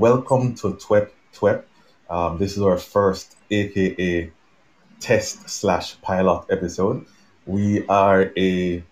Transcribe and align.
Welcome 0.00 0.54
to 0.54 0.72
TWEP 0.76 1.12
TWEP. 1.34 1.66
Um, 2.08 2.38
this 2.38 2.56
is 2.56 2.62
our 2.62 2.78
first 2.78 3.36
AKA 3.50 4.32
test 4.98 5.50
slash 5.50 6.00
pilot 6.00 6.46
episode. 6.48 7.04
We 7.44 7.86
are 7.86 8.32
a 8.34 8.82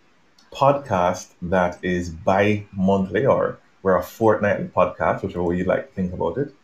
podcast 0.52 1.28
that 1.40 1.78
is 1.82 2.10
bi 2.10 2.66
monthly 2.72 3.24
or 3.24 3.58
we're 3.82 3.96
a 3.96 4.02
fortnightly 4.02 4.66
podcast, 4.66 5.22
whichever 5.22 5.44
way 5.44 5.56
you 5.56 5.64
like 5.64 5.88
to 5.88 5.94
think 5.94 6.12
about 6.12 6.36
it. 6.36 6.54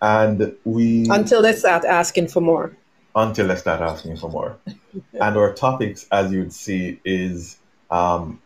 And 0.00 0.56
we 0.64 1.08
until 1.10 1.42
they 1.42 1.54
start 1.54 1.84
asking 1.84 2.28
for 2.28 2.40
more. 2.40 2.76
Until 3.16 3.48
they 3.48 3.56
start 3.56 3.80
asking 3.80 4.18
for 4.18 4.30
more. 4.30 4.56
and 5.14 5.36
our 5.36 5.52
topics, 5.54 6.06
as 6.12 6.32
you'd 6.32 6.52
see, 6.52 7.00
is 7.04 7.58
um, 7.90 8.40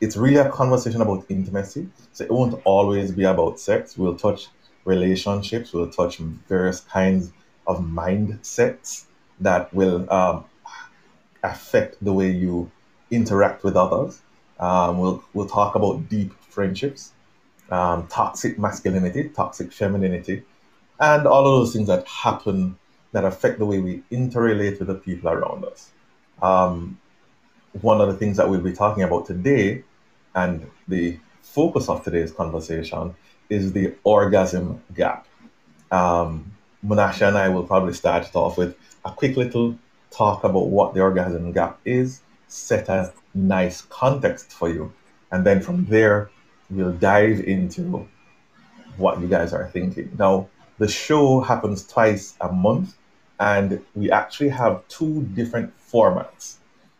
it's 0.00 0.16
really 0.16 0.38
a 0.38 0.50
conversation 0.50 1.00
about 1.00 1.26
intimacy. 1.28 1.88
So 2.12 2.24
it 2.24 2.32
won't 2.32 2.60
always 2.64 3.12
be 3.12 3.22
about 3.22 3.60
sex. 3.60 3.96
We'll 3.96 4.16
touch 4.16 4.48
relationships. 4.86 5.72
We'll 5.72 5.90
touch 5.90 6.18
various 6.48 6.80
kinds 6.80 7.32
of 7.66 7.80
mindsets 7.80 9.04
that 9.40 9.72
will 9.74 10.10
um, 10.10 10.44
affect 11.42 12.02
the 12.02 12.12
way 12.12 12.30
you 12.30 12.70
interact 13.10 13.64
with 13.64 13.76
others. 13.76 14.22
Um, 14.58 14.98
we'll 14.98 15.22
we'll 15.34 15.48
talk 15.48 15.74
about 15.74 16.08
deep 16.08 16.32
friendships, 16.48 17.12
um, 17.70 18.06
toxic 18.06 18.58
masculinity, 18.58 19.28
toxic 19.28 19.72
femininity, 19.72 20.42
and 20.98 21.26
all 21.26 21.46
of 21.46 21.60
those 21.60 21.72
things 21.74 21.88
that 21.88 22.06
happen 22.06 22.78
that 23.12 23.24
affect 23.24 23.58
the 23.58 23.66
way 23.66 23.80
we 23.80 24.02
interrelate 24.10 24.78
with 24.78 24.88
the 24.88 24.94
people 24.94 25.28
around 25.28 25.64
us. 25.64 25.90
Um, 26.40 26.98
one 27.82 28.00
of 28.00 28.08
the 28.08 28.14
things 28.14 28.38
that 28.38 28.48
we'll 28.48 28.60
be 28.60 28.72
talking 28.72 29.02
about 29.02 29.26
today, 29.26 29.84
and 30.34 30.66
the 30.88 31.18
focus 31.42 31.88
of 31.88 32.02
today's 32.02 32.32
conversation, 32.32 33.14
is 33.48 33.72
the 33.72 33.94
orgasm 34.04 34.82
gap. 34.94 35.26
Um, 35.90 36.52
Menashe 36.84 37.26
and 37.26 37.36
I 37.36 37.48
will 37.48 37.64
probably 37.64 37.94
start 37.94 38.26
it 38.26 38.34
off 38.34 38.58
with 38.58 38.76
a 39.04 39.10
quick 39.10 39.36
little 39.36 39.78
talk 40.10 40.44
about 40.44 40.68
what 40.68 40.94
the 40.94 41.00
orgasm 41.00 41.52
gap 41.52 41.78
is, 41.84 42.20
set 42.48 42.88
a 42.88 43.12
nice 43.34 43.82
context 43.82 44.52
for 44.52 44.68
you, 44.68 44.92
and 45.30 45.44
then 45.44 45.60
from 45.60 45.84
there, 45.86 46.30
we'll 46.70 46.92
dive 46.92 47.40
into 47.40 48.08
what 48.96 49.20
you 49.20 49.26
guys 49.26 49.52
are 49.52 49.68
thinking. 49.68 50.14
Now, 50.18 50.48
the 50.78 50.88
show 50.88 51.40
happens 51.40 51.86
twice 51.86 52.34
a 52.40 52.52
month, 52.52 52.96
and 53.38 53.84
we 53.94 54.10
actually 54.10 54.50
have 54.50 54.86
two 54.88 55.22
different 55.34 55.72
formats. 55.90 56.56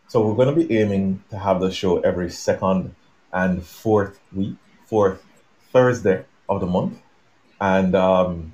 So 0.07 0.25
we're 0.25 0.35
going 0.35 0.55
to 0.55 0.67
be 0.67 0.77
aiming 0.77 1.23
to 1.29 1.37
have 1.37 1.59
the 1.59 1.71
show 1.71 1.99
every 1.99 2.29
second 2.29 2.95
and 3.33 3.63
fourth 3.63 4.19
week, 4.33 4.55
fourth 4.85 5.23
Thursday 5.73 6.23
of 6.49 6.61
the 6.61 6.67
month. 6.67 6.99
And 7.59 7.95
um, 7.95 8.53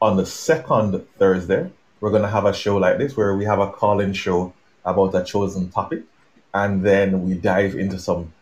on 0.00 0.16
the 0.16 0.26
second 0.26 1.06
Thursday, 1.18 1.70
we're 2.00 2.10
going 2.10 2.22
to 2.22 2.28
have 2.28 2.44
a 2.44 2.54
show 2.54 2.76
like 2.76 2.98
this 2.98 3.16
where 3.16 3.36
we 3.36 3.44
have 3.44 3.58
a 3.58 3.70
call 3.70 4.00
in 4.00 4.12
show 4.12 4.52
about 4.84 5.14
a 5.14 5.24
chosen 5.24 5.70
topic. 5.70 6.02
And 6.54 6.82
then 6.82 7.24
we 7.26 7.34
dive 7.34 7.74
into 7.74 7.98
some 7.98 8.32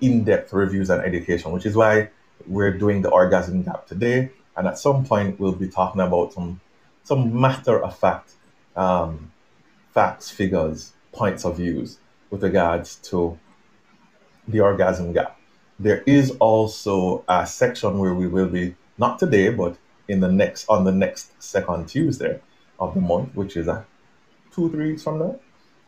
in 0.00 0.24
depth 0.24 0.52
reviews 0.52 0.90
and 0.90 1.02
education, 1.02 1.52
which 1.52 1.64
is 1.64 1.74
why 1.74 2.10
we're 2.46 2.76
doing 2.76 3.02
the 3.02 3.10
orgasm 3.10 3.62
gap 3.62 3.86
today. 3.86 4.30
And 4.56 4.66
at 4.66 4.78
some 4.78 5.04
point, 5.04 5.40
we'll 5.40 5.52
be 5.52 5.68
talking 5.68 6.00
about 6.00 6.32
some, 6.32 6.60
some 7.04 7.40
matter 7.40 7.82
of 7.82 7.98
fact 7.98 8.32
um, 8.74 9.32
facts, 9.94 10.30
figures, 10.30 10.92
points 11.12 11.44
of 11.44 11.56
views 11.56 11.98
with 12.30 12.42
regards 12.42 12.96
to 12.96 13.38
the 14.46 14.60
orgasm 14.60 15.12
gap. 15.12 15.35
There 15.78 16.02
is 16.06 16.30
also 16.40 17.24
a 17.28 17.46
section 17.46 17.98
where 17.98 18.14
we 18.14 18.26
will 18.26 18.48
be, 18.48 18.74
not 18.96 19.18
today, 19.18 19.50
but 19.50 19.76
in 20.08 20.20
the 20.20 20.30
next 20.30 20.66
on 20.68 20.84
the 20.84 20.92
next 20.92 21.42
second 21.42 21.88
Tuesday 21.88 22.40
of 22.78 22.94
the 22.94 23.00
month, 23.00 23.34
which 23.34 23.56
is 23.56 23.68
a 23.68 23.84
two, 24.54 24.70
three 24.70 24.92
weeks 24.92 25.02
from 25.02 25.18
now. 25.18 25.40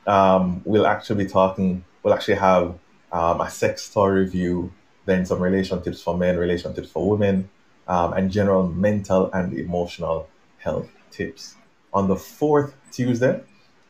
Um, 0.06 0.62
we'll 0.64 0.86
actually 0.86 1.24
be 1.24 1.30
talking, 1.30 1.84
we'll 2.02 2.14
actually 2.14 2.34
have 2.36 2.78
um, 3.12 3.40
a 3.40 3.50
sex 3.50 3.92
toy 3.92 4.08
review, 4.08 4.72
then 5.06 5.24
some 5.24 5.40
relation 5.40 5.80
tips 5.82 6.02
for 6.02 6.16
men, 6.16 6.36
relation 6.36 6.74
tips 6.74 6.90
for 6.90 7.08
women, 7.08 7.48
um, 7.86 8.12
and 8.12 8.30
general 8.30 8.68
mental 8.68 9.30
and 9.32 9.54
emotional 9.54 10.28
health 10.58 10.88
tips. 11.10 11.54
On 11.94 12.08
the 12.08 12.16
fourth 12.16 12.74
Tuesday, 12.92 13.40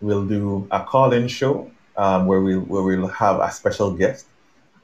we'll 0.01 0.27
do 0.27 0.69
a 0.71 0.85
call-in 0.85 1.27
show 1.27 1.71
um, 1.97 2.27
where 2.27 2.41
we 2.41 2.57
where 2.57 2.83
we'll 2.83 3.09
have 3.09 3.41
a 3.41 3.51
special 3.51 3.93
guest 3.93 4.27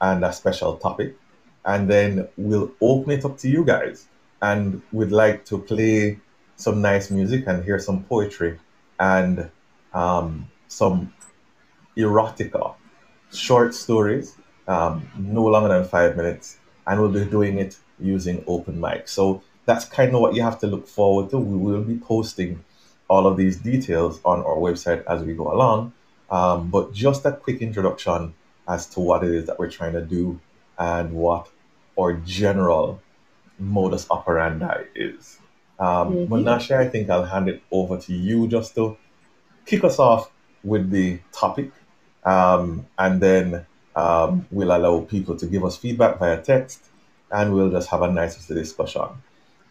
and 0.01 0.23
a 0.23 0.33
special 0.33 0.77
topic, 0.77 1.15
and 1.65 1.89
then 1.89 2.27
we'll 2.37 2.71
open 2.81 3.11
it 3.11 3.25
up 3.25 3.37
to 3.39 3.49
you 3.49 3.63
guys, 3.63 4.07
and 4.41 4.81
we'd 4.91 5.11
like 5.11 5.45
to 5.45 5.57
play 5.57 6.19
some 6.57 6.81
nice 6.81 7.11
music 7.11 7.45
and 7.47 7.63
hear 7.63 7.79
some 7.79 8.03
poetry 8.03 8.59
and 8.99 9.49
um, 9.93 10.47
some 10.67 11.13
erotica, 11.97 12.75
short 13.33 13.73
stories, 13.73 14.35
um, 14.67 15.07
no 15.17 15.43
longer 15.45 15.69
than 15.69 15.83
five 15.83 16.15
minutes, 16.15 16.57
and 16.87 16.99
we'll 16.99 17.11
be 17.11 17.25
doing 17.25 17.57
it 17.57 17.77
using 17.99 18.43
open 18.47 18.79
mic. 18.79 19.07
So 19.07 19.41
that's 19.65 19.85
kind 19.85 20.13
of 20.13 20.21
what 20.21 20.35
you 20.35 20.41
have 20.43 20.59
to 20.59 20.67
look 20.67 20.87
forward 20.87 21.29
to. 21.31 21.37
We 21.39 21.57
will 21.57 21.81
be 21.83 21.97
posting 21.97 22.63
all 23.07 23.27
of 23.27 23.37
these 23.37 23.57
details 23.57 24.19
on 24.25 24.39
our 24.39 24.57
website 24.57 25.03
as 25.07 25.23
we 25.23 25.33
go 25.33 25.51
along. 25.51 25.93
Um, 26.29 26.69
but 26.69 26.93
just 26.93 27.25
a 27.25 27.31
quick 27.31 27.61
introduction 27.61 28.33
as 28.67 28.87
to 28.87 28.99
what 28.99 29.23
it 29.23 29.33
is 29.33 29.45
that 29.47 29.59
we're 29.59 29.69
trying 29.69 29.93
to 29.93 30.01
do 30.01 30.39
and 30.77 31.13
what 31.13 31.47
our 31.99 32.13
general 32.13 33.01
modus 33.59 34.07
operandi 34.09 34.85
is. 34.95 35.39
Um, 35.79 36.13
mm-hmm. 36.13 36.33
Menashe, 36.33 36.75
I 36.75 36.87
think 36.87 37.09
I'll 37.09 37.25
hand 37.25 37.49
it 37.49 37.61
over 37.71 37.97
to 37.97 38.13
you 38.13 38.47
just 38.47 38.75
to 38.75 38.97
kick 39.65 39.83
us 39.83 39.99
off 39.99 40.31
with 40.63 40.89
the 40.89 41.19
topic, 41.31 41.71
um, 42.23 42.85
and 42.97 43.21
then 43.21 43.65
um, 43.95 44.47
we'll 44.51 44.75
allow 44.75 45.01
people 45.01 45.35
to 45.37 45.45
give 45.45 45.63
us 45.63 45.77
feedback 45.77 46.19
via 46.19 46.41
text, 46.41 46.85
and 47.31 47.53
we'll 47.53 47.71
just 47.71 47.89
have 47.89 48.01
a 48.01 48.11
nice 48.11 48.45
discussion. 48.47 49.07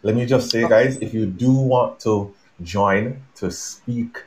Let 0.03 0.15
me 0.15 0.25
just 0.25 0.51
say, 0.51 0.67
guys, 0.67 0.97
if 0.97 1.13
you 1.13 1.25
do 1.25 1.51
want 1.51 1.99
to 2.01 2.33
join 2.61 3.23
to 3.35 3.51
speak 3.51 4.23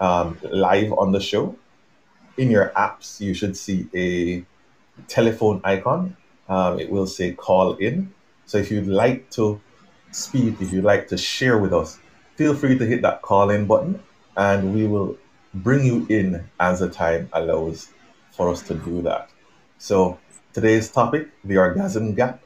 um, 0.00 0.36
live 0.42 0.92
on 0.92 1.12
the 1.12 1.20
show, 1.20 1.56
in 2.40 2.50
your 2.50 2.70
apps, 2.70 3.20
you 3.20 3.34
should 3.34 3.54
see 3.54 3.86
a 3.94 4.42
telephone 5.08 5.60
icon. 5.62 6.16
Um, 6.48 6.80
it 6.80 6.90
will 6.90 7.06
say 7.06 7.32
call 7.32 7.74
in. 7.74 8.12
So 8.46 8.56
if 8.56 8.70
you'd 8.70 8.88
like 8.88 9.30
to 9.32 9.60
speak, 10.10 10.60
if 10.60 10.72
you'd 10.72 10.84
like 10.84 11.06
to 11.08 11.18
share 11.18 11.58
with 11.58 11.74
us, 11.74 11.98
feel 12.36 12.54
free 12.54 12.78
to 12.78 12.86
hit 12.86 13.02
that 13.02 13.20
call 13.20 13.50
in 13.50 13.66
button 13.66 14.02
and 14.38 14.74
we 14.74 14.86
will 14.86 15.18
bring 15.52 15.84
you 15.84 16.06
in 16.08 16.48
as 16.58 16.80
the 16.80 16.88
time 16.88 17.28
allows 17.34 17.88
for 18.32 18.48
us 18.48 18.62
to 18.68 18.74
do 18.74 19.02
that. 19.02 19.28
So 19.76 20.18
today's 20.54 20.90
topic, 20.90 21.28
the 21.44 21.58
orgasm 21.58 22.14
gap, 22.14 22.42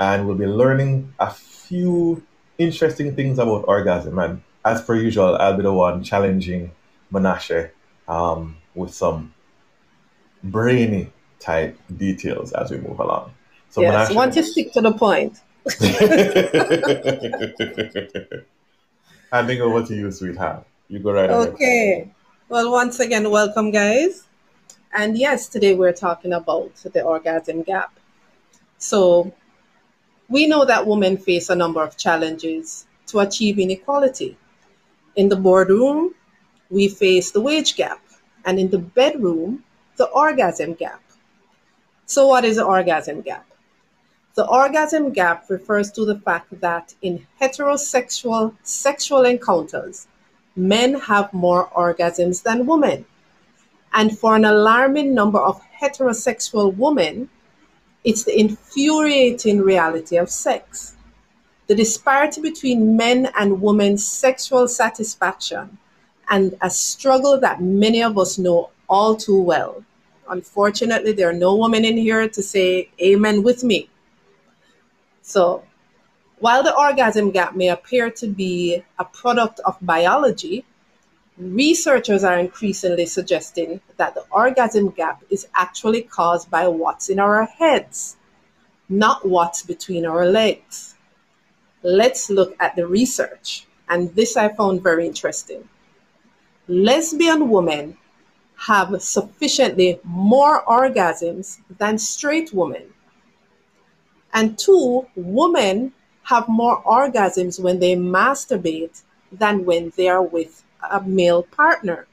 and 0.00 0.26
we'll 0.26 0.36
be 0.36 0.46
learning 0.46 1.14
a 1.20 1.30
few 1.30 2.20
interesting 2.58 3.14
things 3.14 3.38
about 3.38 3.64
orgasm. 3.68 4.18
And 4.18 4.42
as 4.64 4.82
per 4.82 4.96
usual, 4.96 5.36
I'll 5.36 5.56
be 5.56 5.62
the 5.62 5.72
one 5.72 6.02
challenging 6.02 6.72
Menashe 7.12 7.70
um, 8.08 8.56
with 8.74 8.92
some 8.92 9.32
brainy 10.42 11.12
type 11.40 11.78
details 11.96 12.52
as 12.52 12.70
we 12.70 12.78
move 12.78 12.98
along. 12.98 13.32
So 13.70 13.82
yes, 13.82 14.14
want 14.14 14.32
to 14.34 14.42
stick 14.42 14.72
to 14.72 14.80
the 14.80 14.92
point. 14.92 15.38
Handing 19.32 19.60
over 19.60 19.86
to 19.86 19.94
you, 19.94 20.10
sweetheart. 20.12 20.64
You 20.88 21.00
go 21.00 21.12
right 21.12 21.28
ahead. 21.28 21.48
Okay. 21.48 22.10
Well, 22.48 22.70
once 22.70 23.00
again, 23.00 23.28
welcome, 23.30 23.72
guys. 23.72 24.28
And 24.92 25.18
yes, 25.18 25.48
today 25.48 25.74
we're 25.74 25.92
talking 25.92 26.32
about 26.32 26.74
the 26.76 27.02
orgasm 27.02 27.62
gap. 27.62 27.98
So, 28.78 29.32
we 30.28 30.46
know 30.46 30.64
that 30.64 30.86
women 30.86 31.16
face 31.16 31.50
a 31.50 31.56
number 31.56 31.82
of 31.82 31.96
challenges 31.96 32.86
to 33.08 33.18
achieving 33.18 33.70
equality. 33.70 34.36
In 35.16 35.28
the 35.28 35.36
boardroom, 35.36 36.14
we 36.70 36.88
face 36.88 37.32
the 37.32 37.40
wage 37.40 37.76
gap, 37.76 38.00
and 38.44 38.58
in 38.58 38.70
the 38.70 38.78
bedroom, 38.78 39.64
the 39.96 40.06
orgasm 40.06 40.74
gap. 40.74 41.02
So, 42.06 42.26
what 42.26 42.44
is 42.44 42.56
the 42.56 42.64
orgasm 42.64 43.20
gap? 43.22 43.46
The 44.34 44.46
orgasm 44.46 45.12
gap 45.12 45.48
refers 45.48 45.90
to 45.92 46.04
the 46.04 46.18
fact 46.20 46.60
that 46.60 46.94
in 47.00 47.26
heterosexual 47.40 48.54
sexual 48.62 49.24
encounters, 49.24 50.06
men 50.54 51.00
have 51.00 51.32
more 51.32 51.68
orgasms 51.70 52.42
than 52.42 52.66
women. 52.66 53.06
And 53.94 54.18
for 54.18 54.36
an 54.36 54.44
alarming 54.44 55.14
number 55.14 55.38
of 55.38 55.60
heterosexual 55.80 56.76
women, 56.76 57.30
it's 58.04 58.24
the 58.24 58.38
infuriating 58.38 59.62
reality 59.62 60.16
of 60.16 60.30
sex. 60.30 60.94
The 61.66 61.74
disparity 61.74 62.40
between 62.40 62.96
men 62.96 63.30
and 63.36 63.62
women's 63.62 64.06
sexual 64.06 64.68
satisfaction 64.68 65.78
and 66.28 66.56
a 66.60 66.70
struggle 66.70 67.40
that 67.40 67.62
many 67.62 68.02
of 68.02 68.18
us 68.18 68.38
know 68.38 68.70
all 68.88 69.16
too 69.16 69.40
well. 69.40 69.84
Unfortunately, 70.28 71.12
there 71.12 71.28
are 71.28 71.32
no 71.32 71.56
women 71.56 71.84
in 71.84 71.96
here 71.96 72.28
to 72.28 72.42
say 72.42 72.90
amen 73.00 73.42
with 73.42 73.62
me. 73.64 73.88
So, 75.22 75.64
While 76.38 76.62
the 76.62 76.76
orgasm 76.76 77.30
gap 77.30 77.56
may 77.56 77.68
appear 77.68 78.10
to 78.10 78.26
be 78.26 78.82
a 78.98 79.04
product 79.04 79.60
of 79.64 79.78
biology, 79.80 80.66
researchers 81.38 82.24
are 82.24 82.38
increasingly 82.38 83.06
suggesting 83.06 83.80
that 83.96 84.14
the 84.14 84.24
orgasm 84.30 84.90
gap 84.90 85.24
is 85.30 85.48
actually 85.54 86.02
caused 86.02 86.50
by 86.50 86.68
what's 86.68 87.08
in 87.08 87.18
our 87.18 87.46
heads, 87.46 88.16
not 88.88 89.26
what's 89.26 89.62
between 89.62 90.04
our 90.04 90.26
legs. 90.26 90.94
Let's 91.82 92.28
look 92.28 92.54
at 92.60 92.76
the 92.76 92.86
research, 92.86 93.66
and 93.88 94.14
this 94.14 94.36
I 94.36 94.50
found 94.50 94.82
very 94.82 95.06
interesting. 95.06 95.66
Lesbian 96.68 97.48
women 97.48 97.96
have 98.56 99.02
sufficiently 99.02 100.00
more 100.02 100.64
orgasms 100.64 101.58
than 101.78 101.98
straight 101.98 102.52
women. 102.52 102.82
And 104.32 104.58
two, 104.58 105.06
women 105.14 105.92
have 106.24 106.48
more 106.48 106.82
orgasms 106.82 107.60
when 107.60 107.78
they 107.78 107.94
masturbate 107.94 109.02
than 109.30 109.64
when 109.64 109.92
they 109.96 110.08
are 110.08 110.22
with 110.22 110.64
a 110.90 111.02
male 111.02 111.42
partner. 111.42 112.06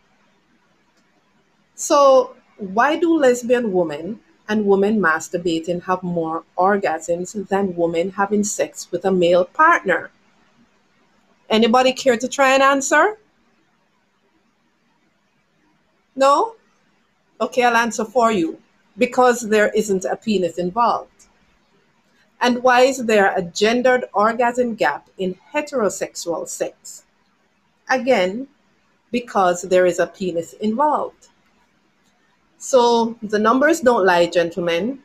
So, 1.75 2.35
why 2.57 2.97
do 2.97 3.17
lesbian 3.17 3.71
women 3.71 4.19
and 4.47 4.65
women 4.65 4.99
masturbating 4.99 5.83
have 5.83 6.03
more 6.03 6.43
orgasms 6.57 7.47
than 7.47 7.75
women 7.75 8.11
having 8.11 8.43
sex 8.43 8.87
with 8.91 9.05
a 9.05 9.11
male 9.11 9.45
partner? 9.45 10.11
Anybody 11.49 11.93
care 11.93 12.17
to 12.17 12.27
try 12.27 12.53
and 12.53 12.63
answer? 12.63 13.17
No? 16.15 16.55
Okay, 17.41 17.63
I'll 17.63 17.75
answer 17.75 18.05
for 18.05 18.31
you. 18.31 18.59
Because 18.97 19.49
there 19.49 19.69
isn't 19.69 20.05
a 20.05 20.15
penis 20.15 20.57
involved. 20.57 21.09
And 22.39 22.61
why 22.61 22.81
is 22.81 23.05
there 23.05 23.33
a 23.35 23.41
gendered 23.41 24.05
orgasm 24.13 24.75
gap 24.75 25.09
in 25.17 25.37
heterosexual 25.53 26.47
sex? 26.47 27.05
Again, 27.89 28.47
because 29.11 29.61
there 29.61 29.85
is 29.85 29.99
a 29.99 30.07
penis 30.07 30.53
involved. 30.53 31.29
So 32.57 33.17
the 33.21 33.39
numbers 33.39 33.79
don't 33.79 34.05
lie, 34.05 34.27
gentlemen. 34.27 34.99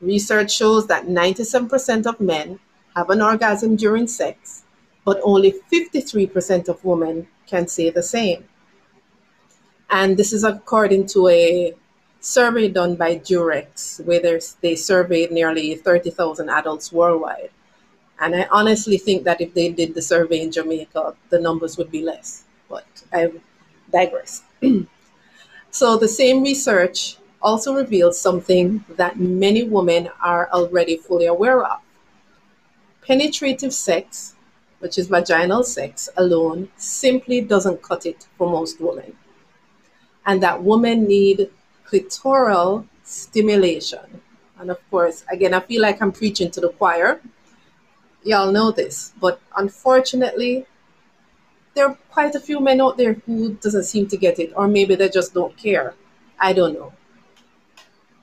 Research 0.00 0.52
shows 0.52 0.86
that 0.86 1.06
97% 1.06 2.06
of 2.06 2.20
men 2.20 2.58
have 2.96 3.10
an 3.10 3.22
orgasm 3.22 3.76
during 3.76 4.06
sex, 4.06 4.64
but 5.04 5.20
only 5.22 5.54
53% 5.72 6.68
of 6.68 6.84
women 6.84 7.28
can 7.46 7.68
say 7.68 7.90
the 7.90 8.02
same. 8.02 8.44
And 9.90 10.16
this 10.16 10.32
is 10.32 10.44
according 10.44 11.06
to 11.08 11.28
a 11.28 11.74
survey 12.20 12.68
done 12.68 12.94
by 12.96 13.16
Durex, 13.16 14.04
where 14.04 14.40
they 14.60 14.76
surveyed 14.76 15.32
nearly 15.32 15.74
30,000 15.74 16.48
adults 16.48 16.92
worldwide. 16.92 17.50
And 18.20 18.36
I 18.36 18.46
honestly 18.50 18.98
think 18.98 19.24
that 19.24 19.40
if 19.40 19.54
they 19.54 19.70
did 19.70 19.94
the 19.94 20.02
survey 20.02 20.42
in 20.42 20.52
Jamaica, 20.52 21.16
the 21.30 21.40
numbers 21.40 21.78
would 21.78 21.90
be 21.90 22.02
less. 22.02 22.44
But 22.68 22.86
I 23.12 23.32
digress. 23.90 24.42
so 25.70 25.96
the 25.96 26.08
same 26.08 26.42
research 26.42 27.16
also 27.42 27.74
reveals 27.74 28.20
something 28.20 28.84
that 28.96 29.18
many 29.18 29.62
women 29.62 30.10
are 30.22 30.50
already 30.52 30.98
fully 30.98 31.26
aware 31.26 31.64
of. 31.64 31.80
Penetrative 33.02 33.72
sex, 33.72 34.34
which 34.80 34.98
is 34.98 35.08
vaginal 35.08 35.64
sex 35.64 36.10
alone, 36.16 36.68
simply 36.76 37.40
doesn't 37.40 37.82
cut 37.82 38.04
it 38.04 38.28
for 38.36 38.48
most 38.48 38.80
women. 38.80 39.16
And 40.26 40.42
that 40.42 40.62
women 40.62 41.04
need 41.06 41.50
clitoral 41.86 42.86
stimulation. 43.04 44.20
And 44.58 44.70
of 44.70 44.78
course, 44.90 45.24
again, 45.30 45.54
I 45.54 45.60
feel 45.60 45.82
like 45.82 46.00
I'm 46.02 46.12
preaching 46.12 46.50
to 46.52 46.60
the 46.60 46.68
choir. 46.68 47.20
Y'all 48.22 48.52
know 48.52 48.70
this, 48.70 49.12
but 49.18 49.40
unfortunately, 49.56 50.66
there 51.74 51.88
are 51.88 51.98
quite 52.10 52.34
a 52.34 52.40
few 52.40 52.60
men 52.60 52.80
out 52.80 52.96
there 52.96 53.14
who 53.14 53.54
doesn't 53.54 53.84
seem 53.84 54.06
to 54.08 54.16
get 54.16 54.38
it, 54.38 54.52
or 54.54 54.68
maybe 54.68 54.94
they 54.94 55.08
just 55.08 55.32
don't 55.32 55.56
care. 55.56 55.94
I 56.38 56.52
don't 56.52 56.74
know. 56.74 56.92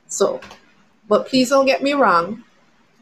So, 0.08 0.40
but 1.08 1.28
please 1.28 1.50
don't 1.50 1.66
get 1.66 1.82
me 1.82 1.94
wrong. 1.94 2.44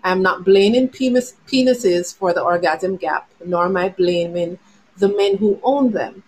I'm 0.03 0.21
not 0.21 0.45
blaming 0.45 0.87
penis, 0.87 1.33
penises 1.47 2.15
for 2.15 2.31
the 2.31 2.41
orgasm 2.41 2.95
gap, 2.95 3.29
nor 3.43 3.65
am 3.65 3.75
I 3.75 3.89
blaming 3.89 4.59
the 4.97 5.09
men 5.09 5.37
who 5.37 5.59
own 5.63 5.91
them. 5.91 6.23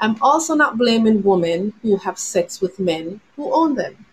I'm 0.00 0.16
also 0.20 0.54
not 0.54 0.76
blaming 0.76 1.22
women 1.22 1.72
who 1.82 1.96
have 1.96 2.18
sex 2.18 2.60
with 2.60 2.78
men 2.78 3.20
who 3.36 3.52
own 3.52 3.74
them. 3.74 4.04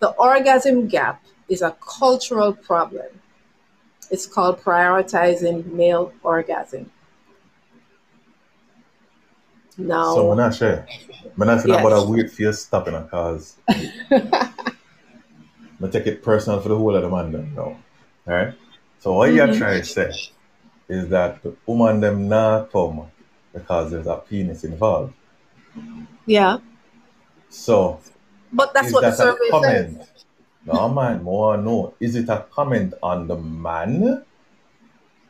The 0.00 0.08
orgasm 0.10 0.88
gap 0.88 1.22
is 1.48 1.62
a 1.62 1.76
cultural 1.80 2.52
problem. 2.52 3.06
It's 4.10 4.26
called 4.26 4.60
prioritizing 4.60 5.72
male 5.72 6.12
orgasm. 6.22 6.90
Now, 9.76 10.14
So 10.14 10.24
Menashe, 10.24 10.86
Menashe, 11.36 11.66
yes. 11.68 11.80
about 11.80 11.92
a 11.92 12.06
weird 12.08 12.30
face 12.30 12.60
stopping 12.60 12.94
a 12.94 13.04
cause. 13.04 13.56
I 15.82 15.88
take 15.90 16.06
it 16.06 16.22
personal 16.22 16.60
for 16.60 16.68
the 16.68 16.76
whole 16.76 16.94
of 16.94 17.02
the 17.02 17.08
man 17.08 17.32
them 17.32 17.54
now. 17.54 17.78
Alright? 18.28 18.54
So 18.98 19.14
what 19.14 19.28
mm-hmm. 19.28 19.36
you're 19.36 19.56
trying 19.56 19.80
to 19.80 19.86
say 19.86 20.12
is 20.88 21.08
that 21.08 21.42
the 21.42 21.54
woman 21.66 22.00
them 22.00 22.28
not 22.28 22.70
come 22.72 23.10
because 23.52 23.90
there's 23.90 24.06
a 24.06 24.16
penis 24.16 24.64
involved. 24.64 25.14
Yeah. 26.26 26.58
So, 27.48 28.00
but 28.52 28.72
that's 28.74 28.92
what 28.92 29.02
the 29.02 29.12
survey 29.12 29.50
comment? 29.50 29.96
says. 29.96 30.24
No, 30.66 30.88
man, 30.88 31.22
more 31.22 31.56
no. 31.56 31.94
Is 32.00 32.16
it 32.16 32.28
a 32.28 32.46
comment 32.52 32.94
on 33.02 33.26
the 33.26 33.36
man 33.36 34.24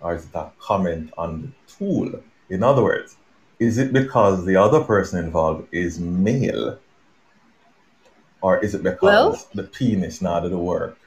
or 0.00 0.14
is 0.14 0.24
it 0.24 0.34
a 0.34 0.50
comment 0.58 1.12
on 1.16 1.42
the 1.42 1.72
tool? 1.72 2.20
In 2.48 2.62
other 2.62 2.82
words, 2.82 3.16
is 3.58 3.78
it 3.78 3.92
because 3.92 4.44
the 4.44 4.56
other 4.56 4.82
person 4.82 5.24
involved 5.24 5.68
is 5.72 6.00
male? 6.00 6.78
Or 8.42 8.58
is 8.58 8.74
it 8.74 8.82
because 8.82 9.02
well, 9.02 9.48
the 9.54 9.64
penis 9.64 10.22
not 10.22 10.40
do 10.40 10.48
the 10.48 10.58
work? 10.58 10.98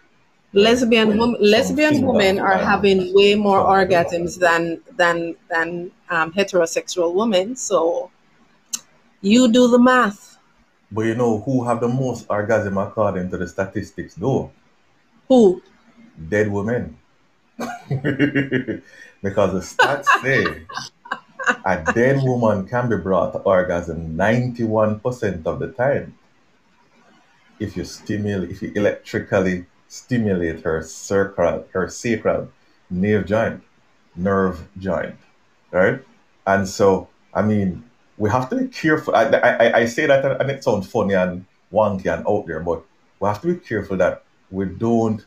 Lesbian 0.53 1.17
wom- 1.17 1.37
lesbian 1.39 2.05
women 2.05 2.39
are 2.39 2.57
having 2.57 3.13
way 3.13 3.35
more 3.35 3.59
orgasms 3.59 4.39
than 4.39 4.81
than 4.95 5.35
than 5.49 5.91
um, 6.09 6.31
heterosexual 6.31 7.13
women. 7.13 7.55
So 7.55 8.11
you 9.21 9.51
do 9.51 9.67
the 9.67 9.79
math. 9.79 10.37
But 10.91 11.05
you 11.05 11.15
know 11.15 11.39
who 11.39 11.63
have 11.65 11.79
the 11.79 11.87
most 11.87 12.27
orgasm 12.29 12.77
according 12.77 13.31
to 13.31 13.37
the 13.37 13.47
statistics, 13.47 14.13
though? 14.13 14.51
Who? 15.27 15.61
Dead 16.29 16.51
women. 16.51 16.97
because 17.57 19.53
the 19.53 19.61
stats 19.61 20.05
say 20.21 20.67
a 21.65 21.93
dead 21.93 22.21
woman 22.23 22.67
can 22.67 22.89
be 22.89 22.97
brought 22.97 23.31
to 23.33 23.39
orgasm 23.39 24.15
91% 24.15 25.45
of 25.45 25.59
the 25.59 25.67
time 25.69 26.17
if 27.59 27.77
you 27.77 27.85
stimulate, 27.85 28.49
if 28.51 28.61
you 28.61 28.71
electrically 28.75 29.65
stimulate 29.93 30.61
her 30.61 30.81
sacral, 30.81 31.65
her 31.71 31.87
sacral 31.87 32.49
nerve 32.89 33.25
joint, 33.27 33.61
nerve 34.15 34.67
joint, 34.79 35.15
right? 35.71 36.01
And 36.47 36.67
so, 36.67 37.09
I 37.33 37.43
mean, 37.43 37.83
we 38.17 38.29
have 38.31 38.49
to 38.49 38.55
be 38.55 38.67
careful. 38.67 39.15
I, 39.15 39.25
I, 39.25 39.77
I 39.81 39.85
say 39.85 40.07
that 40.07 40.25
and 40.41 40.49
it 40.49 40.63
sounds 40.63 40.87
funny 40.87 41.13
and 41.13 41.45
wonky 41.71 42.11
and 42.11 42.25
out 42.27 42.47
there, 42.47 42.59
but 42.59 42.83
we 43.19 43.27
have 43.27 43.41
to 43.41 43.53
be 43.53 43.59
careful 43.59 43.97
that 43.97 44.23
we 44.49 44.65
don't, 44.65 45.23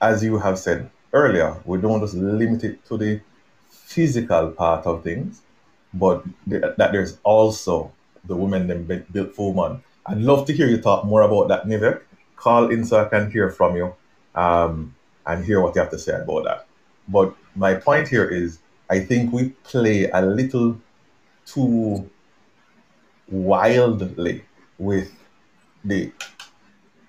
as 0.00 0.24
you 0.24 0.38
have 0.38 0.58
said 0.58 0.90
earlier, 1.12 1.56
we 1.66 1.78
don't 1.78 2.00
just 2.00 2.14
limit 2.14 2.64
it 2.64 2.84
to 2.86 2.96
the 2.96 3.20
physical 3.68 4.50
part 4.52 4.86
of 4.86 5.04
things, 5.04 5.42
but 5.92 6.24
that 6.46 6.92
there's 6.92 7.18
also 7.24 7.92
the 8.24 8.36
women 8.36 8.66
them 8.68 8.84
built 9.12 9.34
for 9.34 9.52
woman. 9.52 9.82
I'd 10.06 10.18
love 10.18 10.46
to 10.46 10.54
hear 10.54 10.66
you 10.66 10.80
talk 10.80 11.04
more 11.04 11.22
about 11.22 11.48
that, 11.48 11.66
Nivek, 11.66 12.00
call 12.36 12.70
in 12.70 12.84
so 12.86 13.04
I 13.04 13.08
can 13.08 13.30
hear 13.30 13.50
from 13.50 13.76
you 13.76 13.94
um, 14.38 14.94
and 15.26 15.44
hear 15.44 15.60
what 15.60 15.74
you 15.74 15.80
have 15.80 15.90
to 15.90 15.98
say 15.98 16.14
about 16.14 16.44
that. 16.44 16.66
But 17.08 17.34
my 17.54 17.74
point 17.74 18.08
here 18.08 18.24
is 18.24 18.60
I 18.88 19.00
think 19.00 19.32
we 19.32 19.50
play 19.64 20.08
a 20.10 20.22
little 20.22 20.80
too 21.44 22.08
wildly 23.28 24.44
with 24.78 25.12
the 25.84 26.12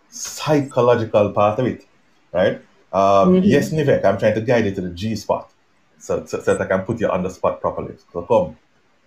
psychological 0.10 1.32
part 1.32 1.60
of 1.60 1.68
it, 1.68 1.86
right? 2.34 2.56
Um, 2.92 3.36
mm-hmm. 3.36 3.44
Yes, 3.44 3.70
Nivek, 3.70 4.04
I'm 4.04 4.18
trying 4.18 4.34
to 4.34 4.42
guide 4.42 4.66
you 4.66 4.74
to 4.74 4.82
the 4.82 4.90
G 4.90 5.16
spot 5.16 5.52
so, 6.00 6.26
so, 6.26 6.42
so, 6.42 6.56
that 6.56 6.62
I 6.62 6.66
can 6.66 6.86
put 6.86 7.00
you 7.00 7.10
on 7.10 7.22
the 7.22 7.30
spot 7.30 7.62
properly. 7.62 7.96
So 8.12 8.24
come, 8.24 8.58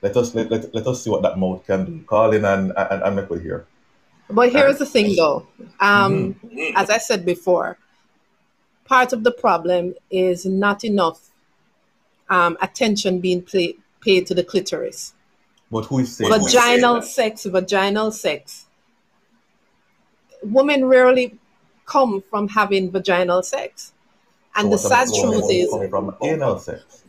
let 0.00 0.16
us 0.16 0.34
let, 0.34 0.50
let, 0.50 0.72
let 0.74 0.86
us 0.86 1.02
see 1.02 1.10
what 1.10 1.22
that 1.22 1.38
mode 1.38 1.64
can 1.66 1.84
do. 1.84 2.02
Call 2.04 2.32
in 2.32 2.44
and, 2.44 2.72
and, 2.76 3.02
and 3.02 3.16
make 3.16 3.28
we 3.28 3.40
hear. 3.40 3.66
But 4.30 4.52
here's 4.52 4.78
the 4.78 4.86
thing, 4.86 5.16
though. 5.16 5.46
Um, 5.80 6.34
mm-hmm. 6.34 6.76
As 6.76 6.88
I 6.88 6.98
said 6.98 7.26
before, 7.26 7.76
part 8.92 9.14
of 9.14 9.24
the 9.24 9.32
problem 9.32 9.94
is 10.10 10.44
not 10.44 10.84
enough 10.84 11.30
um, 12.28 12.58
attention 12.60 13.20
being 13.20 13.40
play, 13.40 13.74
paid 14.02 14.26
to 14.26 14.34
the 14.34 14.44
clitoris. 14.44 15.14
But 15.70 15.86
who 15.86 16.00
is 16.00 16.14
saying 16.14 16.30
vaginal 16.30 17.00
sex? 17.00 17.44
Vaginal 17.44 18.12
sex. 18.12 18.66
Women 20.42 20.84
rarely 20.84 21.38
come 21.86 22.22
from 22.28 22.48
having 22.48 22.90
vaginal 22.90 23.42
sex. 23.42 23.94
So 24.54 24.60
And 24.60 24.70
the 24.70 24.76
sad 24.76 25.08
the 25.08 25.18
truth 25.22 25.50
is 25.50 25.70
come 25.70 25.88
from 25.88 26.14
anal 26.22 26.58
sex 26.58 27.02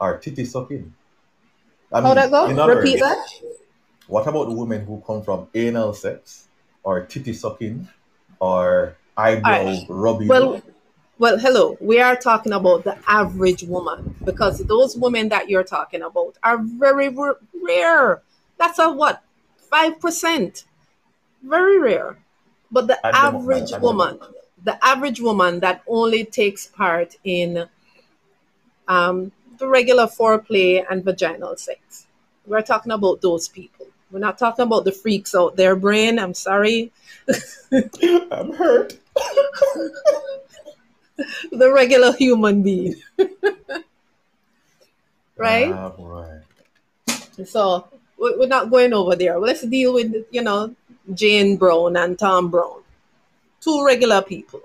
or 0.00 0.16
titty 0.16 0.46
sucking? 0.46 0.94
I 1.92 2.00
how 2.00 2.14
that 2.14 2.30
go? 2.30 2.46
Repeat 2.48 3.02
words, 3.02 3.02
that. 3.02 3.28
what 4.06 4.26
about 4.26 4.56
women 4.56 4.86
who 4.86 5.02
come 5.06 5.20
from 5.22 5.48
anal 5.52 5.92
sex 5.92 6.48
or 6.82 7.04
titty 7.04 7.34
sucking 7.34 7.86
or 8.40 8.96
All 9.18 9.24
right. 9.26 9.36
eyebrow 9.36 9.84
rubbing? 9.90 10.28
Well, 10.28 10.62
well, 11.18 11.36
hello. 11.36 11.76
We 11.80 12.00
are 12.00 12.16
talking 12.16 12.52
about 12.52 12.84
the 12.84 12.96
average 13.08 13.64
woman 13.64 14.14
because 14.24 14.58
those 14.60 14.96
women 14.96 15.28
that 15.30 15.48
you're 15.48 15.64
talking 15.64 16.02
about 16.02 16.36
are 16.44 16.58
very 16.58 17.14
r- 17.14 17.38
rare. 17.60 18.22
That's 18.56 18.78
a 18.78 18.90
what? 18.90 19.22
5%. 19.72 20.64
Very 21.42 21.78
rare. 21.80 22.18
But 22.70 22.86
the 22.86 23.04
At 23.04 23.14
the 23.14 23.32
moment, 23.32 23.42
average 23.42 23.70
the 23.72 23.78
woman, 23.80 24.18
the 24.62 24.84
average 24.84 25.20
woman 25.20 25.60
that 25.60 25.82
only 25.88 26.24
takes 26.24 26.66
part 26.66 27.16
in 27.24 27.68
um, 28.86 29.32
the 29.58 29.66
regular 29.66 30.06
foreplay 30.06 30.84
and 30.88 31.04
vaginal 31.04 31.56
sex. 31.56 32.06
We're 32.46 32.62
talking 32.62 32.92
about 32.92 33.22
those 33.22 33.48
people. 33.48 33.86
We're 34.10 34.20
not 34.20 34.38
talking 34.38 34.62
about 34.62 34.84
the 34.84 34.92
freaks 34.92 35.34
out 35.34 35.56
there, 35.56 35.74
brain. 35.74 36.18
I'm 36.18 36.34
sorry. 36.34 36.92
I'm 37.72 38.52
hurt. 38.52 38.96
The 41.50 41.72
regular 41.72 42.12
human 42.12 42.62
being, 42.62 42.94
right? 45.36 45.70
Ah, 45.72 45.88
boy. 45.90 46.40
So 47.44 47.88
we- 48.18 48.36
we're 48.36 48.46
not 48.46 48.70
going 48.70 48.92
over 48.92 49.16
there. 49.16 49.38
Let's 49.38 49.62
deal 49.62 49.94
with, 49.94 50.14
you 50.30 50.42
know, 50.42 50.74
Jane 51.12 51.56
Brown 51.56 51.96
and 51.96 52.18
Tom 52.18 52.50
Brown. 52.50 52.82
Two 53.60 53.84
regular 53.84 54.22
people. 54.22 54.60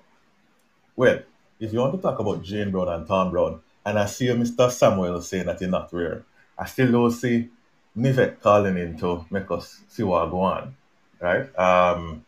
Well, 0.95 1.19
if 1.59 1.73
you 1.73 1.79
want 1.79 1.95
to 1.95 2.01
talk 2.01 2.19
about 2.19 2.43
Jane 2.43 2.71
Brown 2.71 2.89
and 2.89 3.07
Tom 3.07 3.31
Brown, 3.31 3.61
and 3.85 3.97
I 3.97 4.05
see 4.05 4.27
Mr. 4.27 4.69
Samuel 4.71 5.21
saying 5.21 5.45
that 5.47 5.59
you're 5.61 5.69
not 5.69 5.91
rare, 5.91 6.23
I 6.57 6.65
still 6.65 6.91
don't 6.91 7.11
see 7.11 7.49
Nivek 7.97 8.41
calling 8.41 8.77
in 8.77 8.97
to 8.99 9.25
make 9.31 9.49
us 9.51 9.81
see 9.89 10.03
what 10.03 10.29
go 10.29 10.41
on. 10.41 10.75
Right? 11.19 11.47
Um, 11.57 12.23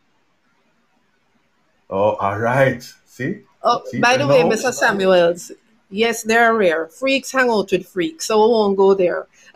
oh, 1.89 2.15
all 2.15 2.39
right. 2.39 2.83
See? 3.05 3.41
Oh, 3.63 3.81
See, 3.85 3.99
by 3.99 4.13
you 4.13 4.19
the 4.19 4.27
way, 4.27 4.43
know? 4.43 4.49
Mr. 4.49 4.71
Samuels, 4.73 5.51
yes, 5.89 6.23
they're 6.23 6.53
rare. 6.53 6.87
Freaks 6.87 7.31
hang 7.31 7.49
out 7.49 7.71
with 7.71 7.87
freaks, 7.87 8.25
so 8.25 8.45
we 8.45 8.51
won't 8.51 8.77
go 8.77 8.93
there. 8.93 9.27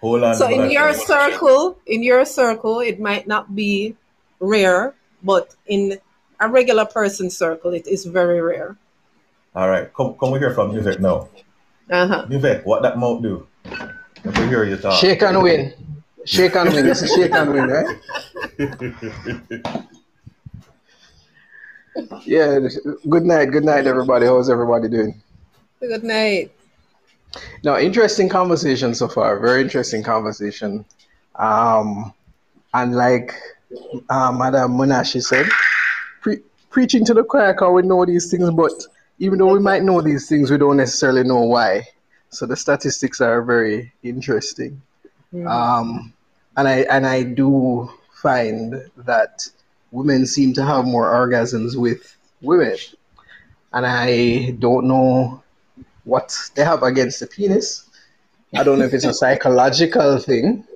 Hold 0.00 0.24
on. 0.24 0.34
so 0.34 0.48
in 0.48 0.58
hold 0.58 0.72
your 0.72 0.88
on. 0.88 0.94
circle, 0.94 1.78
in 1.86 2.02
your 2.02 2.24
circle, 2.24 2.80
it 2.80 2.98
might 2.98 3.28
not 3.28 3.54
be 3.54 3.94
rare, 4.40 4.94
but 5.22 5.54
in 5.66 5.96
a 6.40 6.48
regular 6.48 6.84
person 6.84 7.30
circle, 7.30 7.72
it 7.72 7.86
is 7.86 8.04
very 8.04 8.40
rare. 8.40 8.76
All 9.54 9.68
right. 9.68 9.94
Come, 9.94 10.14
come 10.18 10.32
we 10.32 10.40
hear 10.40 10.52
from 10.54 10.72
Nivek 10.72 10.98
now. 10.98 11.28
Uh-huh. 11.88 12.26
Nivek, 12.28 12.64
what 12.64 12.82
that 12.82 12.98
mouth 12.98 13.22
do? 13.22 13.46
Let 14.24 14.38
me 14.38 14.48
hear 14.48 14.64
you 14.64 14.76
talk. 14.76 15.00
Shake 15.00 15.22
and 15.22 15.40
win. 15.40 15.72
Shake 16.24 16.56
and 16.56 16.72
win. 16.72 16.84
This 16.84 17.02
is 17.06 17.14
shake 17.14 17.32
and 17.32 17.52
win, 17.52 17.68
right? 17.68 17.96
Yeah. 22.24 22.58
Good 23.08 23.24
night. 23.24 23.46
Good 23.46 23.64
night, 23.64 23.86
everybody. 23.86 24.26
How's 24.26 24.48
everybody 24.50 24.88
doing? 24.88 25.20
Good 25.80 26.04
night. 26.04 26.52
Now, 27.64 27.78
interesting 27.78 28.28
conversation 28.28 28.94
so 28.94 29.08
far. 29.08 29.38
Very 29.38 29.62
interesting 29.62 30.02
conversation. 30.02 30.84
Um, 31.36 32.12
and 32.74 32.94
like 32.94 33.34
uh, 34.10 34.32
Madam 34.32 34.76
Munashi 34.76 35.22
said, 35.22 35.46
pre- 36.20 36.40
preaching 36.70 37.04
to 37.06 37.14
the 37.14 37.24
choir, 37.24 37.54
'cause 37.54 37.72
we 37.72 37.82
know 37.82 38.04
these 38.04 38.30
things, 38.30 38.50
but 38.50 38.72
even 39.18 39.38
though 39.38 39.52
we 39.52 39.60
might 39.60 39.82
know 39.82 40.00
these 40.00 40.28
things, 40.28 40.50
we 40.50 40.58
don't 40.58 40.76
necessarily 40.76 41.22
know 41.24 41.40
why. 41.40 41.86
So 42.30 42.46
the 42.46 42.56
statistics 42.56 43.20
are 43.20 43.42
very 43.42 43.92
interesting. 44.02 44.80
Um, 45.46 46.12
and 46.56 46.68
I 46.68 46.76
and 46.90 47.06
I 47.06 47.22
do 47.22 47.90
find 48.22 48.74
that 48.98 49.48
women 49.92 50.26
seem 50.26 50.52
to 50.54 50.64
have 50.64 50.84
more 50.84 51.12
orgasms 51.12 51.76
with 51.76 52.16
women, 52.40 52.76
and 53.72 53.86
I 53.86 54.56
don't 54.58 54.86
know 54.88 55.42
what 56.04 56.36
they 56.56 56.64
have 56.64 56.82
against 56.82 57.20
the 57.20 57.28
penis. 57.28 57.88
I 58.54 58.64
don't 58.64 58.78
know 58.78 58.84
if 58.84 58.94
it's 58.94 59.04
a 59.04 59.14
psychological 59.22 60.18
thing, 60.18 60.66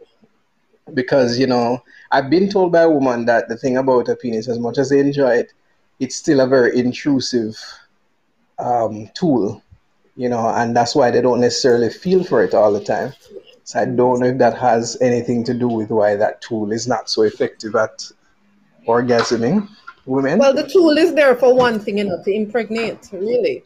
because 0.94 1.38
you 1.38 1.48
know 1.48 1.82
I've 2.12 2.30
been 2.30 2.48
told 2.48 2.72
by 2.72 2.82
a 2.82 2.90
woman 2.90 3.24
that 3.24 3.48
the 3.48 3.56
thing 3.56 3.76
about 3.76 4.08
a 4.08 4.16
penis, 4.16 4.48
as 4.48 4.58
much 4.58 4.78
as 4.78 4.90
they 4.90 5.00
enjoy 5.00 5.36
it, 5.38 5.52
it's 5.98 6.16
still 6.16 6.40
a 6.40 6.46
very 6.46 6.78
intrusive 6.78 7.56
um, 8.58 9.08
tool, 9.14 9.62
you 10.16 10.28
know, 10.28 10.48
and 10.48 10.76
that's 10.76 10.94
why 10.94 11.10
they 11.10 11.20
don't 11.20 11.40
necessarily 11.40 11.90
feel 11.90 12.22
for 12.22 12.42
it 12.42 12.54
all 12.54 12.72
the 12.72 12.84
time. 12.84 13.12
So 13.64 13.80
I 13.80 13.84
don't 13.84 14.20
know 14.20 14.26
if 14.26 14.38
that 14.38 14.56
has 14.58 14.96
anything 15.00 15.42
to 15.44 15.54
do 15.54 15.66
with 15.66 15.90
why 15.90 16.14
that 16.14 16.40
tool 16.40 16.70
is 16.70 16.86
not 16.86 17.10
so 17.10 17.22
effective 17.22 17.74
at 17.74 18.10
orgasming 18.86 19.68
women. 20.06 20.38
Well, 20.38 20.54
the 20.54 20.66
tool 20.68 20.96
is 20.98 21.14
there 21.14 21.34
for 21.36 21.54
one 21.54 21.78
thing, 21.80 21.98
you 21.98 22.04
know, 22.04 22.22
to 22.22 22.30
impregnate, 22.32 23.08
really. 23.12 23.64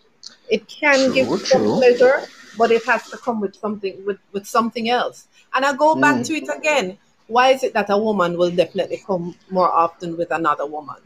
It 0.49 0.67
can 0.69 1.13
give 1.13 1.29
True, 1.29 1.39
some 1.39 1.63
true. 1.63 1.77
pleasure, 1.77 2.23
but 2.59 2.71
it 2.71 2.85
has 2.87 3.09
to 3.11 3.17
come 3.19 3.41
with 3.41 3.55
something 3.57 4.05
with, 4.05 4.19
with 4.33 4.47
something 4.47 4.89
else. 4.91 5.29
And 5.55 5.65
I 5.65 5.75
go 5.75 5.95
back 5.95 6.17
Mm. 6.17 6.27
to 6.27 6.35
it 6.35 6.49
again. 6.59 6.99
Why 7.29 7.51
is 7.51 7.63
it 7.63 7.73
that 7.75 7.91
a 7.91 7.97
woman 7.97 8.37
will 8.37 8.51
definitely 8.51 9.03
come 9.07 9.35
more 9.51 9.71
often 9.71 10.17
with 10.17 10.31
another 10.33 10.67
woman? 10.67 10.97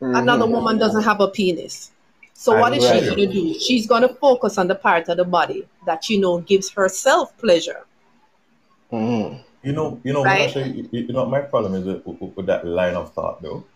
Another 0.00 0.46
Mhm. 0.46 0.52
woman 0.52 0.78
doesn't 0.78 1.02
have 1.02 1.20
a 1.20 1.28
penis. 1.28 1.90
So 2.32 2.58
what 2.58 2.72
is 2.74 2.82
she 2.82 3.00
going 3.00 3.16
to 3.16 3.26
do? 3.26 3.54
She's 3.60 3.86
going 3.86 4.00
to 4.00 4.08
focus 4.14 4.56
on 4.56 4.66
the 4.66 4.74
part 4.74 5.08
of 5.10 5.18
the 5.18 5.24
body 5.26 5.68
that 5.84 6.08
you 6.08 6.18
know 6.18 6.38
gives 6.38 6.70
herself 6.70 7.36
pleasure. 7.36 7.84
Mhm. 8.90 9.40
You 9.62 9.72
know, 9.72 10.00
you 10.04 10.12
know, 10.12 10.24
Right. 10.24 10.40
actually, 10.40 10.88
you, 10.92 11.02
you 11.08 11.12
know, 11.12 11.26
my 11.26 11.40
problem 11.40 11.74
is 11.74 11.84
with, 11.84 12.02
with, 12.06 12.32
with 12.36 12.46
that 12.46 12.66
line 12.66 12.94
of 12.94 13.12
thought, 13.12 13.42
though, 13.42 13.66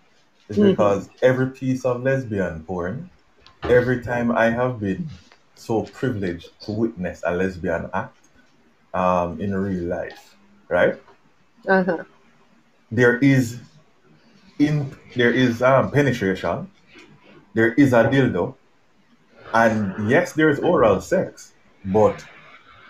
is 0.49 0.59
Mhm. 0.59 0.59
because 0.59 1.11
every 1.23 1.51
piece 1.51 1.85
of 1.85 2.03
lesbian 2.03 2.65
porn, 2.65 3.11
every 3.69 4.03
time 4.03 4.31
I 4.33 4.51
have 4.51 4.81
been 4.81 5.09
so 5.55 5.85
privileged 5.85 6.61
to 6.63 6.73
witness 6.73 7.23
a 7.25 7.35
lesbian 7.35 7.91
act 7.95 8.29
um, 8.95 9.41
in 9.41 9.55
real 9.55 9.85
life, 9.85 10.37
right? 10.69 11.01
Uh-huh. 11.69 12.05
There 12.91 13.19
is 13.19 13.61
in 14.59 14.97
there 15.15 15.33
is 15.33 15.63
um, 15.63 15.91
penetration, 15.91 16.71
there 17.55 17.73
is 17.75 17.93
a 17.93 18.05
dildo, 18.05 18.57
and 19.53 19.95
yes, 19.99 20.33
there 20.35 20.49
is 20.51 20.59
oral 20.61 21.01
sex, 21.01 21.55
but 21.85 22.27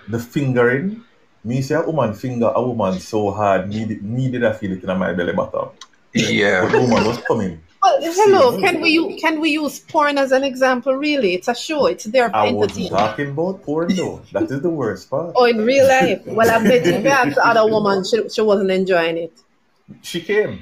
the 0.06 0.18
fingering, 0.18 1.04
me 1.44 1.60
say 1.62 1.74
oh, 1.74 1.82
a 1.82 1.86
woman 1.90 2.14
finger 2.14 2.50
oh, 2.54 2.64
a 2.64 2.68
woman 2.68 2.98
so 3.00 3.30
hard, 3.30 3.68
needed 3.68 4.02
needed 4.02 4.44
I 4.44 4.52
feel 4.52 4.72
it 4.72 4.82
in 4.82 4.98
my 4.98 5.12
belly 5.12 5.32
button. 5.32 5.68
But 6.12 6.32
Yeah. 6.32 6.66
the 6.66 6.80
woman 6.80 7.04
was 7.06 7.18
coming. 7.28 7.60
Well, 7.82 7.98
hello. 8.00 8.56
See, 8.56 8.62
Can 8.62 8.80
we 8.80 8.90
u- 8.90 9.16
can 9.20 9.40
we 9.40 9.50
use 9.50 9.78
porn 9.80 10.16
as 10.16 10.32
an 10.32 10.42
example? 10.42 10.94
Really, 10.94 11.34
it's 11.34 11.48
a 11.48 11.54
show. 11.54 11.84
It's 11.86 12.04
there 12.04 12.30
for 12.30 12.36
I 12.36 12.50
wasn't 12.50 12.78
entertainment. 12.78 12.90
talking 12.98 13.30
about 13.30 13.62
porn 13.62 13.94
though. 13.94 14.22
That 14.32 14.44
is 14.50 14.62
the 14.62 14.70
worst 14.70 15.10
part. 15.10 15.32
Oh, 15.36 15.44
in 15.44 15.58
real 15.58 15.86
life. 15.86 16.22
Well, 16.26 16.50
I 16.50 16.62
bet 16.62 16.86
if 16.86 17.04
you 17.04 17.10
asked 17.10 17.34
the 17.34 17.46
other 17.46 17.70
woman, 17.70 18.04
she, 18.04 18.26
she 18.30 18.40
wasn't 18.40 18.70
enjoying 18.70 19.18
it. 19.18 19.32
She 20.00 20.20
came. 20.22 20.60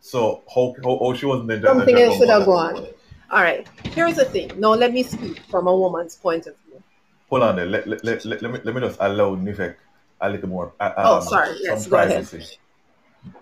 So 0.00 0.42
how 0.52 0.74
how, 0.82 0.98
how 0.98 1.14
she 1.14 1.26
wasn't 1.26 1.50
enjoying 1.52 1.76
it. 1.76 1.78
Something 1.78 1.98
else 1.98 2.18
should 2.18 2.28
have 2.28 2.44
gone. 2.44 2.86
All 3.30 3.42
right. 3.42 3.66
Here's 3.94 4.16
the 4.16 4.24
thing. 4.24 4.50
Now, 4.58 4.74
let 4.74 4.92
me 4.92 5.04
speak 5.04 5.38
from 5.50 5.66
a 5.68 5.74
woman's 5.74 6.16
point 6.16 6.46
of 6.48 6.54
view. 6.66 6.71
Hold 7.32 7.44
on 7.44 7.56
there. 7.56 7.64
Let, 7.64 7.88
let, 7.88 8.04
let, 8.04 8.24
let, 8.26 8.42
let 8.42 8.52
me 8.52 8.60
let 8.62 8.74
me 8.74 8.80
just 8.82 8.98
allow 9.00 9.34
Nivek 9.34 9.76
a 10.20 10.28
little 10.28 10.50
more 10.50 10.74
uh, 10.78 10.92
Oh, 10.98 11.16
um, 11.16 11.22
sorry. 11.22 11.56
Yes, 11.62 11.84
some 11.84 11.90
go 11.90 11.96
ahead. 11.96 12.28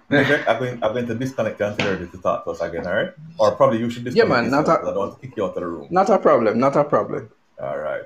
Nivek, 0.09 0.47
I'm 0.47 0.59
going 0.61 0.75
I'm 0.85 0.93
going 0.93 1.09
to 1.09 1.17
disconnect 1.17 1.59
you 1.59 1.67
until 1.67 1.91
ready 1.95 2.07
to 2.07 2.19
talk 2.19 2.45
to 2.45 2.53
us 2.53 2.61
again, 2.61 2.87
all 2.87 2.95
right? 2.95 3.11
Or 3.37 3.57
probably 3.57 3.81
you 3.81 3.91
should 3.91 4.05
disconnect. 4.05 4.31
Yeah, 4.31 4.43
man, 4.43 4.49
not 4.53 4.69
a- 4.69 4.79
I 4.81 4.85
don't 4.95 4.97
want 4.97 5.21
to 5.21 5.27
kick 5.27 5.37
you 5.37 5.43
out 5.45 5.57
of 5.57 5.63
the 5.63 5.67
room. 5.67 5.89
Not 5.91 6.09
a 6.09 6.21
problem. 6.21 6.61
Not 6.61 6.77
a 6.77 6.85
problem. 6.85 7.31
All 7.61 7.79
right. 7.79 8.05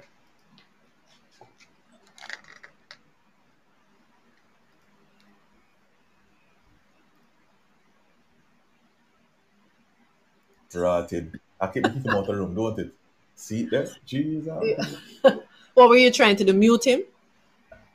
Rotted. 10.75 11.39
I 11.61 11.67
keep 11.67 11.85
kicking 11.85 12.01
him 12.01 12.11
out 12.15 12.21
of 12.21 12.27
the 12.29 12.37
room, 12.37 12.55
don't 12.55 12.79
it? 12.81 12.95
See 13.37 13.65
it 13.65 13.71
there? 13.71 13.89
Jesus. 14.07 14.97
What 15.75 15.89
were 15.89 15.97
you 15.97 16.11
trying 16.11 16.37
to 16.37 16.45
do? 16.45 16.53
Mute 16.53 16.85
him? 16.85 17.03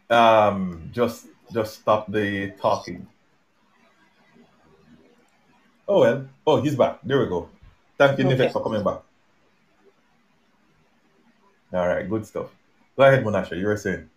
Um, 0.10 0.90
just 0.92 1.28
just 1.54 1.82
stop 1.82 2.12
the 2.12 2.52
talking. 2.62 3.08
Oh 5.88 6.02
well. 6.02 6.28
Oh, 6.46 6.62
he's 6.62 6.76
back. 6.76 7.00
There 7.04 7.20
we 7.20 7.26
go. 7.28 7.50
Thank 7.98 8.20
you, 8.20 8.28
Okay. 8.28 8.38
Nivek, 8.38 8.52
for 8.54 8.64
coming 8.64 8.84
back. 8.84 9.00
All 11.74 11.88
right, 11.88 12.10
good 12.10 12.26
stuff. 12.26 12.48
Go 12.98 13.04
ahead, 13.04 13.24
Monasha. 13.24 13.56
You 13.58 13.68
were 13.68 13.78
saying. 13.78 14.10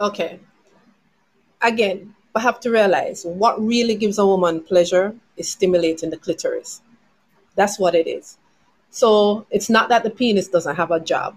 Okay. 0.00 0.40
Again, 1.62 2.14
we 2.34 2.42
have 2.42 2.60
to 2.60 2.70
realize 2.70 3.24
what 3.24 3.60
really 3.64 3.94
gives 3.94 4.18
a 4.18 4.26
woman 4.26 4.60
pleasure 4.60 5.14
is 5.36 5.48
stimulating 5.48 6.10
the 6.10 6.16
clitoris. 6.16 6.82
That's 7.54 7.78
what 7.78 7.94
it 7.94 8.06
is. 8.06 8.38
So 8.90 9.46
it's 9.50 9.70
not 9.70 9.88
that 9.88 10.02
the 10.02 10.10
penis 10.10 10.48
doesn't 10.48 10.76
have 10.76 10.90
a 10.90 11.00
job. 11.00 11.36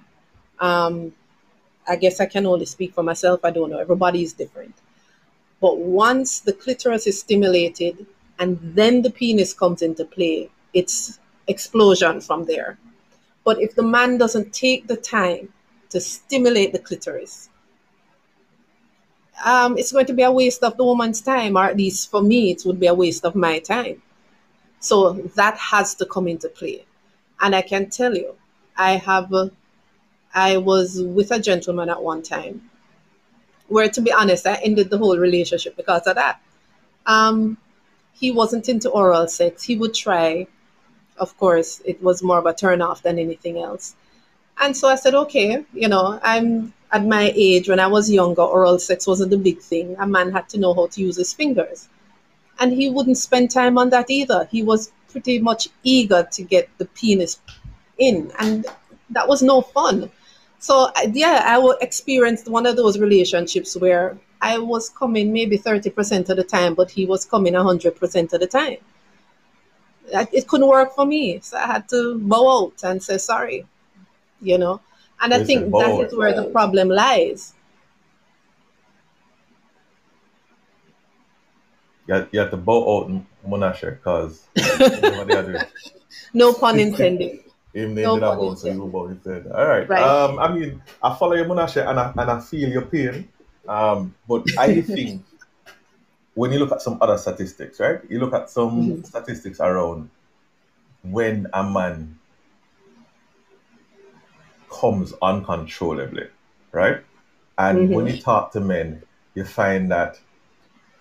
Um, 0.60 1.14
I 1.88 1.96
guess 1.96 2.20
I 2.20 2.26
can 2.26 2.46
only 2.46 2.66
speak 2.66 2.94
for 2.94 3.04
myself. 3.04 3.40
I 3.44 3.52
don't 3.52 3.70
know. 3.70 3.80
Everybody 3.80 4.24
is 4.24 4.34
different. 4.34 4.76
But 5.62 5.80
once 5.80 6.40
the 6.40 6.54
clitoris 6.54 7.08
is 7.08 7.20
stimulated 7.20 8.06
and 8.40 8.60
then 8.62 9.02
the 9.02 9.10
penis 9.10 9.54
comes 9.54 9.82
into 9.82 10.06
play, 10.06 10.50
it's 10.74 11.20
explosion 11.48 12.22
from 12.22 12.46
there. 12.46 12.78
But 13.44 13.62
if 13.62 13.76
the 13.76 13.84
man 13.84 14.18
doesn't 14.18 14.54
take 14.54 14.88
the 14.88 14.98
time 14.98 15.54
to 15.90 16.00
stimulate 16.00 16.74
the 16.74 16.80
clitoris, 16.80 17.50
um, 19.46 19.78
it's 19.78 19.92
going 19.92 20.06
to 20.08 20.14
be 20.14 20.24
a 20.24 20.32
waste 20.32 20.64
of 20.64 20.78
the 20.78 20.84
woman's 20.84 21.22
time, 21.22 21.58
or 21.58 21.64
at 21.66 21.78
least 21.78 22.12
for 22.12 22.22
me, 22.22 22.52
it 22.52 22.64
would 22.66 22.80
be 22.80 22.88
a 22.88 22.94
waste 22.94 23.24
of 23.24 23.36
my 23.36 23.60
time. 23.60 24.02
So 24.80 25.14
that 25.36 25.58
has 25.58 25.96
to 25.96 26.06
come 26.06 26.28
into 26.28 26.50
play. 26.50 26.86
And 27.40 27.56
I 27.56 27.62
can 27.62 27.90
tell 27.90 28.16
you, 28.16 28.36
I 28.76 28.98
have, 28.98 29.34
uh, 29.34 29.50
I 30.38 30.58
was 30.58 31.02
with 31.02 31.32
a 31.32 31.40
gentleman 31.40 31.90
at 31.90 32.04
one 32.04 32.22
time 32.22 32.70
where, 33.70 33.90
to 33.90 34.02
be 34.02 34.12
honest, 34.12 34.46
I 34.46 34.54
ended 34.64 34.92
the 34.92 35.00
whole 35.00 35.18
relationship 35.18 35.76
because 35.76 36.06
of 36.06 36.16
that. 36.16 36.40
Um, 37.08 37.58
he 38.14 38.30
wasn't 38.32 38.70
into 38.70 38.90
oral 38.90 39.28
sex. 39.28 39.64
He 39.64 39.76
would 39.76 39.96
try. 39.96 40.46
Of 41.18 41.36
course, 41.38 41.82
it 41.86 42.04
was 42.04 42.22
more 42.22 42.38
of 42.38 42.46
a 42.46 42.54
turn 42.54 42.84
off 42.84 43.02
than 43.02 43.18
anything 43.18 43.58
else. 43.58 43.96
And 44.60 44.78
so 44.78 44.88
I 44.88 44.96
said, 44.96 45.16
okay, 45.16 45.66
you 45.74 45.88
know, 45.88 46.20
I'm 46.22 46.72
at 46.92 47.04
my 47.04 47.34
age, 47.36 47.68
when 47.68 47.80
I 47.80 47.88
was 47.88 48.12
younger, 48.12 48.44
oral 48.44 48.78
sex 48.78 49.08
wasn't 49.08 49.34
a 49.34 49.38
big 49.38 49.60
thing. 49.60 49.96
A 49.98 50.06
man 50.06 50.32
had 50.32 50.48
to 50.50 50.60
know 50.60 50.76
how 50.76 50.86
to 50.88 51.02
use 51.02 51.18
his 51.18 51.34
fingers. 51.34 51.90
And 52.60 52.72
he 52.72 52.92
wouldn't 52.92 53.18
spend 53.18 53.50
time 53.50 53.80
on 53.80 53.90
that 53.90 54.12
either. 54.12 54.48
He 54.52 54.62
was 54.62 54.92
pretty 55.10 55.40
much 55.40 55.70
eager 55.84 56.28
to 56.32 56.44
get 56.44 56.70
the 56.78 56.86
penis 56.86 57.40
in. 57.98 58.32
And 58.38 58.68
that 59.10 59.28
was 59.28 59.42
no 59.42 59.62
fun. 59.62 60.12
So, 60.60 60.92
yeah, 61.14 61.44
I 61.46 61.74
experienced 61.82 62.48
one 62.50 62.66
of 62.66 62.76
those 62.76 62.98
relationships 62.98 63.78
where 63.78 64.18
I 64.42 64.58
was 64.58 64.90
coming 64.90 65.32
maybe 65.32 65.58
30% 65.58 66.30
of 66.30 66.38
the 66.38 66.44
time, 66.44 66.74
but 66.74 66.90
he 66.90 67.06
was 67.06 67.26
coming 67.26 67.54
100% 67.54 68.34
of 68.34 68.40
the 68.40 68.48
time. 68.48 68.78
It 70.10 70.48
couldn't 70.48 70.68
work 70.68 70.96
for 70.96 71.06
me. 71.06 71.40
So 71.42 71.58
I 71.58 71.68
had 71.68 71.90
to 71.90 72.18
bow 72.18 72.66
out 72.66 72.84
and 72.84 73.02
say 73.02 73.18
sorry, 73.18 73.66
you 74.42 74.58
know. 74.58 74.82
And 75.20 75.34
I 75.34 75.44
think 75.44 75.72
that 75.72 76.00
is 76.00 76.16
where 76.16 76.34
the 76.34 76.50
problem 76.50 76.90
lies. 76.90 77.54
You 82.08 82.14
have, 82.14 82.30
you 82.32 82.40
have 82.40 82.52
to 82.52 82.58
bow 82.58 83.04
out 83.04 83.12
Monashe 83.46 83.82
because 83.82 84.48
no 86.34 86.54
pun 86.54 86.80
intended. 86.80 87.44
Even 87.74 87.96
they 87.96 88.04
no 88.04 88.16
did 88.16 88.24
about 88.24 88.60
so 88.60 88.68
you 88.72 88.86
bow 88.86 89.08
instead. 89.08 89.48
All 89.48 89.68
right. 89.68 89.88
right. 89.88 90.02
Um, 90.02 90.40
I 90.40 90.54
mean, 90.54 90.82
I 91.04 91.16
follow 91.16 91.36
your 91.36 91.46
Monashe 91.46 91.88
and 91.88 92.00
I, 92.00 92.12
and 92.16 92.32
I 92.32 92.40
feel 92.40 92.70
your 92.70 92.84
pain. 92.84 93.28
Um, 93.68 94.16
but 94.28 94.46
I 94.58 94.82
think 94.82 95.24
when 96.34 96.52
you 96.52 96.60
look 96.60 96.72
at 96.72 96.82
some 96.82 96.98
other 97.02 97.18
statistics, 97.18 97.80
right? 97.80 98.00
You 98.10 98.20
look 98.20 98.34
at 98.34 98.50
some 98.50 98.72
mm-hmm. 98.72 99.04
statistics 99.04 99.60
around 99.60 100.10
when 101.04 101.48
a 101.54 101.64
man 101.64 102.18
comes 104.70 105.14
uncontrollably, 105.22 106.28
right? 106.72 107.04
And 107.58 107.80
mm-hmm. 107.80 107.94
when 107.94 108.08
you 108.08 108.22
talk 108.22 108.52
to 108.54 108.60
men, 108.60 109.04
you 109.34 109.46
find 109.46 109.92
that 109.92 110.20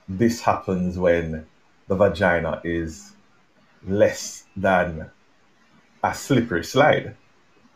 this 0.09 0.41
happens 0.41 0.99
when 0.99 1.47
the 1.89 1.95
vagina 1.95 2.61
is 2.65 3.13
less 3.87 4.45
than 4.57 5.11
a 6.07 6.15
slippery 6.15 6.65
slide, 6.65 7.17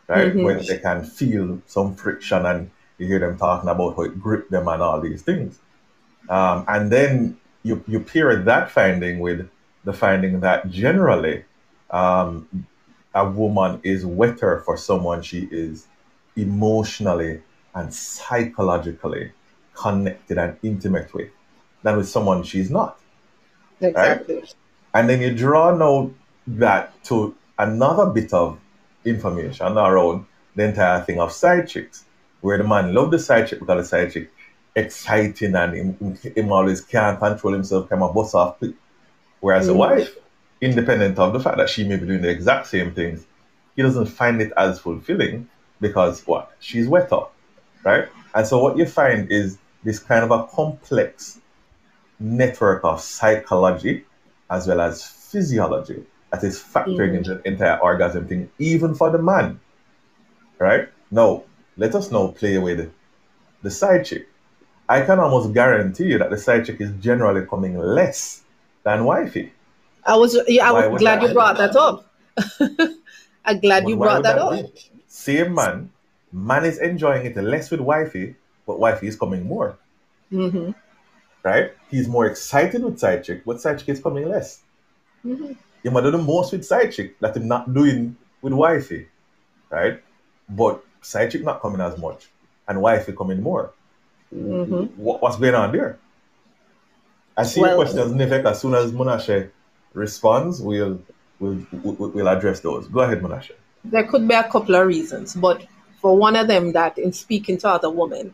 right? 0.07 0.33
Mm-hmm. 0.33 0.43
When 0.43 0.65
they 0.65 0.77
can 0.77 1.03
feel 1.03 1.61
some 1.65 1.95
friction 1.95 2.45
and 2.45 2.71
you 2.97 3.07
hear 3.07 3.19
them 3.19 3.37
talking 3.37 3.69
about 3.69 3.95
how 3.95 4.03
it 4.03 4.19
gripped 4.19 4.51
them 4.51 4.67
and 4.67 4.81
all 4.81 5.01
these 5.01 5.21
things. 5.21 5.59
Um, 6.29 6.65
and 6.67 6.91
then 6.91 7.37
you, 7.63 7.83
you 7.87 7.99
pair 7.99 8.35
that 8.35 8.71
finding 8.71 9.19
with 9.19 9.49
the 9.83 9.93
finding 9.93 10.39
that 10.41 10.69
generally 10.69 11.43
um, 11.89 12.47
a 13.13 13.27
woman 13.27 13.81
is 13.83 14.05
wetter 14.05 14.61
for 14.61 14.77
someone 14.77 15.21
she 15.21 15.47
is 15.51 15.87
emotionally 16.37 17.41
and 17.75 17.93
psychologically 17.93 19.31
connected 19.73 20.37
and 20.37 20.57
intimate 20.63 21.13
with 21.13 21.31
than 21.83 21.97
with 21.97 22.07
someone 22.07 22.43
she's 22.43 22.69
not. 22.69 22.99
Exactly. 23.81 24.35
Right? 24.35 24.55
And 24.93 25.09
then 25.09 25.21
you 25.21 25.35
draw 25.35 25.75
now 25.75 26.11
that 26.47 27.03
to 27.05 27.35
another 27.61 28.07
bit 28.07 28.33
of 28.33 28.59
information 29.05 29.77
around 29.77 30.25
the 30.55 30.65
entire 30.65 31.01
thing 31.03 31.19
of 31.19 31.31
side 31.31 31.67
chicks, 31.67 32.05
where 32.41 32.57
the 32.57 32.63
man 32.63 32.93
love 32.93 33.11
the 33.11 33.19
side 33.19 33.47
chick 33.47 33.59
because 33.59 33.83
the 33.83 33.87
side 33.87 34.11
chick 34.11 34.31
exciting 34.75 35.55
and 35.55 35.73
him, 35.73 36.17
him 36.35 36.51
always 36.51 36.81
can't 36.81 37.19
control 37.19 37.53
himself, 37.53 37.87
come 37.89 38.01
a 38.01 38.11
bust 38.11 38.35
off 38.35 38.57
quick. 38.57 38.73
Whereas 39.39 39.67
mm-hmm. 39.67 39.75
a 39.75 39.79
wife, 39.79 40.15
independent 40.59 41.19
of 41.19 41.33
the 41.33 41.39
fact 41.39 41.57
that 41.57 41.69
she 41.69 41.83
may 41.83 41.97
be 41.97 42.07
doing 42.07 42.21
the 42.21 42.29
exact 42.29 42.67
same 42.67 42.93
things, 42.93 43.25
he 43.75 43.81
doesn't 43.81 44.07
find 44.07 44.41
it 44.41 44.51
as 44.57 44.79
fulfilling 44.79 45.47
because 45.79 46.25
what? 46.25 46.51
She's 46.59 46.87
wetter, 46.87 47.21
right? 47.83 48.07
And 48.33 48.47
so 48.47 48.61
what 48.61 48.77
you 48.77 48.85
find 48.85 49.31
is 49.31 49.57
this 49.83 49.99
kind 49.99 50.23
of 50.23 50.31
a 50.31 50.45
complex 50.47 51.39
network 52.19 52.83
of 52.83 53.01
psychology 53.01 54.05
as 54.49 54.67
well 54.67 54.81
as 54.81 55.03
physiology 55.03 56.05
that 56.31 56.43
is 56.43 56.59
factoring 56.59 57.11
mm. 57.11 57.17
into 57.17 57.35
the 57.35 57.47
entire 57.47 57.77
orgasm 57.77 58.27
thing, 58.27 58.49
even 58.59 58.95
for 58.95 59.09
the 59.09 59.17
man. 59.17 59.59
Right? 60.57 60.89
Now, 61.09 61.43
let 61.77 61.95
us 61.95 62.11
now 62.11 62.27
play 62.27 62.57
with 62.57 62.91
the 63.61 63.71
side 63.71 64.05
chick. 64.05 64.27
I 64.87 65.01
can 65.01 65.19
almost 65.19 65.53
guarantee 65.53 66.05
you 66.05 66.17
that 66.17 66.29
the 66.29 66.37
side 66.37 66.65
chick 66.65 66.81
is 66.81 66.91
generally 66.99 67.45
coming 67.45 67.77
less 67.77 68.43
than 68.83 69.05
wifey. 69.05 69.53
I 70.05 70.15
was 70.15 70.37
yeah, 70.47 70.69
I 70.69 70.87
was 70.87 70.99
glad 70.99 71.21
you 71.21 71.33
brought 71.33 71.57
that 71.57 71.75
up. 71.75 72.05
I'm 73.45 73.59
glad 73.59 73.87
you 73.87 73.97
brought 73.97 74.23
that, 74.23 74.35
that 74.35 74.41
up. 74.41 74.65
Same 75.07 75.53
man, 75.53 75.91
man 76.31 76.65
is 76.65 76.79
enjoying 76.79 77.25
it 77.25 77.35
less 77.37 77.69
with 77.71 77.79
wifey, 77.79 78.35
but 78.65 78.79
wifey 78.79 79.07
is 79.07 79.15
coming 79.15 79.45
more. 79.45 79.77
Mm-hmm. 80.31 80.71
Right? 81.43 81.71
He's 81.89 82.07
more 82.07 82.25
excited 82.25 82.83
with 82.83 82.99
side 82.99 83.23
chick, 83.23 83.43
but 83.45 83.61
side 83.61 83.79
chick 83.79 83.89
is 83.89 84.01
coming 84.01 84.27
less. 84.29 84.61
Mm-hmm. 85.25 85.53
He 85.83 85.89
might 85.89 86.01
do 86.01 86.11
the 86.11 86.17
most 86.17 86.51
with 86.51 86.65
side 86.65 86.91
chick 86.91 87.19
that 87.19 87.35
he's 87.35 87.45
not 87.45 87.73
doing 87.73 88.15
with 88.41 88.53
wifey. 88.53 89.07
Right? 89.69 90.01
But 90.49 90.83
side 91.01 91.31
chick 91.31 91.43
not 91.43 91.61
coming 91.61 91.81
as 91.81 91.97
much, 91.97 92.29
and 92.67 92.81
wifey 92.81 93.13
coming 93.13 93.41
more. 93.41 93.71
Mm-hmm. 94.33 95.01
What, 95.01 95.21
what's 95.21 95.37
going 95.37 95.55
on 95.55 95.71
there? 95.71 95.97
I 97.37 97.43
see 97.43 97.61
well, 97.61 97.75
questions, 97.75 98.11
Nivek. 98.13 98.45
As 98.45 98.61
soon 98.61 98.75
as 98.75 98.91
Monashe 98.91 99.49
responds, 99.93 100.61
we'll, 100.61 101.01
we'll 101.39 101.65
we'll 101.71 102.27
address 102.27 102.59
those. 102.59 102.87
Go 102.87 102.99
ahead, 103.01 103.21
Monashe 103.21 103.51
there 103.83 104.03
could 104.03 104.27
be 104.27 104.35
a 104.35 104.43
couple 104.43 104.75
of 104.75 104.87
reasons, 104.87 105.35
but 105.35 105.65
for 105.99 106.15
one 106.17 106.35
of 106.35 106.47
them, 106.47 106.71
that 106.73 106.97
in 106.97 107.11
speaking 107.13 107.57
to 107.59 107.69
other 107.69 107.89
women, 107.89 108.33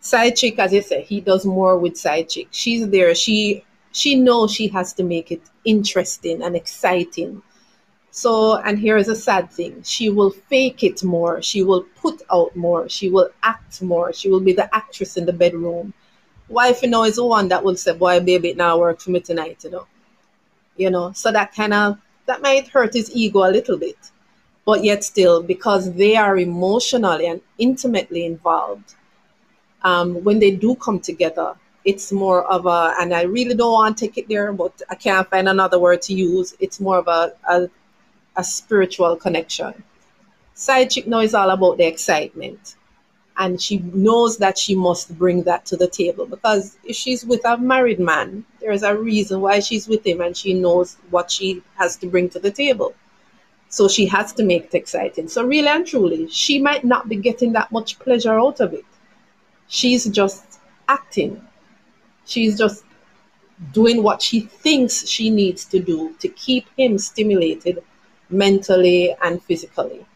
side 0.00 0.36
chick, 0.36 0.58
as 0.58 0.72
you 0.72 0.82
said, 0.82 1.04
he 1.04 1.20
does 1.20 1.44
more 1.44 1.78
with 1.78 1.96
side 1.96 2.28
chick. 2.28 2.48
She's 2.50 2.88
there. 2.88 3.14
She 3.14 3.64
she 3.92 4.14
knows 4.14 4.52
she 4.52 4.68
has 4.68 4.92
to 4.94 5.02
make 5.02 5.30
it 5.32 5.42
interesting 5.64 6.42
and 6.42 6.56
exciting. 6.56 7.42
So, 8.12 8.56
and 8.58 8.78
here 8.78 8.96
is 8.96 9.08
a 9.08 9.16
sad 9.16 9.50
thing: 9.50 9.82
she 9.82 10.10
will 10.10 10.30
fake 10.30 10.82
it 10.84 11.04
more. 11.04 11.42
She 11.42 11.62
will 11.62 11.84
put 11.96 12.22
out 12.32 12.54
more. 12.56 12.88
She 12.88 13.08
will 13.10 13.30
act 13.42 13.82
more. 13.82 14.12
She 14.12 14.28
will 14.28 14.40
be 14.40 14.52
the 14.52 14.74
actress 14.74 15.16
in 15.16 15.26
the 15.26 15.32
bedroom. 15.32 15.94
Wife, 16.48 16.82
you 16.82 16.88
know, 16.90 17.04
is 17.04 17.16
the 17.16 17.24
one 17.24 17.48
that 17.48 17.62
will 17.64 17.76
say, 17.76 17.92
"Boy, 17.94 18.20
baby, 18.20 18.50
it 18.50 18.56
now 18.56 18.78
work 18.78 19.00
for 19.00 19.10
me 19.10 19.20
tonight," 19.20 19.64
you 19.64 19.70
know. 19.70 19.86
You 20.76 20.90
know, 20.90 21.12
so 21.12 21.32
that 21.32 21.54
kind 21.54 21.74
of 21.74 21.98
that 22.26 22.42
might 22.42 22.68
hurt 22.68 22.94
his 22.94 23.10
ego 23.14 23.40
a 23.40 23.50
little 23.52 23.76
bit 23.78 23.98
but 24.64 24.84
yet 24.84 25.02
still 25.04 25.42
because 25.42 25.92
they 25.94 26.16
are 26.16 26.38
emotionally 26.38 27.26
and 27.26 27.40
intimately 27.58 28.24
involved 28.24 28.94
um, 29.82 30.22
when 30.24 30.38
they 30.38 30.50
do 30.50 30.74
come 30.76 31.00
together 31.00 31.54
it's 31.84 32.12
more 32.12 32.44
of 32.44 32.66
a 32.66 32.94
and 33.00 33.14
i 33.14 33.22
really 33.22 33.54
don't 33.54 33.72
want 33.72 33.96
to 33.96 34.06
take 34.06 34.18
it 34.18 34.28
there 34.28 34.52
but 34.52 34.82
i 34.90 34.94
can't 34.94 35.28
find 35.30 35.48
another 35.48 35.78
word 35.78 36.02
to 36.02 36.14
use 36.14 36.54
it's 36.60 36.80
more 36.80 36.98
of 36.98 37.08
a, 37.08 37.32
a, 37.48 37.68
a 38.36 38.44
spiritual 38.44 39.16
connection 39.16 39.72
side 40.54 40.90
chick 40.90 41.06
now 41.06 41.20
is 41.20 41.34
all 41.34 41.50
about 41.50 41.78
the 41.78 41.86
excitement 41.86 42.76
and 43.38 43.62
she 43.62 43.78
knows 43.78 44.36
that 44.36 44.58
she 44.58 44.74
must 44.74 45.16
bring 45.16 45.42
that 45.44 45.64
to 45.64 45.76
the 45.76 45.88
table 45.88 46.26
because 46.26 46.76
if 46.84 46.94
she's 46.94 47.24
with 47.24 47.44
a 47.46 47.56
married 47.56 47.98
man 48.00 48.44
there 48.60 48.72
is 48.72 48.82
a 48.82 48.96
reason 48.96 49.40
why 49.40 49.58
she's 49.58 49.88
with 49.88 50.06
him 50.06 50.20
and 50.20 50.36
she 50.36 50.52
knows 50.52 50.96
what 51.10 51.30
she 51.30 51.62
has 51.76 51.96
to 51.96 52.06
bring 52.06 52.28
to 52.28 52.38
the 52.38 52.50
table 52.50 52.94
so 53.70 53.86
she 53.86 54.04
has 54.06 54.32
to 54.32 54.42
make 54.42 54.64
it 54.64 54.74
exciting. 54.74 55.28
So, 55.28 55.46
really 55.46 55.68
and 55.68 55.86
truly, 55.86 56.28
she 56.28 56.58
might 56.60 56.84
not 56.84 57.08
be 57.08 57.16
getting 57.16 57.52
that 57.52 57.70
much 57.70 58.00
pleasure 58.00 58.38
out 58.38 58.58
of 58.60 58.74
it. 58.74 58.84
She's 59.68 60.06
just 60.06 60.58
acting. 60.88 61.40
She's 62.30 62.56
just 62.56 62.84
doing 63.72 64.04
what 64.04 64.22
she 64.22 64.40
thinks 64.40 65.08
she 65.08 65.30
needs 65.30 65.64
to 65.64 65.80
do 65.80 66.14
to 66.20 66.28
keep 66.28 66.64
him 66.78 66.96
stimulated 66.96 67.82
mentally 68.30 69.16
and 69.20 69.42
physically. 69.42 70.06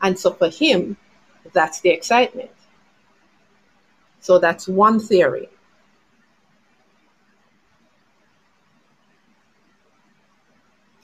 And 0.00 0.16
so 0.16 0.32
for 0.32 0.48
him, 0.48 0.96
that's 1.52 1.80
the 1.80 1.90
excitement. 1.90 2.52
So 4.20 4.38
that's 4.38 4.68
one 4.68 5.00
theory. 5.00 5.48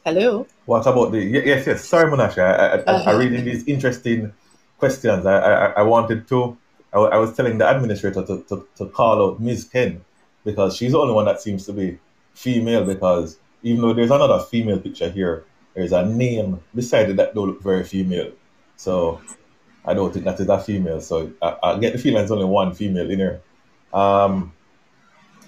Hello. 0.05 0.47
What 0.65 0.87
about 0.87 1.11
the 1.11 1.23
yes, 1.23 1.67
yes? 1.67 1.85
Sorry, 1.85 2.09
Monashe. 2.11 2.39
I, 2.39 2.53
I, 2.53 2.75
uh-huh. 2.79 3.11
I, 3.11 3.15
reading 3.15 3.45
these 3.45 3.67
interesting 3.67 4.33
questions. 4.79 5.27
I, 5.27 5.39
I, 5.39 5.67
I 5.73 5.83
wanted 5.83 6.29
to. 6.29 6.57
I, 6.93 6.99
I 6.99 7.17
was 7.19 7.37
telling 7.37 7.59
the 7.59 7.69
administrator 7.69 8.25
to, 8.25 8.45
to, 8.49 8.67
to 8.77 8.87
call 8.87 9.27
out 9.27 9.41
Ms. 9.41 9.65
Ken 9.65 10.05
because 10.45 10.77
she's 10.77 10.93
the 10.93 10.99
only 10.99 11.15
one 11.15 11.27
that 11.27 11.41
seems 11.41 11.67
to 11.67 11.73
be 11.73 11.99
female. 12.35 12.85
Because 12.85 13.39
even 13.63 13.83
though 13.83 13.93
there's 13.93 14.11
another 14.11 14.41
female 14.41 14.79
picture 14.79 15.11
here, 15.11 15.45
there's 15.75 15.93
a 15.93 16.05
name 16.05 16.61
beside 16.75 17.11
it 17.11 17.17
that 17.17 17.35
don't 17.35 17.49
look 17.49 17.63
very 17.63 17.85
female. 17.85 18.33
So 18.77 19.21
I 19.85 19.95
don't 19.95 20.13
think 20.13 20.25
that 20.25 20.41
is 20.41 20.49
a 20.49 20.59
female. 20.59 21.01
So 21.01 21.33
I, 21.43 21.57
I 21.63 21.79
get 21.79 21.93
the 21.93 21.99
feeling 21.99 22.19
there's 22.19 22.31
only 22.31 22.45
one 22.45 22.75
female 22.75 23.11
in 23.11 23.19
here. 23.19 23.41
Um, 23.93 24.53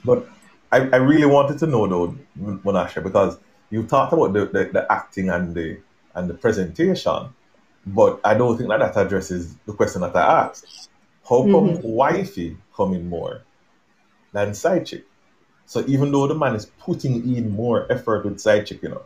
but 0.05 0.29
I, 0.71 0.79
I 0.79 0.97
really 0.97 1.27
wanted 1.27 1.59
to 1.59 1.67
know 1.67 1.87
though, 1.87 2.17
Monashe, 2.39 3.03
because 3.03 3.39
you 3.71 3.85
talked 3.85 4.13
about 4.13 4.33
the, 4.33 4.47
the, 4.47 4.71
the, 4.73 4.93
acting 4.93 5.29
and 5.29 5.55
the 5.55 5.79
and 6.15 6.29
the 6.29 6.35
presentation, 6.35 7.29
but 7.87 8.21
I 8.25 8.35
don't 8.35 8.57
think 8.57 8.69
that 8.69 8.81
that 8.81 8.97
addresses 8.97 9.55
the 9.67 9.73
question 9.73 10.03
that 10.03 10.15
I 10.15 10.45
asked. 10.45 10.91
How 11.23 11.43
come 11.43 11.69
mm-hmm. 11.69 11.89
wifey 11.89 12.57
coming 12.75 13.09
more 13.09 13.43
than 14.33 14.55
side 14.55 14.87
chick? 14.87 15.05
So 15.67 15.85
even 15.87 16.13
though 16.13 16.27
the 16.27 16.35
man 16.35 16.55
is 16.55 16.67
putting 16.67 17.35
in 17.37 17.51
more 17.51 17.91
effort 17.91 18.25
with 18.25 18.41
side 18.41 18.67
chick, 18.67 18.83
you 18.83 18.89
know, 18.91 19.03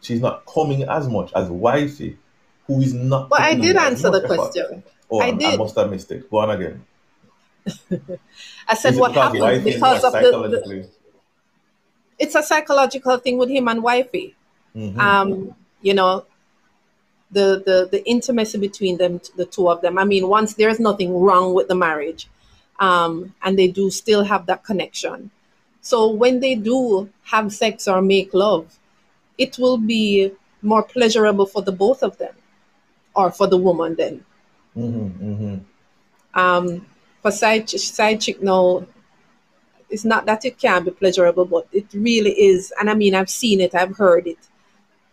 she's 0.00 0.20
not 0.20 0.44
coming 0.46 0.82
as 0.84 1.08
much 1.08 1.32
as 1.34 1.48
wifey, 1.48 2.18
who 2.66 2.80
is 2.80 2.94
not. 2.94 3.30
Well, 3.30 3.40
I 3.40 3.54
did 3.54 3.76
answer 3.76 4.10
the 4.10 4.22
effort. 4.24 4.36
question. 4.36 4.82
Oh, 5.10 5.20
I 5.20 5.30
did. 5.30 5.54
I 5.54 5.56
must 5.56 5.76
have 5.76 5.90
missed 5.90 6.10
it. 6.10 6.28
Go 6.30 6.38
on 6.38 6.50
again. 6.50 6.84
I 8.68 8.74
said 8.74 8.96
what 8.96 9.12
happened 9.12 9.64
because 9.64 10.02
of 10.02 10.12
the, 10.12 10.20
the 10.20 10.88
it's 12.18 12.34
a 12.34 12.42
psychological 12.42 13.16
thing 13.18 13.38
with 13.38 13.48
him 13.48 13.68
and 13.68 13.82
wifey. 13.82 14.34
Mm-hmm. 14.76 15.00
Um, 15.00 15.54
you 15.80 15.94
know, 15.94 16.24
the, 17.30 17.62
the 17.64 17.88
the 17.90 18.04
intimacy 18.08 18.58
between 18.58 18.98
them, 18.98 19.20
the 19.36 19.44
two 19.44 19.68
of 19.68 19.80
them. 19.82 19.98
I 19.98 20.04
mean, 20.04 20.28
once 20.28 20.54
there's 20.54 20.80
nothing 20.80 21.18
wrong 21.18 21.54
with 21.54 21.68
the 21.68 21.74
marriage, 21.74 22.28
um, 22.78 23.34
and 23.42 23.58
they 23.58 23.68
do 23.68 23.90
still 23.90 24.24
have 24.24 24.46
that 24.46 24.64
connection. 24.64 25.30
So 25.80 26.08
when 26.08 26.40
they 26.40 26.54
do 26.54 27.08
have 27.24 27.52
sex 27.52 27.88
or 27.88 28.00
make 28.02 28.32
love, 28.32 28.78
it 29.38 29.58
will 29.58 29.78
be 29.78 30.32
more 30.62 30.82
pleasurable 30.82 31.46
for 31.46 31.62
the 31.62 31.72
both 31.72 32.02
of 32.02 32.18
them, 32.18 32.34
or 33.14 33.30
for 33.32 33.46
the 33.46 33.56
woman 33.56 33.96
then. 33.96 34.24
Mm-hmm, 34.76 35.32
mm-hmm. 35.32 36.38
Um, 36.38 36.86
for 37.20 37.30
side 37.30 37.68
side 37.68 38.20
chick, 38.20 38.42
no, 38.42 38.86
it's 39.90 40.04
not 40.04 40.24
that 40.26 40.44
it 40.44 40.58
can 40.58 40.84
be 40.84 40.90
pleasurable, 40.90 41.44
but 41.44 41.68
it 41.72 41.86
really 41.92 42.30
is. 42.30 42.72
And 42.80 42.88
I 42.88 42.94
mean, 42.94 43.14
I've 43.14 43.30
seen 43.30 43.60
it, 43.60 43.74
I've 43.74 43.96
heard 43.96 44.26
it. 44.26 44.38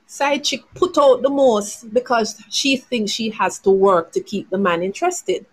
Side 0.08 0.44
chick 0.44 0.62
put 0.74 0.98
out 0.98 1.22
the 1.22 1.30
most 1.30 1.94
because 1.94 2.42
she 2.50 2.78
thinks 2.78 3.12
she 3.12 3.30
has 3.32 3.60
to 3.60 3.70
work 3.70 4.12
to 4.14 4.22
keep 4.22 4.50
the 4.50 4.58
man 4.58 4.82
interested. 4.82 5.46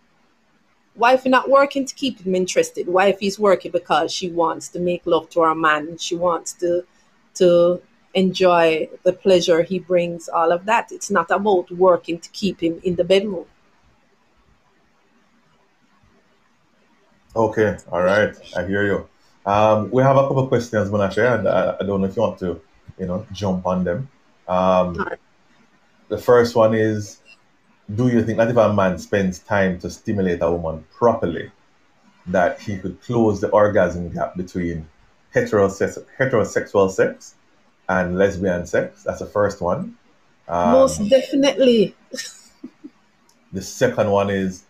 Wife 0.97 1.27
not 1.27 1.51
working 1.51 1.85
to 1.85 1.95
keep 1.95 2.21
him 2.21 2.35
interested. 2.35 2.89
Wife 2.89 3.19
is 3.21 3.39
working 3.39 3.71
because 3.71 4.13
she 4.13 4.31
wants 4.31 4.69
to 4.69 4.81
make 4.81 5.03
love 5.05 5.29
to 5.31 5.43
her 5.43 5.55
man. 5.55 5.99
She 5.99 6.17
wants 6.17 6.53
to 6.55 6.85
to 7.35 7.83
enjoy 8.15 8.89
the 9.03 9.13
pleasure 9.13 9.63
he 9.63 9.79
brings, 9.79 10.29
all 10.29 10.51
of 10.51 10.65
that. 10.65 10.91
It's 10.91 11.11
not 11.11 11.31
about 11.31 11.71
working 11.71 12.19
to 12.19 12.31
keep 12.31 12.63
him 12.63 12.81
in 12.83 12.97
the 12.97 13.05
bedroom. 13.05 13.45
Okay, 17.37 17.77
all 17.93 18.03
right, 18.03 18.35
I 18.57 18.65
hear 18.65 18.87
you. 18.87 19.07
Um, 19.45 19.91
we 19.91 20.03
have 20.03 20.17
a 20.17 20.23
couple 20.23 20.39
of 20.39 20.49
questions, 20.49 20.89
Monashe, 20.89 21.39
and 21.39 21.47
I, 21.47 21.77
I, 21.79 21.85
don't 21.85 22.01
know 22.01 22.07
if 22.07 22.17
you 22.17 22.23
want 22.23 22.39
to, 22.39 22.61
you 22.99 23.07
know, 23.07 23.27
jump 23.31 23.67
on 23.67 23.85
them. 23.85 24.09
Um, 24.49 24.95
right. 24.95 25.19
The 26.09 26.17
first 26.17 26.57
one 26.57 26.75
is, 26.75 27.21
do 27.95 28.09
you 28.09 28.25
think 28.25 28.39
that 28.39 28.49
if 28.49 28.57
a 28.57 28.73
man 28.73 28.99
spends 28.99 29.39
time 29.39 29.79
to 29.81 29.91
stimulate 29.91 30.43
a 30.43 30.51
woman 30.51 30.85
properly, 30.97 31.51
that 32.27 32.61
he 32.61 32.79
could 32.79 33.01
close 33.03 33.41
the 33.41 33.49
orgasm 33.51 34.11
gap 34.11 34.37
between 34.37 34.89
heterosex- 35.35 36.05
heterosexual 36.19 36.91
sex 36.91 37.35
and 37.89 38.19
lesbian 38.19 38.67
sex? 38.67 39.05
That's 39.05 39.21
the 39.21 39.27
first 39.27 39.61
one. 39.61 39.97
Um, 40.49 40.73
Most 40.73 41.09
definitely. 41.09 41.95
the 43.53 43.63
second 43.63 44.11
one 44.11 44.31
is, 44.31 44.65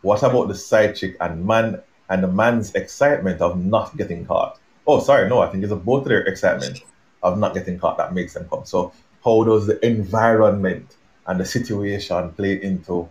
what 0.00 0.22
about 0.22 0.48
the 0.48 0.54
side 0.54 0.96
chick 0.96 1.16
and 1.20 1.46
man 1.46 1.82
and 2.12 2.22
the 2.22 2.28
man's 2.28 2.74
excitement 2.74 3.40
of 3.40 3.64
not 3.64 3.96
getting 3.96 4.26
caught. 4.26 4.58
Oh, 4.86 5.00
sorry, 5.00 5.30
no, 5.30 5.40
I 5.40 5.48
think 5.48 5.64
it's 5.64 5.72
both 5.72 6.04
their 6.04 6.20
excitement 6.20 6.82
of 7.22 7.38
not 7.38 7.54
getting 7.54 7.78
caught 7.78 7.96
that 7.96 8.12
makes 8.12 8.34
them 8.34 8.46
come. 8.50 8.66
So, 8.66 8.92
how 9.24 9.44
does 9.44 9.66
the 9.66 9.84
environment 9.84 10.96
and 11.26 11.40
the 11.40 11.44
situation 11.44 12.30
play 12.32 12.62
into 12.62 13.08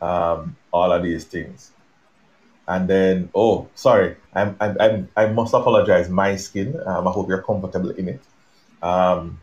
um, 0.00 0.56
all 0.72 0.92
of 0.92 1.02
these 1.02 1.24
things? 1.24 1.72
And 2.68 2.88
then, 2.88 3.30
oh, 3.34 3.68
sorry, 3.74 4.16
I'm, 4.32 4.56
I'm, 4.60 4.76
I'm, 4.80 5.08
i 5.16 5.26
must 5.26 5.54
apologize. 5.54 6.08
My 6.08 6.36
skin. 6.36 6.80
Um, 6.86 7.08
I 7.08 7.10
hope 7.10 7.28
you're 7.28 7.42
comfortable 7.42 7.90
in 7.90 8.08
it. 8.08 8.20
Um, 8.82 9.40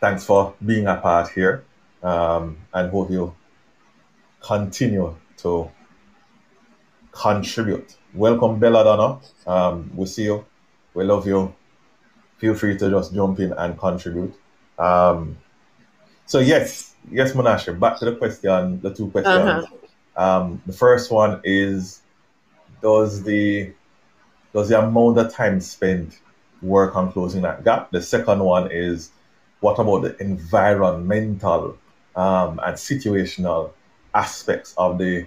thanks 0.00 0.24
for 0.24 0.54
being 0.64 0.86
a 0.86 0.96
part 0.96 1.30
here, 1.30 1.64
um, 2.02 2.58
and 2.72 2.90
hope 2.90 3.10
you 3.10 3.34
continue 4.40 5.16
to 5.38 5.70
contribute 7.10 7.96
welcome 8.14 8.58
Belladonna. 8.58 9.18
Um, 9.46 9.90
we 9.94 10.06
see 10.06 10.24
you. 10.24 10.46
We 10.94 11.04
love 11.04 11.26
you. 11.26 11.54
Feel 12.38 12.54
free 12.54 12.76
to 12.78 12.90
just 12.90 13.14
jump 13.14 13.40
in 13.40 13.52
and 13.52 13.78
contribute. 13.78 14.34
Um, 14.78 15.36
so 16.26 16.38
yes, 16.38 16.93
yes, 17.10 17.32
Monashe. 17.32 17.78
Back 17.78 17.98
to 17.98 18.06
the 18.06 18.16
question, 18.16 18.80
the 18.80 18.92
two 18.92 19.08
questions. 19.10 19.36
Uh-huh. 19.36 19.66
Um, 20.16 20.62
the 20.66 20.72
first 20.72 21.10
one 21.10 21.40
is, 21.44 22.02
does 22.82 23.22
the 23.22 23.72
does 24.52 24.68
the 24.68 24.78
amount 24.78 25.18
of 25.18 25.32
time 25.32 25.60
spent 25.60 26.20
work 26.62 26.94
on 26.94 27.12
closing 27.12 27.42
that 27.42 27.64
gap? 27.64 27.90
The 27.90 28.00
second 28.00 28.40
one 28.40 28.70
is, 28.70 29.10
what 29.60 29.78
about 29.78 30.02
the 30.02 30.16
environmental 30.22 31.76
um, 32.14 32.60
and 32.62 32.76
situational 32.76 33.72
aspects 34.14 34.74
of 34.78 34.98
the 34.98 35.26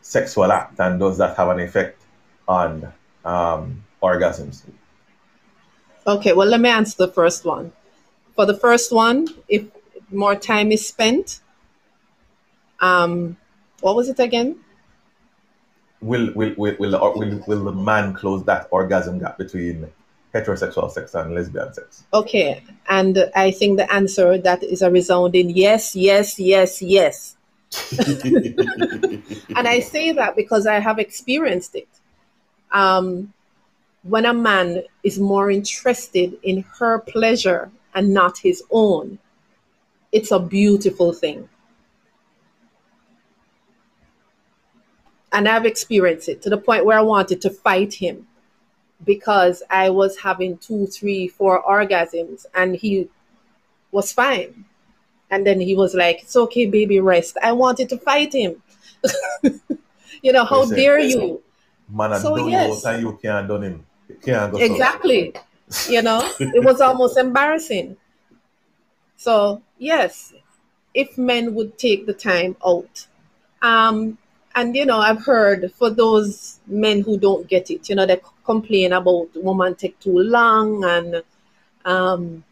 sexual 0.00 0.50
act 0.50 0.80
and 0.80 0.98
does 0.98 1.18
that 1.18 1.36
have 1.36 1.48
an 1.48 1.60
effect 1.60 2.02
on 2.48 2.92
um, 3.24 3.84
orgasms? 4.02 4.64
Okay, 6.06 6.32
well, 6.32 6.48
let 6.48 6.60
me 6.60 6.68
answer 6.68 7.06
the 7.06 7.12
first 7.12 7.44
one. 7.44 7.72
For 8.34 8.44
the 8.44 8.54
first 8.54 8.90
one, 8.90 9.28
if 9.48 9.64
more 10.12 10.34
time 10.34 10.72
is 10.72 10.86
spent, 10.86 11.40
um, 12.80 13.36
what 13.80 13.96
was 13.96 14.08
it 14.08 14.18
again? 14.18 14.58
Will 16.00 16.32
will 16.34 16.54
will 16.56 16.76
will, 16.78 16.90
will, 16.90 17.44
will 17.46 17.64
the 17.64 17.72
man 17.72 18.12
close 18.14 18.44
that 18.44 18.68
orgasm 18.70 19.18
gap 19.20 19.38
between 19.38 19.86
heterosexual 20.34 20.90
sex 20.90 21.14
and 21.14 21.34
lesbian 21.34 21.72
sex? 21.72 22.04
Okay, 22.12 22.62
and 22.88 23.30
I 23.36 23.50
think 23.50 23.78
the 23.78 23.92
answer 23.92 24.38
that 24.38 24.62
is 24.62 24.82
a 24.82 24.90
resounding 24.90 25.50
yes, 25.50 25.94
yes, 25.94 26.38
yes, 26.38 26.82
yes. 26.82 27.36
and 29.56 29.66
I 29.68 29.80
say 29.80 30.12
that 30.12 30.34
because 30.36 30.66
I 30.66 30.78
have 30.80 30.98
experienced 30.98 31.74
it. 31.74 31.88
Um, 32.70 33.32
when 34.02 34.26
a 34.26 34.34
man 34.34 34.82
is 35.02 35.18
more 35.18 35.50
interested 35.50 36.36
in 36.42 36.64
her 36.78 36.98
pleasure 36.98 37.70
and 37.94 38.12
not 38.12 38.38
his 38.38 38.62
own, 38.70 39.18
it's 40.12 40.30
a 40.30 40.38
beautiful 40.38 41.12
thing. 41.12 41.48
And 45.32 45.48
I've 45.48 45.64
experienced 45.64 46.28
it 46.28 46.42
to 46.42 46.50
the 46.50 46.58
point 46.58 46.84
where 46.84 46.98
I 46.98 47.02
wanted 47.02 47.40
to 47.42 47.50
fight 47.50 47.94
him 47.94 48.26
because 49.04 49.62
I 49.70 49.88
was 49.88 50.18
having 50.18 50.58
two, 50.58 50.86
three, 50.86 51.26
four 51.26 51.62
orgasms 51.62 52.44
and 52.54 52.76
he 52.76 53.08
was 53.90 54.12
fine. 54.12 54.66
And 55.30 55.46
then 55.46 55.60
he 55.60 55.74
was 55.74 55.94
like, 55.94 56.22
It's 56.22 56.36
okay, 56.36 56.66
baby, 56.66 57.00
rest. 57.00 57.38
I 57.42 57.52
wanted 57.52 57.88
to 57.88 57.98
fight 57.98 58.34
him. 58.34 58.62
you 60.22 60.32
know, 60.32 60.44
how 60.44 60.66
dare 60.66 60.98
you? 60.98 61.42
Man, 61.88 62.20
so, 62.20 62.46
yes. 62.46 62.84
you, 62.84 63.08
you 63.08 63.18
can't 63.20 63.48
done 63.48 63.62
him. 63.62 63.86
Can't 64.22 64.54
exactly. 64.60 65.34
you 65.88 66.02
know, 66.02 66.20
it 66.40 66.62
was 66.62 66.82
almost 66.82 67.16
embarrassing. 67.16 67.96
So, 69.22 69.62
yes, 69.78 70.34
if 70.94 71.16
men 71.16 71.54
would 71.54 71.78
take 71.78 72.06
the 72.06 72.12
time 72.12 72.56
out. 72.66 73.06
Um, 73.62 74.18
and 74.56 74.74
you 74.74 74.84
know, 74.84 74.98
I've 74.98 75.24
heard 75.24 75.72
for 75.74 75.90
those 75.90 76.58
men 76.66 77.02
who 77.02 77.18
don't 77.18 77.46
get 77.46 77.70
it, 77.70 77.88
you 77.88 77.94
know, 77.94 78.04
they 78.04 78.20
complain 78.44 78.92
about 78.92 79.28
woman 79.36 79.76
take 79.76 79.96
too 80.00 80.18
long 80.18 80.82
and 80.84 81.22
um, 81.84 82.42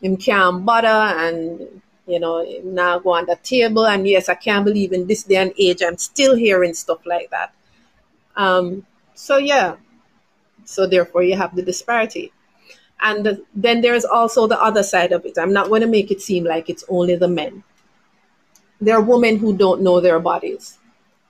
him 0.00 0.16
can't 0.16 0.64
butter 0.64 1.02
and 1.26 1.82
you 2.06 2.18
know 2.18 2.34
now 2.64 2.98
go 2.98 3.10
on 3.10 3.26
the 3.26 3.36
table. 3.36 3.86
And 3.86 4.08
yes 4.08 4.30
i 4.30 4.34
can't 4.34 4.64
believe 4.64 4.92
in 4.92 5.06
this 5.06 5.24
day 5.24 5.36
and 5.36 5.52
age 5.58 5.82
i'm 5.82 5.98
still 5.98 6.34
hearing 6.34 6.72
stuff 6.72 7.04
like 7.04 7.28
that. 7.30 7.52
Um, 8.36 8.86
so 9.14 9.36
yeah. 9.36 9.76
So 10.64 10.86
therefore 10.86 11.24
you 11.24 11.36
have 11.36 11.54
the 11.54 11.62
disparity 11.62 12.32
and 13.02 13.40
then 13.54 13.80
there's 13.80 14.04
also 14.04 14.46
the 14.46 14.60
other 14.62 14.82
side 14.82 15.12
of 15.12 15.24
it 15.24 15.38
i'm 15.38 15.52
not 15.52 15.68
going 15.68 15.80
to 15.80 15.86
make 15.86 16.10
it 16.10 16.20
seem 16.20 16.44
like 16.44 16.68
it's 16.68 16.84
only 16.88 17.16
the 17.16 17.28
men 17.28 17.62
there 18.80 18.96
are 18.96 19.02
women 19.02 19.36
who 19.38 19.56
don't 19.56 19.82
know 19.82 20.00
their 20.00 20.20
bodies 20.20 20.78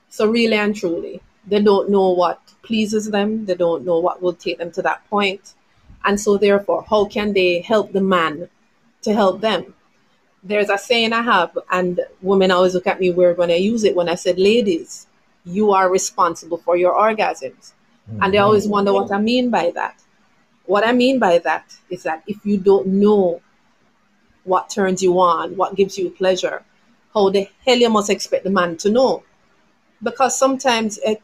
so 0.09 0.27
really 0.29 0.57
and 0.57 0.77
truly 0.77 1.21
they 1.47 1.61
don't 1.61 1.91
know 1.91 2.11
what 2.11 2.41
pleases 2.63 3.11
them 3.11 3.45
they 3.47 3.55
don't 3.55 3.85
know 3.85 3.99
what 3.99 4.23
will 4.23 4.35
take 4.35 4.59
them 4.59 4.71
to 4.71 4.83
that 4.83 5.09
point 5.09 5.55
and 6.05 6.21
so 6.21 6.37
therefore 6.37 6.85
how 6.89 7.05
can 7.05 7.33
they 7.33 7.61
help 7.61 7.93
the 7.93 8.01
man 8.01 8.49
to 9.03 9.13
help 9.13 9.41
them 9.41 9.75
there's 10.43 10.71
a 10.71 10.79
saying 10.79 11.13
I 11.13 11.23
have, 11.23 11.57
and 11.71 12.01
women 12.23 12.51
always 12.51 12.75
look 12.75 12.87
at 12.87 13.01
me 13.01 13.11
weird 13.11 13.37
when 13.37 13.51
I 13.51 13.57
use 13.57 13.85
it 13.85 13.95
when 13.95 14.09
I 14.09 14.15
said, 14.15 14.39
ladies, 14.39 15.07
you 15.45 15.73
are 15.73 15.91
responsible 15.91 16.59
for 16.59 16.77
your 16.77 16.95
orgasms. 16.95 17.73
Mm-hmm. 18.11 18.23
And 18.23 18.35
they 18.35 18.39
always 18.39 18.67
wonder 18.67 18.93
what 18.93 19.13
I 19.13 19.19
mean 19.19 19.51
by 19.51 19.71
that. 19.75 20.01
What 20.71 20.87
I 20.87 20.93
mean 20.93 21.19
by 21.19 21.39
that 21.39 21.77
is 21.91 22.05
that 22.05 22.23
if 22.29 22.47
you 22.47 22.57
don't 22.57 22.87
know 22.87 23.43
what 24.45 24.71
turns 24.71 25.03
you 25.03 25.19
on, 25.19 25.57
what 25.57 25.75
gives 25.75 25.99
you 25.99 26.11
pleasure, 26.11 26.63
how 27.13 27.31
the 27.31 27.49
hell 27.67 27.79
you 27.79 27.91
must 27.91 28.09
expect 28.09 28.45
the 28.45 28.51
man 28.51 28.77
to 28.77 28.89
know? 28.89 29.25
Because 30.01 30.39
sometimes 30.39 31.01
it, 31.05 31.21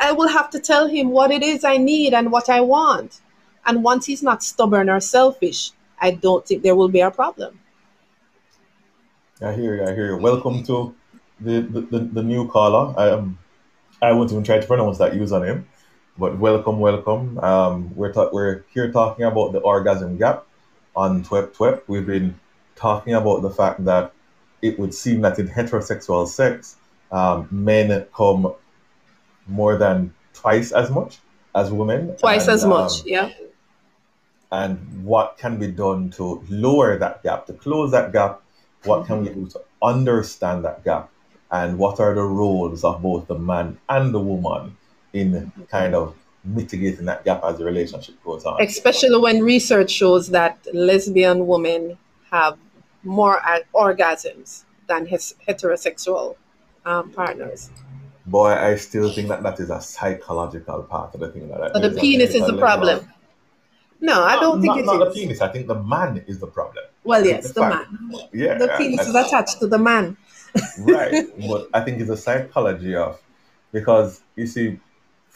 I 0.00 0.10
will 0.10 0.26
have 0.26 0.50
to 0.50 0.58
tell 0.58 0.88
him 0.88 1.10
what 1.10 1.30
it 1.30 1.44
is 1.44 1.62
I 1.62 1.76
need 1.76 2.12
and 2.12 2.32
what 2.32 2.48
I 2.48 2.60
want. 2.60 3.20
And 3.64 3.84
once 3.84 4.04
he's 4.04 4.24
not 4.24 4.42
stubborn 4.42 4.90
or 4.90 4.98
selfish, 4.98 5.70
I 6.00 6.10
don't 6.10 6.44
think 6.44 6.64
there 6.64 6.74
will 6.74 6.88
be 6.88 7.00
a 7.00 7.12
problem. 7.12 7.60
I 9.40 9.52
hear 9.52 9.76
you. 9.76 9.84
I 9.84 9.94
hear 9.94 10.06
you. 10.08 10.16
Welcome 10.16 10.64
to 10.64 10.92
the 11.38 11.60
the, 11.60 11.80
the, 11.82 11.98
the 12.00 12.22
new 12.24 12.48
caller. 12.48 12.98
I 12.98 13.10
um, 13.10 13.38
I 14.02 14.10
won't 14.10 14.32
even 14.32 14.42
try 14.42 14.58
to 14.58 14.66
pronounce 14.66 14.98
that 14.98 15.12
username, 15.12 15.66
but 16.18 16.36
welcome, 16.38 16.80
welcome. 16.80 17.38
Um, 17.38 17.94
we're 17.94 18.12
ta- 18.12 18.30
we're 18.32 18.64
here 18.74 18.90
talking 18.90 19.24
about 19.24 19.52
the 19.52 19.60
orgasm 19.60 20.18
gap 20.18 20.44
on 20.96 21.22
Twep 21.22 21.54
Twep. 21.54 21.82
We've 21.86 22.06
been 22.06 22.38
talking 22.74 23.14
about 23.14 23.42
the 23.42 23.50
fact 23.50 23.84
that 23.84 24.12
it 24.60 24.78
would 24.78 24.92
seem 24.92 25.20
that 25.20 25.38
in 25.38 25.46
heterosexual 25.48 26.26
sex, 26.26 26.76
um, 27.12 27.46
men 27.52 28.04
come 28.12 28.52
more 29.46 29.76
than 29.76 30.12
twice 30.34 30.72
as 30.72 30.90
much 30.90 31.18
as 31.54 31.70
women. 31.70 32.16
Twice 32.16 32.42
and, 32.42 32.50
as 32.50 32.64
much, 32.64 33.00
um, 33.00 33.06
yeah. 33.06 33.30
And 34.50 35.04
what 35.04 35.38
can 35.38 35.58
be 35.58 35.68
done 35.68 36.10
to 36.12 36.42
lower 36.48 36.98
that 36.98 37.22
gap, 37.22 37.46
to 37.46 37.52
close 37.52 37.92
that 37.92 38.12
gap, 38.12 38.42
what 38.84 39.06
can 39.06 39.22
we 39.22 39.28
do 39.28 39.46
to 39.48 39.60
understand 39.82 40.64
that 40.64 40.84
gap? 40.84 41.10
And 41.52 41.78
what 41.78 42.00
are 42.00 42.14
the 42.14 42.22
roles 42.22 42.82
of 42.82 43.02
both 43.02 43.28
the 43.28 43.38
man 43.38 43.78
and 43.88 44.12
the 44.12 44.20
woman 44.20 44.76
in 45.12 45.50
kind 45.70 45.94
of 45.94 46.14
mitigating 46.44 47.04
that 47.06 47.24
gap 47.24 47.42
as 47.44 47.58
the 47.58 47.64
relationship 47.64 48.22
goes 48.24 48.44
on? 48.44 48.60
Especially 48.62 49.18
when 49.18 49.42
research 49.42 49.90
shows 49.90 50.28
that 50.30 50.58
lesbian 50.72 51.46
women 51.46 51.98
have 52.30 52.58
more 53.04 53.40
orgasms 53.74 54.64
than 54.86 55.06
his 55.06 55.34
heterosexual 55.46 56.36
um, 56.84 57.10
partners. 57.10 57.70
Boy, 58.26 58.50
I 58.50 58.76
still 58.76 59.10
think 59.12 59.28
that 59.28 59.42
that 59.42 59.58
is 59.60 59.70
a 59.70 59.80
psychological 59.80 60.82
part 60.82 61.14
of 61.14 61.20
the 61.20 61.28
thing. 61.30 61.48
That 61.48 61.72
so 61.74 61.80
the 61.80 61.98
penis 61.98 62.34
is 62.34 62.46
the 62.46 62.58
problem. 62.58 63.10
No, 64.00 64.22
I 64.22 64.38
don't 64.38 64.60
think 64.60 64.72
not, 64.72 64.78
it's 64.78 64.86
not 64.86 64.98
the 64.98 65.10
penis. 65.10 65.40
I 65.40 65.48
think 65.48 65.66
the 65.66 65.82
man 65.82 66.24
is 66.26 66.38
the 66.38 66.46
problem. 66.46 66.84
Well, 67.04 67.24
yes, 67.24 67.48
the, 67.48 67.62
the 67.62 67.68
man. 67.68 68.28
Yeah, 68.32 68.58
the 68.58 68.68
penis 68.76 69.06
is 69.06 69.14
attached 69.14 69.58
to 69.60 69.66
the 69.66 69.78
man. 69.78 70.16
right, 70.78 71.26
but 71.48 71.68
I 71.74 71.80
think 71.80 72.00
it's 72.00 72.10
a 72.10 72.16
psychology 72.16 72.94
of 72.94 73.20
because 73.72 74.20
you 74.36 74.46
see, 74.46 74.78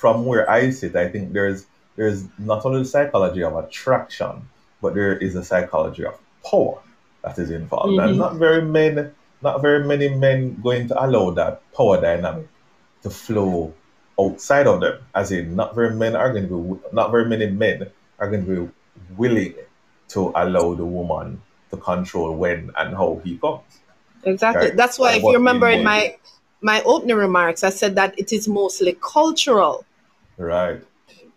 from 0.02 0.26
where 0.26 0.50
I 0.50 0.70
sit, 0.70 0.96
I 0.96 1.06
think 1.06 1.32
there's 1.32 1.66
there's 1.94 2.24
not 2.36 2.66
only 2.66 2.82
the 2.82 2.88
psychology 2.88 3.44
of 3.44 3.54
attraction, 3.54 4.48
but 4.82 4.94
there 4.94 5.16
is 5.16 5.36
a 5.36 5.44
psychology 5.44 6.04
of 6.04 6.18
power 6.42 6.80
that 7.22 7.38
is 7.38 7.50
involved, 7.50 7.92
mm-hmm. 7.92 8.08
and 8.08 8.18
not 8.18 8.34
very 8.34 8.62
men, 8.62 9.14
not 9.42 9.62
very 9.62 9.84
many 9.86 10.08
men 10.08 10.60
going 10.60 10.88
to 10.88 11.04
allow 11.04 11.30
that 11.30 11.62
power 11.72 12.00
dynamic 12.00 12.48
to 13.04 13.10
flow 13.10 13.72
outside 14.18 14.66
of 14.66 14.80
them. 14.80 14.98
As 15.14 15.30
in, 15.30 15.54
not 15.54 15.76
very 15.76 15.94
men 15.94 16.16
are 16.16 16.32
going 16.32 16.48
to 16.48 16.58
be, 16.58 16.96
not 16.96 17.12
very 17.12 17.26
many 17.26 17.46
men 17.46 17.86
are 18.18 18.28
going 18.28 18.44
to 18.44 18.50
be 18.50 18.72
willing 19.16 19.54
to 20.08 20.32
allow 20.34 20.74
the 20.74 20.84
woman 20.84 21.40
to 21.70 21.76
control 21.76 22.34
when 22.34 22.72
and 22.76 22.96
how 22.96 23.20
he 23.22 23.38
comes. 23.38 23.62
Exactly. 24.24 24.66
Right? 24.66 24.76
That's 24.76 24.98
why, 24.98 25.12
and 25.12 25.18
if 25.18 25.30
you 25.30 25.34
remember 25.34 25.68
in 25.68 25.84
my 25.84 26.16
my 26.60 26.82
opening 26.82 27.16
remarks, 27.16 27.62
I 27.62 27.70
said 27.70 27.94
that 27.94 28.18
it 28.18 28.32
is 28.32 28.48
mostly 28.48 28.98
cultural. 29.00 29.84
Right. 30.36 30.82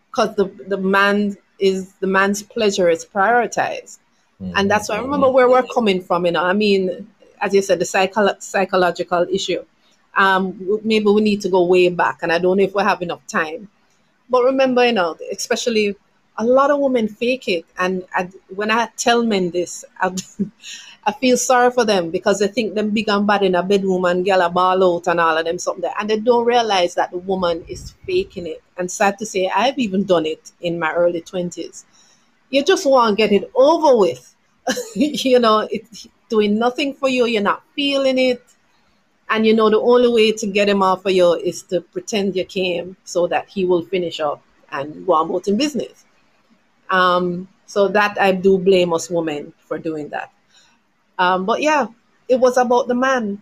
Because 0.10 0.36
the 0.36 0.46
the 0.68 0.78
man 0.78 1.38
is 1.60 1.94
the 1.96 2.08
man's 2.08 2.44
pleasure 2.44 2.90
is 2.90 3.06
prioritized, 3.06 4.00
mm-hmm. 4.42 4.52
and 4.56 4.72
that's 4.72 4.90
why 4.90 4.96
I 4.96 5.02
remember 5.02 5.30
where 5.30 5.50
we're 5.50 5.64
coming 5.64 6.02
from. 6.02 6.26
You 6.26 6.32
know, 6.34 6.44
I 6.44 6.54
mean, 6.54 7.08
as 7.42 7.54
you 7.54 7.62
said, 7.62 7.80
the 7.80 7.86
psycho- 7.86 8.40
psychological 8.40 9.26
issue. 9.30 9.64
Um, 10.18 10.80
maybe 10.84 11.08
we 11.08 11.22
need 11.22 11.42
to 11.42 11.50
go 11.50 11.66
way 11.66 11.90
back, 11.90 12.20
and 12.22 12.32
I 12.32 12.40
don't 12.40 12.58
know 12.58 12.64
if 12.64 12.74
we 12.74 12.84
have 12.84 13.02
enough 13.02 13.26
time. 13.28 13.68
But 14.30 14.46
remember, 14.46 14.86
you 14.86 14.94
know, 14.94 15.18
especially 15.32 15.96
a 16.38 16.46
lot 16.46 16.72
of 16.72 16.80
women 16.80 17.08
fake 17.08 17.48
it. 17.48 17.66
And 17.78 18.06
I, 18.14 18.30
when 18.50 18.72
I 18.72 18.88
tell 18.98 19.24
men 19.24 19.52
this, 19.52 19.86
I, 20.02 20.14
I, 21.06 21.12
feel 21.12 21.38
sorry 21.38 21.72
for 21.72 21.86
them 21.86 22.10
because 22.10 22.40
they 22.40 22.48
think 22.48 22.74
them 22.74 22.90
big 22.90 23.10
and 23.10 23.28
bad 23.28 23.44
in 23.44 23.56
a 23.56 23.64
bedroom 23.64 24.06
and 24.06 24.26
get 24.26 24.42
a 24.42 24.50
ball 24.50 24.96
out 24.96 25.08
and 25.08 25.20
all 25.20 25.38
of 25.38 25.46
them 25.46 25.60
something. 25.60 25.82
There. 25.82 25.94
And 26.00 26.10
they 26.10 26.20
don't 26.20 26.46
realize 26.46 26.96
that 26.96 27.12
the 27.12 27.18
woman 27.18 27.64
is 27.68 27.94
faking 28.06 28.48
it. 28.48 28.64
And 28.78 28.90
sad 28.90 29.18
to 29.20 29.26
say, 29.26 29.50
I've 29.56 29.78
even 29.78 30.04
done 30.04 30.26
it 30.26 30.52
in 30.62 30.80
my 30.80 30.94
early 30.94 31.22
20s. 31.22 31.86
You 32.50 32.64
just 32.64 32.86
want 32.86 33.18
to 33.18 33.28
get 33.28 33.32
it 33.32 33.52
over 33.56 33.98
with. 33.98 34.36
you 34.96 35.40
know, 35.40 35.68
it's 35.72 36.08
doing 36.30 36.58
nothing 36.58 36.94
for 36.94 37.10
you. 37.10 37.26
You're 37.26 37.42
not 37.42 37.64
feeling 37.76 38.18
it. 38.18 38.44
And 39.30 39.46
you 39.46 39.56
know, 39.56 39.70
the 39.70 39.80
only 39.80 40.08
way 40.08 40.32
to 40.34 40.48
get 40.48 40.70
him 40.70 40.84
off 40.84 41.06
of 41.06 41.12
you 41.12 41.34
is 41.34 41.64
to 41.64 41.82
pretend 41.82 42.36
you 42.36 42.46
came 42.46 42.96
so 43.04 43.28
that 43.28 43.50
he 43.50 43.66
will 43.66 43.84
finish 43.84 44.20
up 44.20 44.42
and 44.72 45.06
go 45.06 45.14
on 45.14 45.30
about 45.30 45.48
in 45.48 45.58
business. 45.58 46.06
Um, 46.90 47.48
so 47.66 47.88
that 47.88 48.20
I 48.20 48.32
do 48.32 48.58
blame 48.58 48.94
us 48.94 49.10
women 49.10 49.54
for 49.68 49.80
doing 49.80 50.10
that. 50.10 50.32
Um, 51.18 51.46
but 51.46 51.62
yeah, 51.62 51.88
it 52.28 52.40
was 52.40 52.58
about 52.58 52.88
the 52.88 52.96
man. 52.96 53.42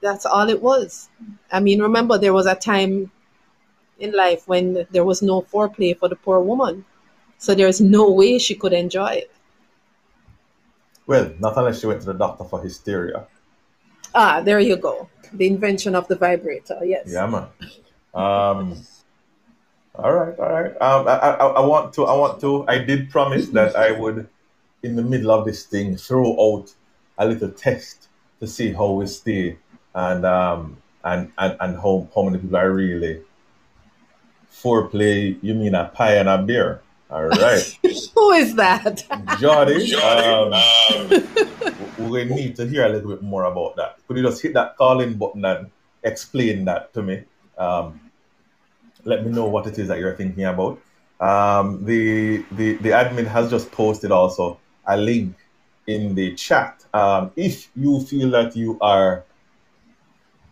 That's 0.00 0.26
all 0.26 0.48
it 0.48 0.60
was. 0.60 1.08
I 1.50 1.60
mean, 1.60 1.80
remember 1.80 2.18
there 2.18 2.32
was 2.32 2.46
a 2.46 2.54
time 2.54 3.10
in 3.98 4.12
life 4.12 4.46
when 4.46 4.86
there 4.90 5.04
was 5.04 5.22
no 5.22 5.42
foreplay 5.42 5.96
for 5.96 6.08
the 6.08 6.16
poor 6.16 6.40
woman. 6.40 6.84
So 7.38 7.54
there's 7.54 7.80
no 7.80 8.10
way 8.10 8.38
she 8.38 8.54
could 8.54 8.72
enjoy 8.72 9.24
it. 9.24 9.30
Well, 11.06 11.32
not 11.38 11.56
unless 11.56 11.80
she 11.80 11.86
went 11.86 12.00
to 12.00 12.06
the 12.06 12.14
doctor 12.14 12.44
for 12.44 12.62
hysteria. 12.62 13.26
Ah, 14.14 14.40
there 14.40 14.60
you 14.60 14.76
go. 14.76 15.08
The 15.32 15.46
invention 15.46 15.94
of 15.94 16.08
the 16.08 16.16
vibrator, 16.16 16.78
yes. 16.84 17.08
Yeah, 17.10 17.26
man. 17.26 17.46
Um, 18.14 18.80
all 19.96 20.12
right, 20.12 20.38
all 20.38 20.48
right. 20.48 20.72
Um, 20.80 21.08
I, 21.08 21.12
I, 21.12 21.46
I 21.46 21.66
want 21.66 21.92
to, 21.94 22.04
I 22.04 22.16
want 22.16 22.40
to. 22.40 22.66
I 22.68 22.78
did 22.78 23.10
promise 23.10 23.48
that 23.48 23.76
I 23.76 23.92
would, 23.92 24.28
in 24.82 24.96
the 24.96 25.02
middle 25.02 25.30
of 25.30 25.44
this 25.44 25.64
thing, 25.66 25.96
throw 25.96 26.32
out 26.40 26.72
a 27.18 27.26
little 27.26 27.50
test 27.50 28.08
to 28.40 28.46
see 28.46 28.72
how 28.72 28.90
we 28.92 29.06
stay 29.06 29.56
and 29.94 30.24
um 30.26 30.76
and 31.04 31.30
and, 31.38 31.56
and 31.60 31.76
how 31.76 32.08
how 32.14 32.22
many 32.22 32.38
people 32.38 32.56
are 32.56 32.72
really 32.72 33.22
foreplay. 34.50 35.36
You 35.42 35.54
mean 35.54 35.74
a 35.74 35.86
pie 35.86 36.16
and 36.16 36.28
a 36.28 36.38
beer? 36.38 36.80
All 37.10 37.24
right. 37.24 37.78
Who 38.14 38.30
is 38.32 38.54
that? 38.56 39.04
Jordy. 39.38 39.94
Um, 39.94 40.52
we 42.10 42.24
need 42.24 42.56
to 42.56 42.66
hear 42.66 42.86
a 42.86 42.88
little 42.88 43.10
bit 43.10 43.22
more 43.22 43.44
about 43.44 43.76
that. 43.76 43.98
Could 44.06 44.16
you 44.16 44.22
just 44.22 44.42
hit 44.42 44.54
that 44.54 44.76
calling 44.76 45.14
button 45.14 45.44
and 45.44 45.70
explain 46.02 46.64
that 46.64 46.92
to 46.94 47.02
me? 47.02 47.24
Um, 47.58 48.00
let 49.04 49.24
me 49.24 49.30
know 49.30 49.46
what 49.46 49.66
it 49.66 49.78
is 49.78 49.88
that 49.88 49.98
you're 49.98 50.16
thinking 50.16 50.44
about. 50.44 50.80
Um, 51.20 51.84
the, 51.84 52.38
the, 52.52 52.74
the 52.76 52.88
admin 52.88 53.26
has 53.26 53.50
just 53.50 53.70
posted 53.70 54.10
also 54.10 54.58
a 54.86 54.96
link 54.96 55.36
in 55.86 56.14
the 56.14 56.34
chat. 56.34 56.84
Um, 56.94 57.30
if 57.36 57.70
you 57.76 58.00
feel 58.00 58.30
that 58.30 58.56
you 58.56 58.78
are 58.80 59.24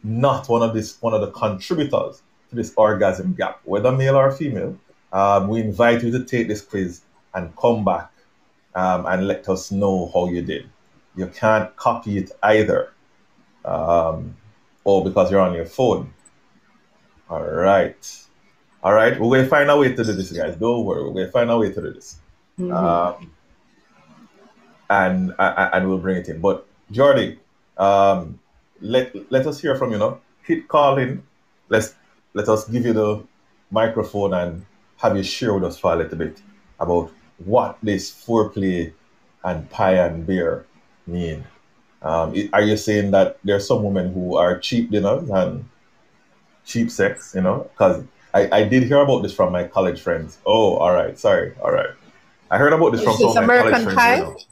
not 0.03 0.49
one 0.49 0.63
of 0.63 0.75
this 0.75 1.01
one 1.01 1.15
of 1.15 1.21
the 1.21 1.31
contributors 1.31 2.23
to 2.51 2.57
this 2.57 2.73
orgasm 2.77 3.35
gap, 3.35 3.61
whether 3.65 3.93
male 3.93 4.17
or 4.17 4.33
female, 4.33 4.77
um, 5.13 5.49
we 5.49 5.61
invite 5.61 6.03
you 6.03 6.11
to 6.11 6.25
take 6.25 6.49
this 6.49 6.63
quiz 6.63 7.03
and 7.35 7.55
come 7.57 7.85
back 7.85 8.11
um, 8.75 9.07
and 9.07 9.27
let 9.27 9.49
us 9.49 9.71
know 9.71 10.11
how 10.13 10.29
you 10.29 10.43
did. 10.43 10.69
You 11.17 11.27
can't 11.27 11.75
copy 11.77 12.19
it 12.19 12.33
either, 12.43 12.93
um, 13.65 14.37
or 14.85 15.05
because 15.05 15.31
you're 15.31 15.41
on 15.41 15.55
your 15.55 15.67
phone. 15.67 16.13
All 17.29 17.45
right. 17.45 18.19
All 18.83 18.95
right, 18.95 19.13
we're 19.13 19.29
going 19.29 19.45
to 19.45 19.49
find 19.49 19.71
a 19.71 19.77
way 19.77 19.95
to 19.95 20.05
do 20.05 20.13
this, 20.13 20.33
guys. 20.33 20.57
Don't 20.57 20.85
worry, 20.85 21.05
we're 21.05 21.13
going 21.13 21.27
to 21.27 21.31
find 21.31 21.49
a 21.51 21.57
way 21.57 21.71
to 21.71 21.81
do 21.81 21.93
this. 21.93 22.17
Mm-hmm. 22.59 23.25
And 25.01 25.35
and 25.39 25.89
we'll 25.89 26.05
bring 26.07 26.19
it 26.19 26.29
in. 26.29 26.41
But 26.41 26.67
Jordy, 26.91 27.39
um, 27.79 28.39
let 28.81 29.07
let 29.33 29.47
us 29.47 29.61
hear 29.61 29.75
from 29.77 29.93
you. 29.93 29.99
Know, 29.99 30.21
hit 30.45 30.69
call 30.69 30.99
in. 30.99 31.23
Let's 31.69 31.95
let 32.35 32.49
us 32.49 32.69
give 32.69 32.85
you 32.85 32.93
the 32.93 33.11
microphone 33.71 34.35
and 34.35 34.67
have 34.99 35.17
you 35.17 35.23
share 35.23 35.55
with 35.55 35.65
us 35.65 35.79
for 35.79 35.95
a 35.95 35.97
little 35.97 36.19
bit 36.19 36.37
about 36.79 37.11
what 37.39 37.79
this 37.83 38.11
foreplay 38.11 38.93
and 39.45 39.69
pie 39.71 39.95
and 39.95 40.27
beer 40.27 40.67
mean. 41.07 41.45
Um, 42.03 42.35
are 42.53 42.63
you 42.63 42.77
saying 42.77 43.13
that 43.13 43.39
there 43.45 43.57
are 43.57 43.61
some 43.61 43.83
women 43.83 44.13
who 44.13 44.37
are 44.37 44.59
cheap 44.59 44.91
dinners 44.91 45.29
and 45.31 45.65
cheap 46.67 46.91
sex? 46.91 47.33
You 47.35 47.43
know, 47.43 47.71
because 47.73 48.05
I, 48.35 48.49
I 48.61 48.65
did 48.65 48.85
hear 48.85 49.01
about 49.01 49.23
this 49.23 49.33
from 49.33 49.53
my 49.53 49.65
college 49.65 50.01
friends. 50.01 50.39
Oh, 50.45 50.77
all 50.77 50.93
right, 50.93 51.19
sorry, 51.19 51.55
all 51.63 51.73
right. 51.73 51.91
I 52.51 52.59
heard 52.59 52.73
about 52.73 52.93
this 52.93 53.03
from 53.03 53.17
some 53.17 53.29
of 53.29 53.35
my 53.37 53.43
American 53.43 53.85
college 53.85 53.95
friends. 53.95 54.47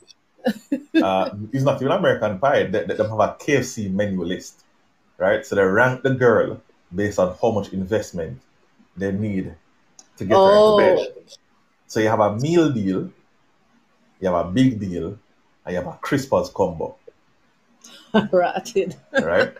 Uh, 1.03 1.35
it's 1.53 1.65
not 1.65 1.81
even 1.81 1.93
American 1.93 2.39
Pie. 2.39 2.65
They, 2.65 2.85
they, 2.85 2.95
they 2.95 3.03
have 3.03 3.13
a 3.21 3.37
KFC 3.41 3.91
menu 3.91 4.23
list, 4.23 4.65
right? 5.17 5.47
So 5.47 5.55
they 5.57 5.63
rank 5.63 6.03
the 6.03 6.11
girl 6.11 6.61
based 6.95 7.19
on 7.19 7.35
how 7.41 7.53
much 7.53 7.73
investment 7.73 8.39
they 8.97 9.13
need 9.13 9.55
to 10.19 10.25
get 10.25 10.37
oh. 10.37 10.79
her 10.79 10.91
into 10.91 11.05
bed. 11.05 11.15
So 11.87 12.01
you 12.01 12.09
have 12.09 12.21
a 12.21 12.37
meal 12.37 12.71
deal, 12.71 13.11
you 14.21 14.29
have 14.29 14.47
a 14.47 14.51
big 14.51 14.79
deal, 14.79 15.19
and 15.65 15.75
you 15.75 15.77
have 15.77 15.87
a 15.87 15.99
Crispers 16.03 16.53
combo. 16.53 16.97
Right. 18.33 18.95
right? 19.23 19.53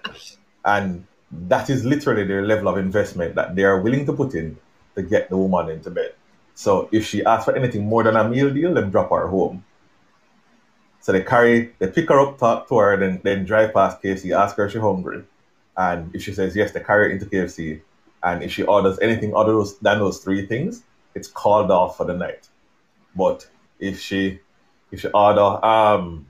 And 0.65 1.07
that 1.31 1.71
is 1.71 1.85
literally 1.85 2.25
their 2.25 2.45
level 2.45 2.69
of 2.69 2.77
investment 2.77 3.35
that 3.37 3.55
they 3.55 3.65
are 3.65 3.81
willing 3.81 4.05
to 4.07 4.13
put 4.13 4.35
in 4.35 4.59
to 4.97 5.03
get 5.03 5.31
the 5.31 5.37
woman 5.37 5.71
into 5.71 5.91
bed. 5.91 6.15
So 6.55 6.89
if 6.93 7.07
she 7.07 7.25
asks 7.25 7.47
for 7.47 7.57
anything 7.57 7.87
more 7.87 8.03
than 8.03 8.17
a 8.17 8.29
meal 8.29 8.53
deal, 8.53 8.75
then 8.75 8.91
drop 8.91 9.11
her 9.11 9.29
home. 9.29 9.65
So 11.01 11.13
they 11.13 11.23
carry, 11.23 11.73
they 11.79 11.89
pick 11.89 12.09
her 12.09 12.21
up, 12.21 12.39
talk 12.39 12.69
to 12.69 12.79
her, 12.79 12.97
then 12.97 13.21
then 13.25 13.45
drive 13.45 13.73
past 13.73 14.03
KFC, 14.03 14.37
ask 14.37 14.57
her 14.57 14.67
if 14.67 14.73
she's 14.73 14.81
hungry. 14.81 15.25
And 15.77 16.15
if 16.15 16.23
she 16.23 16.33
says 16.33 16.55
yes, 16.55 16.73
they 16.73 16.81
carry 16.81 17.07
her 17.07 17.11
into 17.11 17.27
KFC. 17.27 17.81
And 18.23 18.43
if 18.43 18.53
she 18.53 18.65
orders 18.65 18.99
anything 19.01 19.35
other 19.35 19.65
than 19.81 19.99
those 19.99 20.19
three 20.19 20.47
things, 20.47 20.83
it's 21.15 21.29
called 21.29 21.71
off 21.71 21.97
for 21.97 22.05
the 22.05 22.13
night. 22.13 22.49
But 23.17 23.49
if 23.79 23.99
she 23.99 24.41
if 24.93 25.01
she 25.01 25.09
order 25.09 25.65
um 25.65 26.27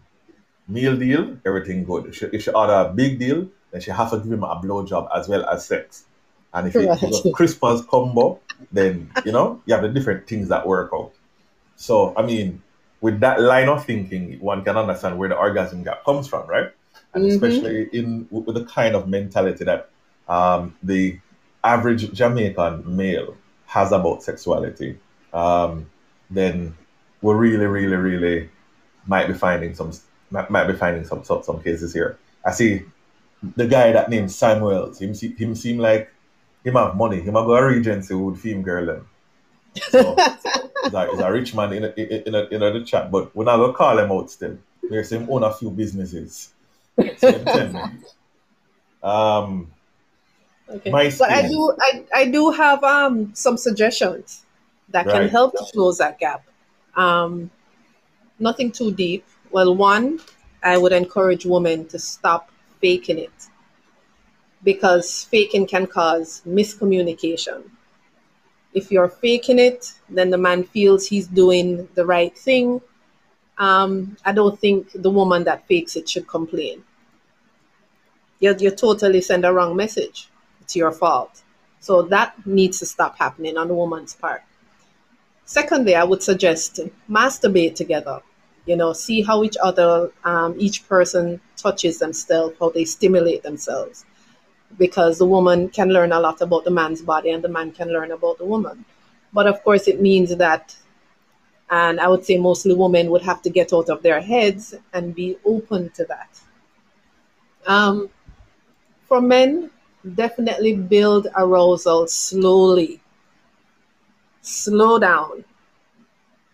meal 0.69 0.97
deal, 0.97 1.37
everything 1.45 1.85
good. 1.85 2.07
If 2.07 2.17
she, 2.17 2.27
if 2.27 2.43
she 2.45 2.51
order 2.51 2.75
a 2.75 2.93
big 2.93 3.19
deal, 3.19 3.49
then 3.73 3.81
she 3.81 3.91
has 3.91 4.11
to 4.13 4.19
give 4.19 4.33
him 4.33 4.45
a 4.45 4.61
blowjob 4.61 5.09
as 5.17 5.29
well 5.29 5.45
as 5.47 5.67
sex. 5.67 6.05
And 6.53 6.69
if 6.69 6.75
right. 6.75 7.03
it's 7.03 7.25
a 7.25 7.31
Crispers 7.31 7.87
combo, 7.87 8.41
then 8.73 9.11
you 9.25 9.33
know 9.33 9.61
you 9.67 9.75
have 9.75 9.83
the 9.83 9.89
different 9.89 10.27
things 10.27 10.49
that 10.49 10.67
work 10.67 10.91
out. 10.93 11.13
So 11.77 12.15
I 12.17 12.23
mean, 12.23 12.63
with 13.01 13.21
that 13.21 13.41
line 13.41 13.69
of 13.69 13.85
thinking, 13.85 14.39
one 14.41 14.65
can 14.65 14.77
understand 14.77 15.19
where 15.19 15.29
the 15.29 15.37
orgasm 15.37 15.83
gap 15.83 16.05
comes 16.05 16.29
from, 16.29 16.47
right? 16.47 16.71
And 17.15 17.25
mm-hmm. 17.25 17.33
especially 17.33 17.89
in 17.93 18.29
with 18.31 18.55
the 18.55 18.65
kind 18.65 18.95
of 18.95 19.09
mentality 19.09 19.65
that 19.65 19.91
um, 20.29 20.77
the 20.83 21.19
average 21.65 22.13
Jamaican 22.13 22.97
male 22.97 23.37
has 23.67 23.93
about 23.93 24.23
sexuality, 24.23 24.99
um, 25.33 25.91
then 26.31 26.77
we're 27.23 27.37
really, 27.37 27.67
really, 27.67 27.97
really 27.97 28.51
might 29.07 29.27
be 29.27 29.35
finding 29.35 29.75
some 29.75 29.93
might 30.31 30.67
be 30.67 30.75
finding 30.75 31.05
some 31.05 31.25
some, 31.25 31.43
some 31.43 31.63
cases 31.63 31.93
here. 31.93 32.19
I 32.45 32.53
see 32.53 32.83
the 33.57 33.67
guy 33.67 33.93
that 33.93 34.11
named 34.11 34.31
Samuels. 34.31 35.01
Him 35.01 35.15
him 35.15 35.55
seem 35.55 35.79
like 35.79 36.13
him 36.65 36.75
have 36.75 36.97
money. 36.97 37.21
Him 37.21 37.35
have 37.35 37.47
go 37.47 37.57
a 37.57 37.65
regency 37.65 38.15
with 38.15 38.39
film 38.39 38.63
girl 38.63 38.87
them. 38.87 39.09
So 39.91 40.17
he's, 40.83 40.95
a, 40.95 41.11
he's 41.11 41.21
a 41.21 41.33
rich 41.33 41.55
man 41.55 41.73
in 41.73 41.85
a, 41.85 41.93
in 42.29 42.35
a, 42.35 42.45
in 42.49 42.63
a, 42.63 42.73
the 42.73 42.85
chat, 42.85 43.11
but 43.11 43.35
we're 43.35 43.45
not 43.45 43.57
gonna 43.57 43.73
call 43.73 43.99
him 43.99 44.13
out 44.13 44.31
still. 44.31 44.59
There's 44.89 45.13
him 45.13 45.29
own 45.31 45.43
a 45.43 45.53
few 45.53 45.71
businesses. 45.71 46.53
So. 47.19 47.91
Um 49.03 49.71
Okay. 50.73 50.91
My 50.91 51.13
but 51.19 51.31
I 51.31 51.49
do 51.49 51.77
I, 51.81 52.05
I 52.15 52.25
do 52.27 52.51
have 52.51 52.85
um 52.85 53.35
some 53.35 53.57
suggestions 53.57 54.45
that 54.91 55.07
right. 55.07 55.13
can 55.13 55.29
help 55.29 55.53
to 55.55 55.65
close 55.73 55.99
that 55.99 56.19
gap. 56.19 56.45
Um 56.95 57.51
nothing 58.39 58.71
too 58.71 58.93
deep. 58.93 59.25
Well, 59.51 59.75
one, 59.75 60.21
I 60.63 60.79
would 60.79 60.93
encourage 60.93 61.45
women 61.45 61.89
to 61.89 61.99
stop 61.99 62.53
faking 62.81 63.19
it 63.19 63.33
because 64.63 65.25
faking 65.25 65.67
can 65.67 65.87
cause 65.87 66.43
miscommunication. 66.47 67.65
If 68.73 68.91
you're 68.91 69.09
faking 69.09 69.59
it, 69.59 69.93
then 70.09 70.31
the 70.31 70.39
man 70.39 70.65
feels 70.65 71.07
he's 71.07 71.27
doing 71.27 71.89
the 71.95 72.07
right 72.07 72.37
thing. 72.37 72.81
Um, 73.59 74.17
I 74.25 74.33
don't 74.33 74.59
think 74.59 74.91
the 74.95 75.11
woman 75.11 75.45
that 75.45 75.67
fakes 75.67 75.97
it 75.97 76.09
should 76.09 76.29
complain. 76.29 76.85
You're, 78.39 78.57
you're 78.57 78.75
totally 78.75 79.21
send 79.21 79.45
a 79.45 79.53
wrong 79.53 79.77
message. 79.77 80.29
It's 80.61 80.77
your 80.77 80.93
fault. 80.93 81.43
So 81.81 82.03
that 82.03 82.47
needs 82.47 82.79
to 82.79 82.87
stop 82.87 83.19
happening 83.19 83.57
on 83.57 83.69
the 83.69 83.75
woman's 83.75 84.15
part. 84.15 84.43
Secondly, 85.45 85.95
I 85.95 86.05
would 86.05 86.23
suggest 86.23 86.81
masturbate 87.09 87.75
together 87.75 88.23
you 88.67 88.77
know 88.77 88.93
see 88.93 89.23
how 89.23 89.43
each 89.43 89.57
other 89.63 90.13
um, 90.25 90.55
each 90.59 90.89
person 90.89 91.41
touches 91.57 91.99
themselves 91.99 92.55
how 92.61 92.71
they 92.71 92.85
stimulate 92.85 93.43
themselves 93.43 94.05
because 94.79 95.19
the 95.19 95.27
woman 95.27 95.69
can 95.69 95.89
learn 95.91 96.13
a 96.13 96.21
lot 96.21 96.41
about 96.41 96.65
the 96.65 96.71
man's 96.71 97.03
body 97.03 97.31
and 97.31 97.43
the 97.43 97.49
man 97.49 97.73
can 97.73 97.93
learn 97.93 98.13
about 98.13 98.39
the 98.39 98.45
woman. 98.45 98.85
But 99.33 99.47
of 99.47 99.63
course 99.63 99.89
it 99.89 100.01
means 100.01 100.37
that 100.37 100.77
and 101.73 102.01
i 102.01 102.09
would 102.09 102.25
say 102.25 102.37
mostly 102.37 102.75
women 102.75 103.11
would 103.11 103.23
have 103.23 103.41
to 103.43 103.49
get 103.49 103.73
out 103.73 103.89
of 103.89 104.03
their 104.03 104.21
heads 104.21 104.75
and 104.93 105.15
be 105.15 105.37
open 105.45 105.91
to 105.91 106.05
that. 106.07 106.41
Um, 107.67 108.11
for 109.07 109.21
men 109.21 109.71
definitely 110.15 110.75
build 110.75 111.29
arousal 111.37 112.09
slowly. 112.09 113.01
Slow 114.41 114.99
down. 114.99 115.45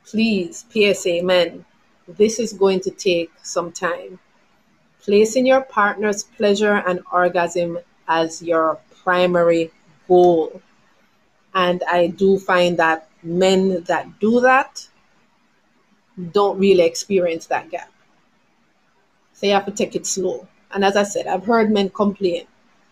Please 0.05 0.64
psa 0.70 1.22
men 1.22 1.64
this 2.09 2.38
is 2.38 2.52
going 2.52 2.81
to 2.81 2.90
take 2.90 3.33
some 3.42 3.72
time. 3.72 4.18
Placing 5.00 5.46
your 5.46 5.62
partner's 5.62 6.24
pleasure 6.24 6.83
and 6.87 7.00
orgasm 7.12 7.79
as 8.09 8.42
your 8.42 8.79
primary 9.03 9.71
goal. 10.09 10.61
And 11.55 11.83
I 11.90 12.09
do 12.09 12.38
find 12.38 12.79
that 12.79 13.09
men 13.23 13.83
that 13.85 14.19
do 14.21 14.40
that 14.40 14.87
don't 16.33 16.59
really 16.59 16.85
experience 16.85 17.47
that 17.47 17.71
gap. 17.71 17.90
So 19.35 19.47
you 19.47 19.53
have 19.53 19.66
to 19.66 19.73
take 19.73 19.95
it 19.95 20.07
slow. 20.07 20.49
And 20.71 20.85
as 20.85 20.97
I 20.97 21.03
said, 21.03 21.27
I've 21.27 21.45
heard 21.45 21.71
men 21.71 21.90
complain 21.90 22.47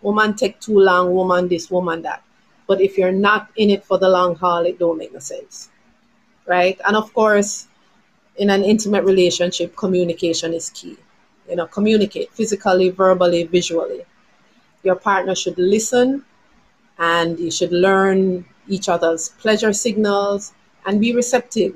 woman 0.05 0.35
take 0.35 0.59
too 0.59 0.79
long, 0.79 1.13
woman 1.13 1.47
this, 1.47 1.71
woman 1.71 2.03
that. 2.03 2.23
But 2.67 2.79
if 2.79 2.97
you're 2.97 3.11
not 3.11 3.49
in 3.55 3.71
it 3.71 3.83
for 3.83 3.97
the 3.97 4.07
long 4.07 4.35
haul, 4.35 4.65
it 4.65 4.77
don't 4.79 4.99
make 4.99 5.11
no 5.11 5.19
sense. 5.19 5.69
Right? 6.45 6.79
And 6.87 6.95
of 6.95 7.11
course, 7.13 7.67
in 8.37 8.51
an 8.51 8.63
intimate 8.63 9.03
relationship, 9.03 9.75
communication 9.75 10.53
is 10.53 10.69
key. 10.69 10.97
You 11.49 11.55
know, 11.55 11.65
communicate 11.65 12.31
physically, 12.33 12.89
verbally, 12.89 13.43
visually. 13.43 14.01
Your 14.85 14.95
partner 14.95 15.35
should 15.35 15.57
listen 15.57 16.23
and 16.99 17.39
you 17.39 17.51
should 17.51 17.71
learn 17.71 18.45
each 18.67 18.87
other's 18.89 19.29
pleasure 19.29 19.73
signals 19.73 20.53
and 20.85 21.01
be 21.01 21.13
receptive 21.13 21.73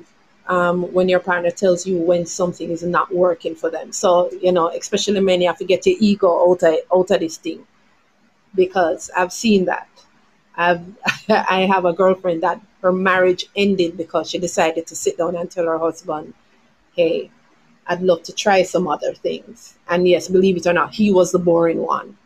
um, 0.47 0.91
when 0.93 1.09
your 1.09 1.19
partner 1.19 1.51
tells 1.51 1.85
you 1.85 1.97
when 1.97 2.25
something 2.25 2.69
is 2.71 2.83
not 2.83 3.13
working 3.13 3.55
for 3.55 3.69
them. 3.69 3.91
So, 3.91 4.31
you 4.41 4.51
know, 4.51 4.69
especially 4.69 5.19
men, 5.19 5.41
you 5.41 5.47
have 5.47 5.57
to 5.59 5.65
get 5.65 5.85
your 5.85 5.97
ego 5.99 6.51
out 6.51 6.63
of, 6.63 6.75
out 6.93 7.11
of 7.11 7.19
this 7.19 7.37
thing 7.37 7.65
because 8.55 9.09
I've 9.15 9.33
seen 9.33 9.65
that. 9.65 9.87
I've, 10.55 10.83
I 11.29 11.67
have 11.71 11.85
a 11.85 11.93
girlfriend 11.93 12.43
that 12.43 12.61
her 12.81 12.91
marriage 12.91 13.45
ended 13.55 13.97
because 13.97 14.29
she 14.29 14.39
decided 14.39 14.87
to 14.87 14.95
sit 14.95 15.17
down 15.17 15.35
and 15.35 15.49
tell 15.49 15.65
her 15.65 15.77
husband, 15.77 16.33
hey, 16.95 17.29
I'd 17.87 18.01
love 18.01 18.23
to 18.23 18.33
try 18.33 18.63
some 18.63 18.87
other 18.87 19.13
things. 19.13 19.75
And 19.87 20.07
yes, 20.07 20.27
believe 20.27 20.57
it 20.57 20.67
or 20.67 20.73
not, 20.73 20.93
he 20.93 21.11
was 21.11 21.31
the 21.31 21.39
boring 21.39 21.79
one. 21.79 22.17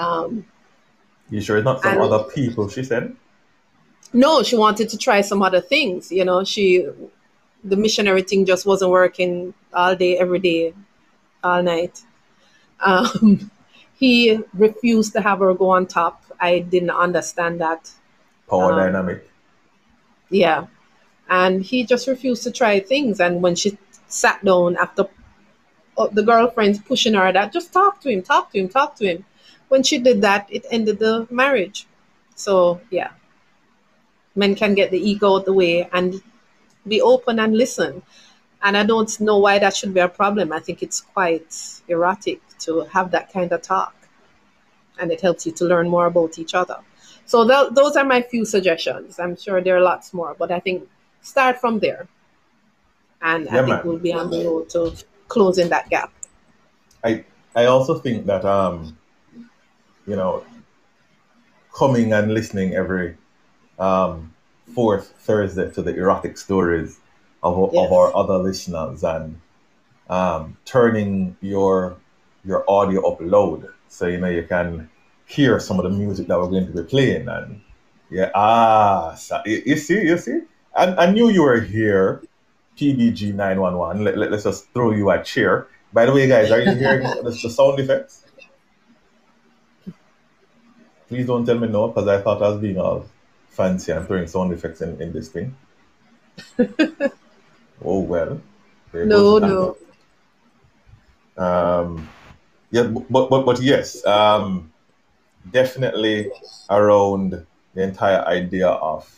Um, 0.00 0.44
you 1.30 1.40
sure 1.40 1.58
it's 1.58 1.64
not 1.64 1.82
some 1.82 1.98
other 2.00 2.24
people, 2.24 2.68
she 2.68 2.82
said? 2.82 3.14
No, 4.12 4.42
she 4.42 4.56
wanted 4.56 4.88
to 4.88 4.98
try 4.98 5.20
some 5.20 5.42
other 5.42 5.60
things. 5.60 6.10
You 6.10 6.24
know, 6.24 6.42
she, 6.42 6.86
the 7.62 7.76
missionary 7.76 8.22
thing 8.22 8.44
just 8.44 8.66
wasn't 8.66 8.90
working 8.90 9.54
all 9.72 9.94
day, 9.94 10.18
every 10.18 10.40
day, 10.40 10.74
all 11.44 11.62
night. 11.62 12.02
Um, 12.80 13.50
he 13.94 14.40
refused 14.54 15.12
to 15.12 15.20
have 15.20 15.38
her 15.40 15.54
go 15.54 15.70
on 15.70 15.86
top. 15.86 16.24
I 16.40 16.60
didn't 16.60 16.90
understand 16.90 17.60
that. 17.60 17.90
Power 18.48 18.72
um, 18.72 18.78
dynamic. 18.78 19.30
Yeah 20.30 20.66
and 21.30 21.62
he 21.64 21.84
just 21.84 22.08
refused 22.08 22.42
to 22.42 22.50
try 22.50 22.80
things. 22.80 23.20
And 23.20 23.40
when 23.40 23.54
she 23.54 23.78
sat 24.08 24.44
down 24.44 24.76
after 24.76 25.06
uh, 25.96 26.08
the 26.08 26.24
girlfriends 26.24 26.80
pushing 26.80 27.14
her 27.14 27.32
that 27.32 27.52
just 27.52 27.72
talk 27.72 28.00
to 28.00 28.10
him, 28.10 28.22
talk 28.22 28.52
to 28.52 28.58
him, 28.58 28.68
talk 28.68 28.96
to 28.96 29.06
him. 29.06 29.24
When 29.70 29.84
she 29.84 29.98
did 29.98 30.20
that, 30.22 30.48
it 30.50 30.66
ended 30.70 30.98
the 30.98 31.28
marriage. 31.30 31.86
So 32.34 32.80
yeah, 32.90 33.10
men 34.34 34.54
can 34.56 34.74
get 34.74 34.90
the 34.90 34.98
ego 34.98 35.36
out 35.36 35.44
the 35.44 35.52
way 35.52 35.88
and 35.92 36.20
be 36.86 37.00
open 37.00 37.38
and 37.38 37.56
listen. 37.56 38.02
And 38.62 38.76
I 38.76 38.84
don't 38.84 39.20
know 39.20 39.38
why 39.38 39.60
that 39.60 39.76
should 39.76 39.94
be 39.94 40.00
a 40.00 40.08
problem. 40.08 40.52
I 40.52 40.58
think 40.58 40.82
it's 40.82 41.00
quite 41.00 41.54
erotic 41.86 42.40
to 42.64 42.80
have 42.92 43.12
that 43.12 43.32
kind 43.32 43.52
of 43.52 43.62
talk. 43.62 43.94
And 44.98 45.12
it 45.12 45.20
helps 45.20 45.46
you 45.46 45.52
to 45.52 45.64
learn 45.64 45.88
more 45.88 46.06
about 46.06 46.38
each 46.38 46.54
other. 46.54 46.78
So 47.24 47.46
th- 47.46 47.72
those 47.72 47.94
are 47.96 48.04
my 48.04 48.22
few 48.22 48.44
suggestions. 48.44 49.20
I'm 49.20 49.36
sure 49.36 49.60
there 49.62 49.76
are 49.76 49.80
lots 49.92 50.12
more, 50.12 50.34
but 50.36 50.50
I 50.50 50.58
think 50.58 50.88
start 51.22 51.60
from 51.60 51.78
there. 51.78 52.08
And 53.22 53.48
I 53.48 53.56
think 53.58 53.68
man. 53.68 53.82
we'll 53.84 53.98
be 53.98 54.12
on 54.12 54.30
the 54.30 54.44
road 54.44 54.68
to 54.70 54.92
closing 55.28 55.68
that 55.68 55.88
gap. 55.88 56.12
I 57.04 57.24
I 57.54 57.66
also 57.66 57.98
think 57.98 58.26
that 58.26 58.44
um, 58.44 58.98
you 60.10 60.16
know, 60.16 60.44
coming 61.72 62.12
and 62.12 62.34
listening 62.34 62.74
every 62.74 63.16
um, 63.78 64.34
fourth 64.74 65.14
Thursday 65.20 65.70
to 65.70 65.82
the 65.82 65.94
erotic 65.94 66.36
stories 66.36 66.98
of, 67.44 67.74
of 67.74 67.92
our 67.92 68.14
other 68.16 68.38
listeners 68.38 69.04
and 69.04 69.40
um, 70.08 70.56
turning 70.64 71.36
your 71.40 71.96
your 72.44 72.64
audio 72.68 73.06
up 73.06 73.18
loud 73.20 73.68
so 73.88 74.06
you 74.06 74.18
know 74.18 74.28
you 74.28 74.42
can 74.42 74.88
hear 75.26 75.60
some 75.60 75.78
of 75.78 75.84
the 75.84 75.90
music 75.90 76.26
that 76.26 76.38
we're 76.38 76.48
going 76.48 76.66
to 76.66 76.72
be 76.72 76.82
playing 76.82 77.28
and 77.28 77.60
yeah 78.10 78.30
ah 78.34 79.14
so, 79.14 79.40
you, 79.44 79.62
you 79.66 79.76
see 79.76 80.00
you 80.00 80.16
see? 80.16 80.40
I, 80.74 80.86
I 81.04 81.10
knew 81.10 81.28
you 81.28 81.42
were 81.42 81.60
here 81.60 82.22
PBG 82.78 83.34
911 83.34 84.04
let, 84.04 84.16
let, 84.16 84.32
us 84.32 84.44
just 84.44 84.72
throw 84.72 84.90
you 84.92 85.10
a 85.10 85.22
chair. 85.22 85.68
By 85.92 86.06
the 86.06 86.12
way 86.12 86.26
guys 86.26 86.50
are 86.50 86.60
you 86.60 86.74
hearing 86.74 87.02
the, 87.22 87.30
the 87.30 87.50
sound 87.50 87.78
effects 87.78 88.24
please 91.10 91.26
don't 91.26 91.44
tell 91.44 91.58
me 91.58 91.68
no 91.68 91.88
because 91.88 92.08
I 92.08 92.22
thought 92.22 92.42
I 92.42 92.48
was 92.48 92.60
being 92.60 92.78
all 92.78 93.04
fancy 93.50 93.92
and 93.92 94.06
throwing 94.06 94.26
sound 94.26 94.52
effects 94.54 94.80
in, 94.80 94.98
in 95.02 95.12
this 95.12 95.28
thing 95.28 95.54
oh 97.84 98.00
well 98.00 98.40
No, 98.92 99.38
no. 99.38 99.76
Um, 101.36 102.08
yeah, 102.70 102.84
but 102.84 103.30
but 103.30 103.44
but 103.44 103.60
yes, 103.62 104.04
um, 104.04 104.72
definitely 105.50 106.30
around 106.68 107.46
the 107.74 107.82
entire 107.82 108.22
idea 108.26 108.68
of, 108.68 109.08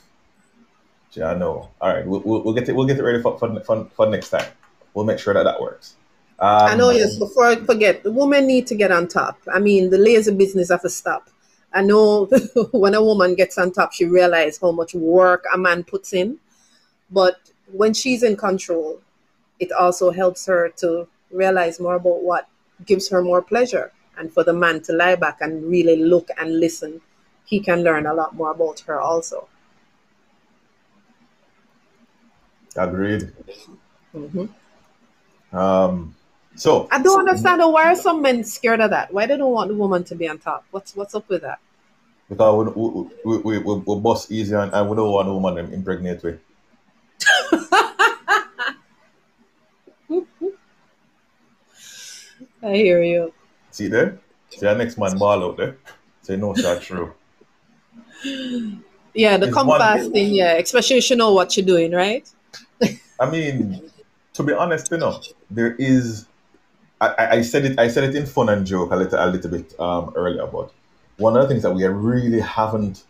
yeah, 1.12 1.34
no. 1.34 1.70
All 1.80 1.94
right, 1.94 2.06
we'll, 2.06 2.20
we'll, 2.20 2.42
we'll 2.42 2.54
get 2.54 2.68
it. 2.68 2.74
We'll 2.74 2.86
get 2.86 2.98
it 2.98 3.02
ready 3.02 3.20
for, 3.20 3.38
for, 3.38 3.60
for, 3.60 3.84
for 3.96 4.06
next 4.06 4.30
time. 4.30 4.46
We'll 4.94 5.04
make 5.04 5.18
sure 5.18 5.34
that 5.34 5.44
that 5.44 5.60
works. 5.60 5.96
Um, 6.38 6.72
I 6.72 6.74
know, 6.74 6.90
yes, 6.90 7.18
before 7.18 7.46
I 7.46 7.56
forget, 7.56 8.02
the 8.02 8.12
women 8.12 8.46
need 8.46 8.66
to 8.68 8.74
get 8.74 8.90
on 8.90 9.08
top. 9.08 9.38
I 9.52 9.58
mean, 9.58 9.90
the 9.90 9.98
lazy 9.98 10.34
business 10.34 10.70
have 10.70 10.82
to 10.82 10.90
stop. 10.90 11.30
I 11.74 11.82
know 11.82 12.26
when 12.72 12.94
a 12.94 13.02
woman 13.02 13.34
gets 13.34 13.58
on 13.58 13.72
top, 13.72 13.92
she 13.92 14.04
realizes 14.04 14.60
how 14.60 14.72
much 14.72 14.94
work 14.94 15.44
a 15.52 15.58
man 15.58 15.84
puts 15.84 16.12
in. 16.12 16.38
But 17.10 17.50
when 17.70 17.94
she's 17.94 18.22
in 18.22 18.36
control, 18.36 19.00
it 19.58 19.72
also 19.72 20.10
helps 20.10 20.46
her 20.46 20.70
to 20.78 21.08
realize 21.30 21.80
more 21.80 21.96
about 21.96 22.22
what 22.22 22.48
gives 22.86 23.08
her 23.10 23.22
more 23.22 23.42
pleasure. 23.42 23.92
And 24.18 24.32
for 24.32 24.44
the 24.44 24.52
man 24.52 24.82
to 24.82 24.92
lie 24.92 25.14
back 25.16 25.38
and 25.40 25.64
really 25.64 25.96
look 25.96 26.28
and 26.38 26.60
listen, 26.60 27.00
he 27.46 27.60
can 27.60 27.82
learn 27.82 28.06
a 28.06 28.14
lot 28.14 28.34
more 28.34 28.50
about 28.50 28.80
her 28.80 29.00
also. 29.00 29.48
Agreed. 32.76 33.32
hmm 34.12 34.46
Um, 35.52 36.14
so 36.54 36.88
I 36.90 37.02
don't 37.02 37.20
understand 37.20 37.60
why 37.72 37.90
are 37.92 37.96
some 37.96 38.22
men 38.22 38.44
scared 38.44 38.80
of 38.80 38.90
that? 38.90 39.12
Why 39.12 39.26
they 39.26 39.36
don't 39.36 39.52
want 39.52 39.68
the 39.68 39.74
woman 39.76 40.04
to 40.04 40.14
be 40.14 40.28
on 40.28 40.38
top? 40.38 40.64
What's 40.70 40.94
what's 40.96 41.14
up 41.14 41.28
with 41.28 41.42
that? 41.42 41.58
because 42.32 42.74
we 42.74 43.08
we 43.24 43.38
we, 43.38 43.58
we, 43.58 43.74
we, 43.74 44.00
bust 44.00 44.30
easy 44.32 44.54
and, 44.54 44.72
and 44.72 44.88
we 44.88 44.96
don't 44.96 45.10
want 45.10 45.28
a 45.28 45.32
woman 45.32 45.56
to 45.56 45.72
impregnate 45.74 46.22
with. 46.22 46.40
I 52.62 52.74
hear 52.74 53.02
you. 53.02 53.32
See 53.70 53.88
there? 53.88 54.18
See 54.50 54.66
our 54.66 54.74
next 54.74 54.96
man 54.96 55.18
ball 55.18 55.44
out 55.44 55.56
there. 55.56 55.76
Say 56.22 56.36
no, 56.36 56.54
that's 56.54 56.86
true. 56.86 57.12
Yeah, 59.14 59.36
the 59.36 59.48
It's 59.48 59.56
one- 59.56 60.12
thing, 60.12 60.32
yeah. 60.32 60.52
Especially 60.54 60.98
if 60.98 61.10
you 61.10 61.16
know 61.16 61.32
what 61.32 61.56
you're 61.56 61.66
doing, 61.66 61.92
right? 61.92 62.28
I 63.20 63.30
mean, 63.30 63.90
to 64.34 64.42
be 64.42 64.52
honest, 64.52 64.90
you 64.90 64.98
know, 64.98 65.20
there 65.50 65.74
is. 65.78 66.26
I, 67.06 67.36
I- 67.38 67.42
said 67.42 67.64
it. 67.64 67.78
I 67.78 67.88
said 67.88 68.04
it 68.04 68.14
in 68.14 68.26
fun 68.26 68.48
and 68.48 68.66
joke 68.66 68.92
a 68.92 68.96
little, 68.96 69.18
a 69.18 69.26
little 69.26 69.50
bit 69.50 69.78
um, 69.80 70.12
earlier. 70.14 70.46
But 70.46 70.72
one 71.18 71.36
of 71.36 71.42
the 71.42 71.48
things 71.48 71.62
that 71.62 71.72
we 71.74 71.84
really 71.84 72.40
haven't 72.40 73.04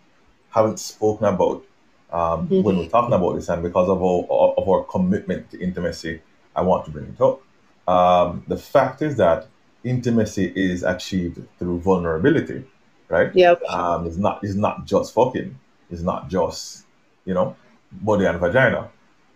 haven't 0.50 0.78
spoken 0.78 1.26
about 1.26 1.64
um, 2.10 2.48
when 2.48 2.76
we're 2.78 2.88
talking 2.88 3.14
about 3.14 3.34
this, 3.36 3.48
and 3.48 3.62
because 3.62 3.88
of 3.88 4.02
our 4.02 4.24
of 4.58 4.68
our 4.68 4.84
commitment 4.84 5.50
to 5.50 5.60
intimacy, 5.60 6.20
I 6.54 6.62
want 6.62 6.84
to 6.86 6.90
bring 6.90 7.06
it 7.06 7.20
up. 7.20 7.42
Um, 7.88 8.44
the 8.48 8.56
fact 8.56 9.02
is 9.02 9.16
that 9.16 9.48
intimacy 9.84 10.52
is 10.54 10.82
achieved 10.84 11.42
through 11.58 11.80
vulnerability, 11.80 12.64
right? 13.08 13.34
Yep. 13.34 13.62
um, 13.68 14.06
it's 14.06 14.16
not 14.16 14.40
it's 14.42 14.54
not 14.54 14.84
just 14.86 15.12
fucking. 15.14 15.58
It's 15.90 16.02
not 16.02 16.28
just 16.28 16.86
you 17.24 17.34
know 17.34 17.56
body 17.90 18.24
and 18.26 18.38
vagina. 18.40 18.90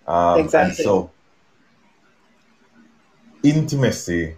Um, 0.07 0.37
And 0.39 0.45
Exactly. 0.45 0.85
so 0.85 1.11
intimacy, 3.43 4.37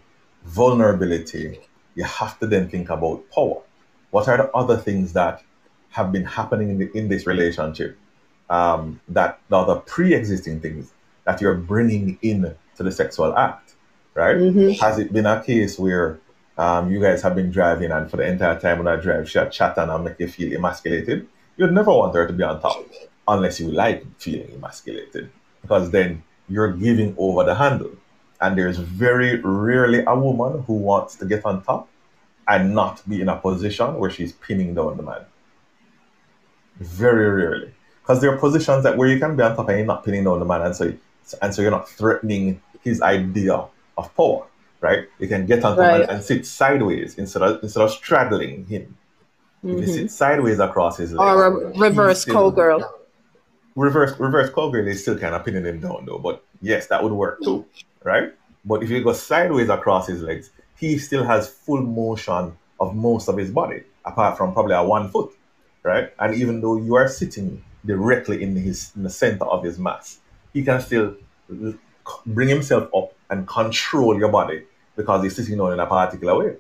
vulnerability. 0.49 1.61
You 1.95 2.05
have 2.05 2.39
to 2.41 2.47
then 2.47 2.69
think 2.69 2.91
about 2.91 3.25
power. 3.35 3.61
What 4.11 4.29
are 4.29 4.37
the 4.37 4.51
other 4.53 4.77
things 4.77 5.13
that 5.13 5.43
have 5.91 6.13
been 6.13 6.25
happening 6.25 6.71
in, 6.71 6.79
the, 6.79 6.91
in 6.97 7.09
this 7.09 7.27
relationship 7.27 7.99
um, 8.49 9.01
that 9.09 9.41
the 9.49 9.57
other 9.57 9.77
pre-existing 9.81 10.61
things 10.61 10.93
that 11.25 11.41
you're 11.41 11.55
bringing 11.55 12.19
in 12.23 12.55
to 12.77 12.83
the 12.83 12.93
sexual 12.93 13.37
act, 13.37 13.75
right? 14.15 14.37
Mhm. 14.37 14.79
Has 14.81 14.99
it 14.99 15.13
been 15.13 15.27
a 15.27 15.43
case 15.43 15.79
where 15.79 16.19
um, 16.57 16.91
you 16.91 17.01
guys 17.01 17.23
have 17.23 17.35
been 17.35 17.51
driving 17.51 17.91
and 17.93 18.11
for 18.11 18.17
the 18.17 18.27
entire 18.27 18.59
time 18.59 18.79
when 18.79 18.89
I 18.89 18.97
drive, 18.97 19.29
she 19.31 19.39
had 19.39 19.53
chat 19.53 19.77
and 19.77 19.91
I 19.91 19.97
make 19.99 20.19
you 20.19 20.29
feel 20.29 20.57
emasculated? 20.57 21.27
You'd 21.57 21.73
never 21.73 21.93
want 21.93 22.15
her 22.15 22.27
to 22.27 22.33
be 22.33 22.43
on 22.43 22.61
top 22.61 22.85
unless 23.27 23.61
you 23.61 23.71
like 23.71 24.05
feeling 24.19 24.51
emasculated 24.55 25.31
because 25.61 25.91
then 25.91 26.23
you're 26.49 26.73
giving 26.73 27.15
over 27.19 27.45
the 27.45 27.55
handle. 27.55 27.91
And 28.41 28.57
there's 28.57 28.79
very 28.79 29.41
rarely 29.41 30.05
a 30.07 30.15
woman 30.15 30.63
who 30.63 30.75
wants 30.75 31.17
to 31.17 31.27
get 31.27 31.45
on 31.45 31.63
top 31.65 31.89
and 32.47 32.75
not 32.75 33.07
be 33.09 33.21
in 33.21 33.29
a 33.29 33.37
position 33.37 33.97
where 33.97 34.11
she's 34.11 34.33
pinning 34.33 34.75
down 34.75 34.97
the 34.97 35.03
man. 35.03 35.23
Very 36.79 37.29
rarely. 37.29 37.75
Because 38.01 38.21
there 38.21 38.33
are 38.33 38.39
positions 38.39 38.85
that 38.85 38.97
where 38.97 39.09
you 39.09 39.19
can 39.19 39.37
be 39.37 39.43
on 39.43 39.55
top 39.55 39.69
and 39.69 39.79
you're 39.79 39.87
not 39.87 40.05
pinning 40.05 40.25
down 40.25 40.39
the 40.39 40.45
man, 40.47 40.63
and 40.63 40.75
so 40.75 40.93
and 41.43 41.55
so 41.55 41.61
you're 41.61 41.71
not 41.71 41.89
threatening 41.89 42.63
his 42.83 43.03
idea 43.03 43.65
of 43.99 44.17
power, 44.17 44.47
right? 44.81 45.09
You 45.19 45.29
can 45.29 45.45
get 45.45 45.63
on 45.65 45.77
top 45.77 45.85
and, 45.85 46.01
Right. 46.01 46.09
and 46.09 46.23
sit 46.25 46.47
sideways 46.47 47.19
instead 47.19 47.43
of 47.43 47.63
instead 47.63 47.83
of 47.83 47.91
straddling 47.91 48.65
him. 48.67 48.97
If 49.63 49.81
you 49.81 49.87
sit 49.87 49.97
mm-hmm. 49.97 50.07
sideways 50.07 50.59
across 50.61 50.97
his 50.97 51.13
legs, 51.13 51.21
Or 51.21 51.47
a 51.47 51.79
reverse 51.79 52.25
cowgirl. 52.25 52.83
reverse 53.75 54.19
reverse 54.19 54.51
cowgirl 54.55 54.87
is 54.87 55.03
still 55.03 55.19
kind 55.19 55.35
of 55.35 55.45
pinning 55.45 55.67
him 55.67 55.81
down 55.81 56.07
though, 56.07 56.19
but 56.19 56.45
yes, 56.63 56.87
that 56.89 57.03
would 57.03 57.13
work 57.13 57.43
too, 57.43 57.65
right? 58.05 58.33
But 58.65 58.83
if 58.83 58.91
you 58.91 59.03
go 59.03 59.13
sideways 59.13 59.69
across 59.69 60.07
his 60.07 60.23
legs, 60.23 60.51
he 60.77 60.99
still 60.99 61.25
has 61.25 61.49
full 61.49 61.83
motion 61.83 62.57
of 62.81 62.95
most 62.95 63.29
of 63.29 63.37
his 63.37 63.51
body, 63.51 63.83
apart 64.05 64.37
from 64.37 64.53
probably 64.53 64.75
a 64.75 64.83
one 64.85 65.09
foot, 65.11 65.31
right? 65.83 66.13
And 66.19 66.35
even 66.35 66.61
though 66.61 66.77
you 66.77 66.95
are 66.97 67.09
sitting 67.09 67.63
directly 67.87 68.43
in 68.43 68.55
his 68.57 68.93
in 68.97 69.03
the 69.05 69.11
center 69.11 69.45
of 69.45 69.65
his 69.65 69.79
mass, 69.79 70.19
he 70.53 70.63
can 70.63 70.81
still 70.81 71.15
bring 72.27 72.49
himself 72.49 72.89
up 72.95 73.13
and 73.31 73.47
control 73.47 74.19
your 74.19 74.29
body 74.31 74.65
because 74.97 75.23
he's 75.23 75.37
sitting 75.37 75.57
down 75.59 75.73
in 75.73 75.81
a 75.81 75.87
particular 75.87 76.39
way. 76.39 76.57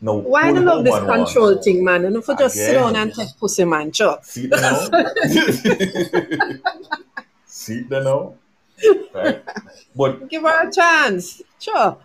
No, 0.00 0.14
Why 0.16 0.48
do 0.52 0.58
the 0.60 0.66
love 0.66 0.84
this 0.84 0.92
woman 0.92 1.08
wants- 1.08 1.32
control 1.32 1.62
thing, 1.62 1.84
man? 1.84 2.04
And 2.04 2.16
if 2.16 2.28
you 2.28 2.36
just 2.36 2.54
sit 2.56 2.70
Again. 2.70 2.82
down 2.82 2.96
and 2.96 3.14
take 3.14 3.28
pussy, 3.38 3.64
man, 3.64 3.90
sure. 3.92 4.18
Now? 4.36 4.88
See 7.46 7.80
the 7.82 8.00
now? 8.02 8.34
Right? 9.14 9.42
But 9.96 10.28
Give 10.32 10.42
her 10.42 10.68
a 10.68 10.72
chance. 10.72 11.42
Sure. 11.60 11.96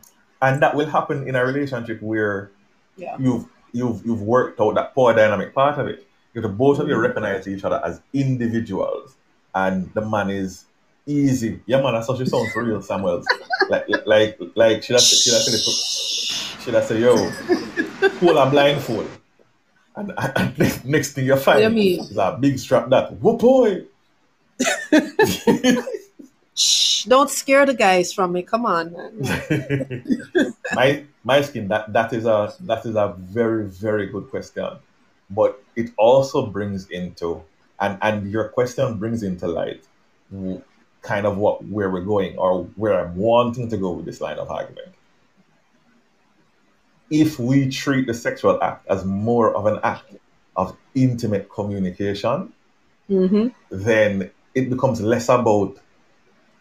and 0.41 0.61
that 0.61 0.75
will 0.75 0.85
happen 0.87 1.27
in 1.27 1.35
a 1.35 1.43
relationship 1.45 2.01
where 2.01 2.51
Yeah. 2.97 3.15
you've 3.19 3.45
you've 3.73 4.05
you've 4.05 4.21
worked 4.21 4.59
out 4.61 4.75
that 4.75 4.95
power 4.95 5.13
dynamic 5.13 5.53
part 5.53 5.77
of 5.79 5.87
it. 5.87 6.05
If 6.33 6.43
the 6.43 6.49
both 6.49 6.79
of 6.79 6.87
you 6.87 6.95
Mhm. 6.95 7.01
recognize 7.07 7.47
each 7.47 7.63
other 7.63 7.81
as 7.83 8.01
individuals 8.13 9.15
and 9.55 9.89
the 9.95 10.01
man 10.01 10.29
is 10.29 10.65
easy. 11.05 11.59
Yeah 11.65 11.81
man, 11.81 11.93
that's 11.95 12.07
how 12.07 12.15
she 12.15 12.25
sounds 12.25 12.51
for 12.53 12.63
real, 12.63 12.81
Samuels. 12.81 13.25
Like 13.69 13.85
like 14.05 14.37
like 14.55 14.83
say 14.83 14.95
should 14.95 14.95
I 14.95 15.41
say 15.45 15.57
should 16.63 16.75
I 16.75 16.81
say 16.81 16.99
yo 17.01 17.13
pull 18.19 18.37
a 18.37 18.49
blindfold 18.49 19.07
and, 19.95 20.11
and 20.17 20.57
next, 20.57 20.85
next 20.95 21.11
thing 21.13 21.25
you 21.25 21.35
find 21.35 21.61
What 21.63 21.73
do 21.75 21.81
you 21.81 22.01
is 22.01 22.17
a 22.17 22.37
big 22.39 22.57
strap 22.57 22.89
that 22.89 23.13
whoa 23.21 23.35
boy 23.37 23.83
Shh, 26.59 27.05
don't 27.05 27.29
scare 27.29 27.65
the 27.65 27.73
guys 27.73 28.11
from 28.11 28.33
me. 28.33 28.43
Come 28.43 28.65
on, 28.65 28.93
my 30.73 31.05
my 31.23 31.41
skin 31.41 31.67
that 31.69 31.91
that 31.93 32.11
is 32.13 32.25
a 32.25 32.53
that 32.61 32.85
is 32.85 32.95
a 32.95 33.15
very 33.17 33.65
very 33.65 34.07
good 34.07 34.29
question 34.29 34.69
but 35.29 35.63
it 35.75 35.91
also 35.97 36.45
brings 36.47 36.89
into 36.89 37.41
and 37.79 37.97
and 38.01 38.31
your 38.31 38.49
question 38.49 38.97
brings 38.97 39.23
into 39.23 39.47
light 39.47 39.83
kind 41.01 41.25
of 41.25 41.37
what 41.37 41.63
where 41.65 41.89
we're 41.89 42.01
going 42.01 42.37
or 42.37 42.63
where 42.75 42.99
I'm 42.99 43.15
wanting 43.15 43.69
to 43.69 43.77
go 43.77 43.91
with 43.91 44.05
this 44.05 44.21
line 44.21 44.37
of 44.37 44.49
argument. 44.49 44.89
If 47.09 47.39
we 47.39 47.69
treat 47.69 48.05
the 48.05 48.13
sexual 48.13 48.61
act 48.61 48.85
as 48.87 49.05
more 49.05 49.55
of 49.55 49.65
an 49.65 49.79
act 49.83 50.13
of 50.55 50.75
intimate 50.93 51.49
communication, 51.49 52.53
Mm-hmm. 53.09 53.47
then 53.71 54.29
it 54.53 54.69
becomes 54.69 55.01
less 55.01 55.29
about 55.29 55.79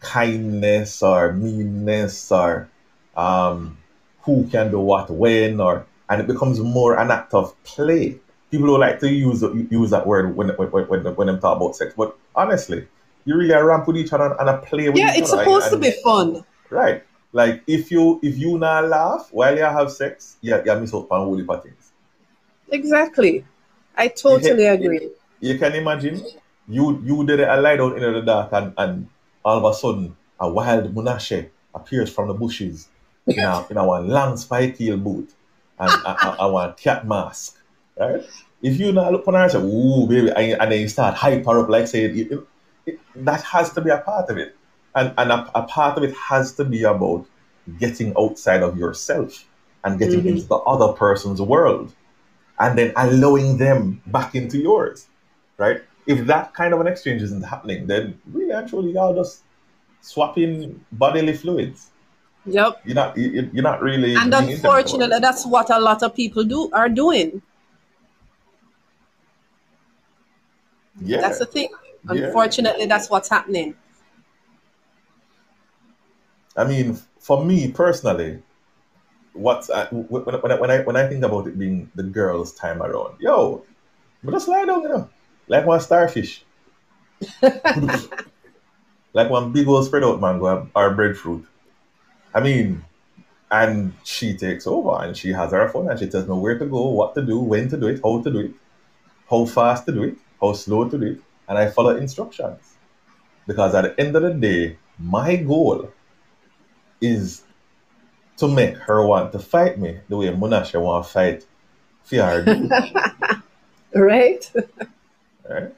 kindness 0.01 1.01
or 1.03 1.33
meanness 1.33 2.31
or 2.31 2.69
um, 3.15 3.77
who 4.21 4.47
can 4.47 4.71
do 4.71 4.79
what 4.79 5.09
when 5.09 5.59
or 5.59 5.85
and 6.09 6.21
it 6.21 6.27
becomes 6.27 6.59
more 6.59 6.97
an 6.97 7.11
act 7.11 7.33
of 7.33 7.53
play. 7.63 8.19
People 8.51 8.67
don't 8.67 8.79
like 8.79 8.99
to 9.01 9.11
use 9.11 9.43
use 9.69 9.89
that 9.91 10.07
word 10.07 10.35
when 10.35 10.49
when 10.49 10.69
when, 10.69 11.03
when 11.15 11.27
them 11.27 11.39
talk 11.39 11.57
about 11.57 11.75
sex, 11.75 11.93
but 11.95 12.17
honestly, 12.35 12.87
you 13.25 13.35
really 13.35 13.53
are 13.53 13.65
ramp 13.65 13.85
with 13.87 13.97
each 13.97 14.11
other 14.13 14.25
and, 14.25 14.35
and 14.39 14.49
a 14.49 14.57
play 14.57 14.89
with 14.89 14.97
Yeah, 14.97 15.13
each 15.13 15.19
it's 15.21 15.33
other. 15.33 15.43
supposed 15.43 15.71
and- 15.71 15.83
to 15.83 15.89
be 15.89 15.95
fun. 16.03 16.43
right. 16.69 17.03
Like 17.31 17.61
if 17.67 17.91
you 17.91 18.19
if 18.23 18.39
you 18.39 18.57
not 18.57 18.87
laugh 18.89 19.29
while 19.31 19.55
you 19.55 19.61
have 19.63 19.91
sex, 19.91 20.37
yeah, 20.41 20.63
you 20.65 20.79
miss 20.81 20.93
out 20.95 21.07
on 21.11 21.25
whole 21.25 21.37
heap 21.37 21.47
things. 21.61 21.91
Exactly. 22.71 23.45
I 23.95 24.07
totally 24.07 24.63
Yeah. 24.63 24.73
agree. 24.73 25.09
You 25.39 25.59
can 25.59 25.73
imagine 25.75 26.25
you 26.67 26.99
you 27.05 27.23
did 27.25 27.39
a 27.41 27.61
lie 27.61 27.75
down 27.77 27.97
in 28.01 28.13
the 28.13 28.21
dark 28.21 28.49
and, 28.53 28.73
and 28.77 29.07
all 29.43 29.57
of 29.57 29.63
a 29.65 29.75
sudden 29.75 30.15
a 30.39 30.49
wild 30.49 30.93
monashe 30.93 31.49
appears 31.73 32.11
from 32.11 32.27
the 32.27 32.33
bushes 32.33 32.87
in 33.27 33.39
a 33.43 33.65
in 33.69 33.77
a 33.77 33.85
one 33.85 34.07
long 34.07 34.37
spike 34.37 34.77
heel 34.77 34.97
boot 34.97 35.29
and 35.79 35.91
a, 36.05 36.09
a, 36.27 36.35
a 36.47 36.51
one 36.51 36.73
cat 36.73 37.07
mask. 37.07 37.57
Right? 37.99 38.23
If 38.61 38.79
you 38.79 38.91
not 38.91 39.11
look 39.11 39.27
on 39.27 39.33
her 39.35 39.43
and 39.43 39.51
say, 39.51 39.59
ooh 39.59 40.07
baby, 40.07 40.29
and, 40.31 40.61
and 40.61 40.71
then 40.71 40.81
you 40.81 40.87
start 40.87 41.15
hype 41.15 41.45
her 41.45 41.59
up 41.59 41.69
like 41.69 41.87
say 41.87 42.03
it, 42.05 42.31
it, 42.31 42.39
it, 42.85 42.99
that 43.15 43.41
has 43.43 43.71
to 43.73 43.81
be 43.81 43.89
a 43.89 43.99
part 43.99 44.29
of 44.29 44.37
it. 44.37 44.55
And 44.95 45.13
and 45.17 45.31
a, 45.31 45.51
a 45.55 45.63
part 45.63 45.97
of 45.97 46.03
it 46.03 46.15
has 46.15 46.53
to 46.55 46.65
be 46.65 46.83
about 46.83 47.25
getting 47.77 48.13
outside 48.17 48.63
of 48.63 48.77
yourself 48.77 49.45
and 49.83 49.99
getting 49.99 50.21
Mhm. 50.23 50.27
into 50.29 50.45
the 50.47 50.55
other 50.55 50.93
person's 50.93 51.41
world 51.41 51.93
and 52.59 52.77
then 52.77 52.93
allowing 52.95 53.57
them 53.57 54.01
back 54.07 54.35
into 54.35 54.57
yours, 54.57 55.07
right? 55.57 55.81
If 56.09 56.25
that 56.25 56.53
kind 56.55 56.73
of 56.73 56.81
an 56.81 56.87
exchange 56.87 57.21
isn't 57.21 57.43
happening, 57.43 57.85
then 57.85 58.19
really 58.33 58.51
actually 58.51 58.91
y'all 58.93 59.13
just 59.15 59.43
swapping 60.01 60.83
bodily 60.91 61.33
fluids. 61.33 61.91
Yep. 62.45 62.81
You're 62.85 62.95
not 62.95 63.17
you- 63.17 63.29
you- 63.29 63.49
you're 63.53 63.63
not 63.71 63.81
really. 63.81 64.15
And 64.15 64.33
unfortunately, 64.33 65.19
that's 65.19 65.45
what 65.45 65.69
a 65.69 65.79
lot 65.79 66.01
of 66.01 66.15
people 66.15 66.43
do 66.43 66.69
are 66.71 66.89
doing. 66.89 67.41
yeah, 71.01 71.21
That's 71.21 71.39
the 71.39 71.45
thing. 71.45 71.69
Yeah. 72.11 72.25
Unfortunately, 72.27 72.85
that's 72.85 73.09
what's 73.09 73.29
happening. 73.29 73.75
I 76.57 76.65
mean, 76.65 76.97
for 77.19 77.43
me 77.45 77.71
personally, 77.71 78.41
what 79.33 79.69
I, 79.69 79.83
uh, 79.83 79.89
when, 79.91 80.23
when, 80.23 80.51
I, 80.51 80.55
when 80.55 80.71
I 80.71 80.79
when 80.83 80.95
I 80.97 81.07
think 81.07 81.23
about 81.23 81.47
it 81.47 81.57
being 81.57 81.89
the 81.95 82.03
girls' 82.03 82.53
time 82.53 82.81
around, 82.81 83.15
yo, 83.19 83.63
but 84.23 84.31
just 84.31 84.47
lie 84.47 84.65
down, 84.65 84.81
you 84.81 84.89
know, 84.89 85.09
like 85.49 85.65
one 85.65 85.81
starfish, 85.81 86.45
like 89.13 89.29
one 89.29 89.51
big 89.51 89.67
old 89.67 89.85
spread 89.85 90.03
out 90.03 90.21
mango 90.21 90.69
or 90.75 90.93
breadfruit. 90.93 91.45
I 92.33 92.39
mean, 92.41 92.85
and 93.51 93.93
she 94.03 94.37
takes 94.37 94.67
over 94.67 95.03
and 95.03 95.17
she 95.17 95.29
has 95.31 95.51
her 95.51 95.67
phone 95.69 95.89
and 95.89 95.99
she 95.99 96.07
tells 96.07 96.27
me 96.27 96.35
where 96.35 96.57
to 96.57 96.65
go, 96.65 96.89
what 96.89 97.15
to 97.15 97.25
do, 97.25 97.39
when 97.39 97.67
to 97.69 97.77
do 97.77 97.87
it, 97.87 98.01
how 98.03 98.21
to 98.21 98.31
do 98.31 98.39
it, 98.39 98.51
how 99.29 99.45
fast 99.45 99.85
to 99.87 99.91
do 99.91 100.03
it, 100.03 100.17
how 100.41 100.53
slow 100.53 100.87
to 100.89 100.97
do 100.97 101.05
it, 101.05 101.21
and 101.47 101.57
I 101.57 101.69
follow 101.69 101.95
instructions. 101.97 102.77
Because 103.47 103.75
at 103.75 103.83
the 103.83 103.99
end 103.99 104.15
of 104.15 104.21
the 104.23 104.33
day, 104.33 104.77
my 104.99 105.35
goal 105.37 105.91
is 107.01 107.43
to 108.37 108.47
make 108.47 108.77
her 108.77 109.05
want 109.05 109.31
to 109.33 109.39
fight 109.39 109.79
me 109.79 109.99
the 110.07 110.17
way 110.17 110.27
Munasha 110.27 110.81
want 110.81 111.05
to 111.05 111.11
fight 111.11 111.45
Fiardi. 112.09 112.71
Right? 113.95 114.51
right? 115.49 115.73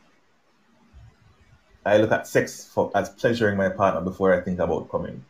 I 1.86 1.98
look 1.98 2.12
at 2.12 2.28
sex 2.28 2.66
for, 2.72 2.92
as 2.96 3.10
pleasuring 3.10 3.58
my 3.58 3.70
partner 3.70 4.02
before 4.02 4.34
I 4.34 4.42
think 4.42 4.60
about 4.60 4.90
coming. 4.90 5.24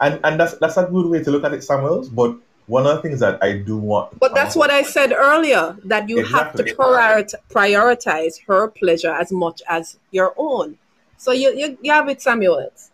And 0.00 0.20
and 0.24 0.38
that's 0.38 0.54
that's 0.58 0.76
a 0.76 0.84
good 0.84 1.06
way 1.06 1.22
to 1.22 1.30
look 1.30 1.44
at 1.44 1.54
it, 1.54 1.62
Samuels. 1.64 2.08
But 2.08 2.36
one 2.66 2.86
of 2.86 2.96
the 2.96 3.02
things 3.02 3.20
that 3.20 3.42
I 3.42 3.58
do 3.58 3.76
want 3.78 4.18
But 4.18 4.34
that's 4.34 4.56
what 4.56 4.70
I 4.70 4.82
said 4.82 5.12
earlier 5.12 5.76
that 5.84 6.08
you 6.08 6.18
Exactly. 6.20 6.64
have 6.64 6.76
to 6.76 6.82
prioritize, 6.82 7.34
prioritize 7.50 8.42
her 8.46 8.68
pleasure 8.68 9.12
as 9.12 9.30
much 9.30 9.62
as 9.68 9.98
your 10.10 10.34
own. 10.36 10.78
So 11.16 11.32
you, 11.32 11.54
you, 11.54 11.78
you 11.82 11.92
have 11.92 12.08
it, 12.08 12.20
Samuels. 12.20 12.90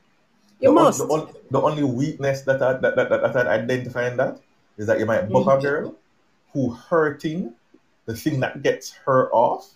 You 0.60 0.72
the, 0.72 0.78
on- 0.78 0.84
must. 0.84 0.98
the, 0.98 1.04
on- 1.04 1.34
the 1.50 1.60
only 1.60 1.84
weakness 1.84 2.42
that 2.42 2.60
I, 2.62 2.74
that, 2.74 2.96
that, 2.96 3.08
that, 3.08 3.32
that 3.32 3.46
I 3.48 3.54
identify 3.54 4.08
in 4.08 4.16
that 4.18 4.40
is 4.76 4.86
that 4.86 4.98
you 4.98 5.06
might 5.06 5.28
book 5.28 5.46
Mm-hmm. 5.46 5.58
a 5.58 5.62
girl 5.62 5.94
who 6.52 6.70
hurting, 6.70 7.54
the 8.06 8.14
thing 8.14 8.40
that 8.40 8.62
gets 8.62 8.90
her 9.06 9.30
off 9.32 9.70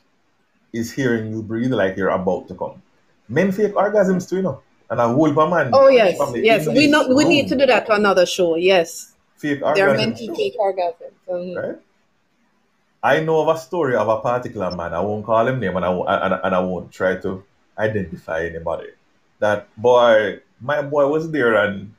is 0.74 0.92
hearing 0.92 1.30
you 1.32 1.42
breathe 1.42 1.72
like 1.72 1.96
you're 1.96 2.10
about 2.10 2.48
to 2.48 2.54
come. 2.54 2.82
Men 3.28 3.52
fake 3.52 3.72
orgasms 3.74 4.28
too, 4.28 4.36
you 4.36 4.42
know. 4.42 4.60
And 4.90 5.00
a 5.00 5.08
whole 5.08 5.32
man. 5.48 5.70
oh 5.72 5.88
yes, 5.88 6.18
yes. 6.36 6.68
We 6.68 6.88
know 6.88 7.08
we 7.08 7.24
need 7.24 7.48
to 7.48 7.56
do 7.56 7.64
that 7.66 7.86
to 7.86 7.94
another 7.94 8.26
show. 8.26 8.56
Yes, 8.56 9.14
Fake 9.38 9.60
orgasms. 9.62 9.74
they're 9.76 9.88
orgasms 9.88 9.96
meant 9.96 10.16
to 10.18 10.34
fake 10.34 10.56
orgasms. 10.58 11.16
Mhm. 11.30 11.56
Right? 11.62 11.78
I 13.02 13.20
know 13.20 13.40
of 13.40 13.48
a 13.54 13.58
story 13.58 13.96
of 13.96 14.08
a 14.08 14.20
particular 14.20 14.70
man. 14.74 14.92
I 14.94 15.00
won't 15.00 15.24
call 15.24 15.46
him 15.46 15.60
name 15.60 15.76
and 15.76 15.84
I 15.84 15.88
won't, 15.90 16.08
and, 16.08 16.34
and 16.42 16.54
I 16.54 16.60
won't 16.60 16.90
try 16.92 17.16
to 17.16 17.42
identify 17.78 18.44
anybody. 18.46 18.88
That 19.40 19.68
boy, 19.76 20.40
my 20.60 20.80
boy 20.82 21.06
was 21.08 21.30
there 21.30 21.54
and 21.54 21.92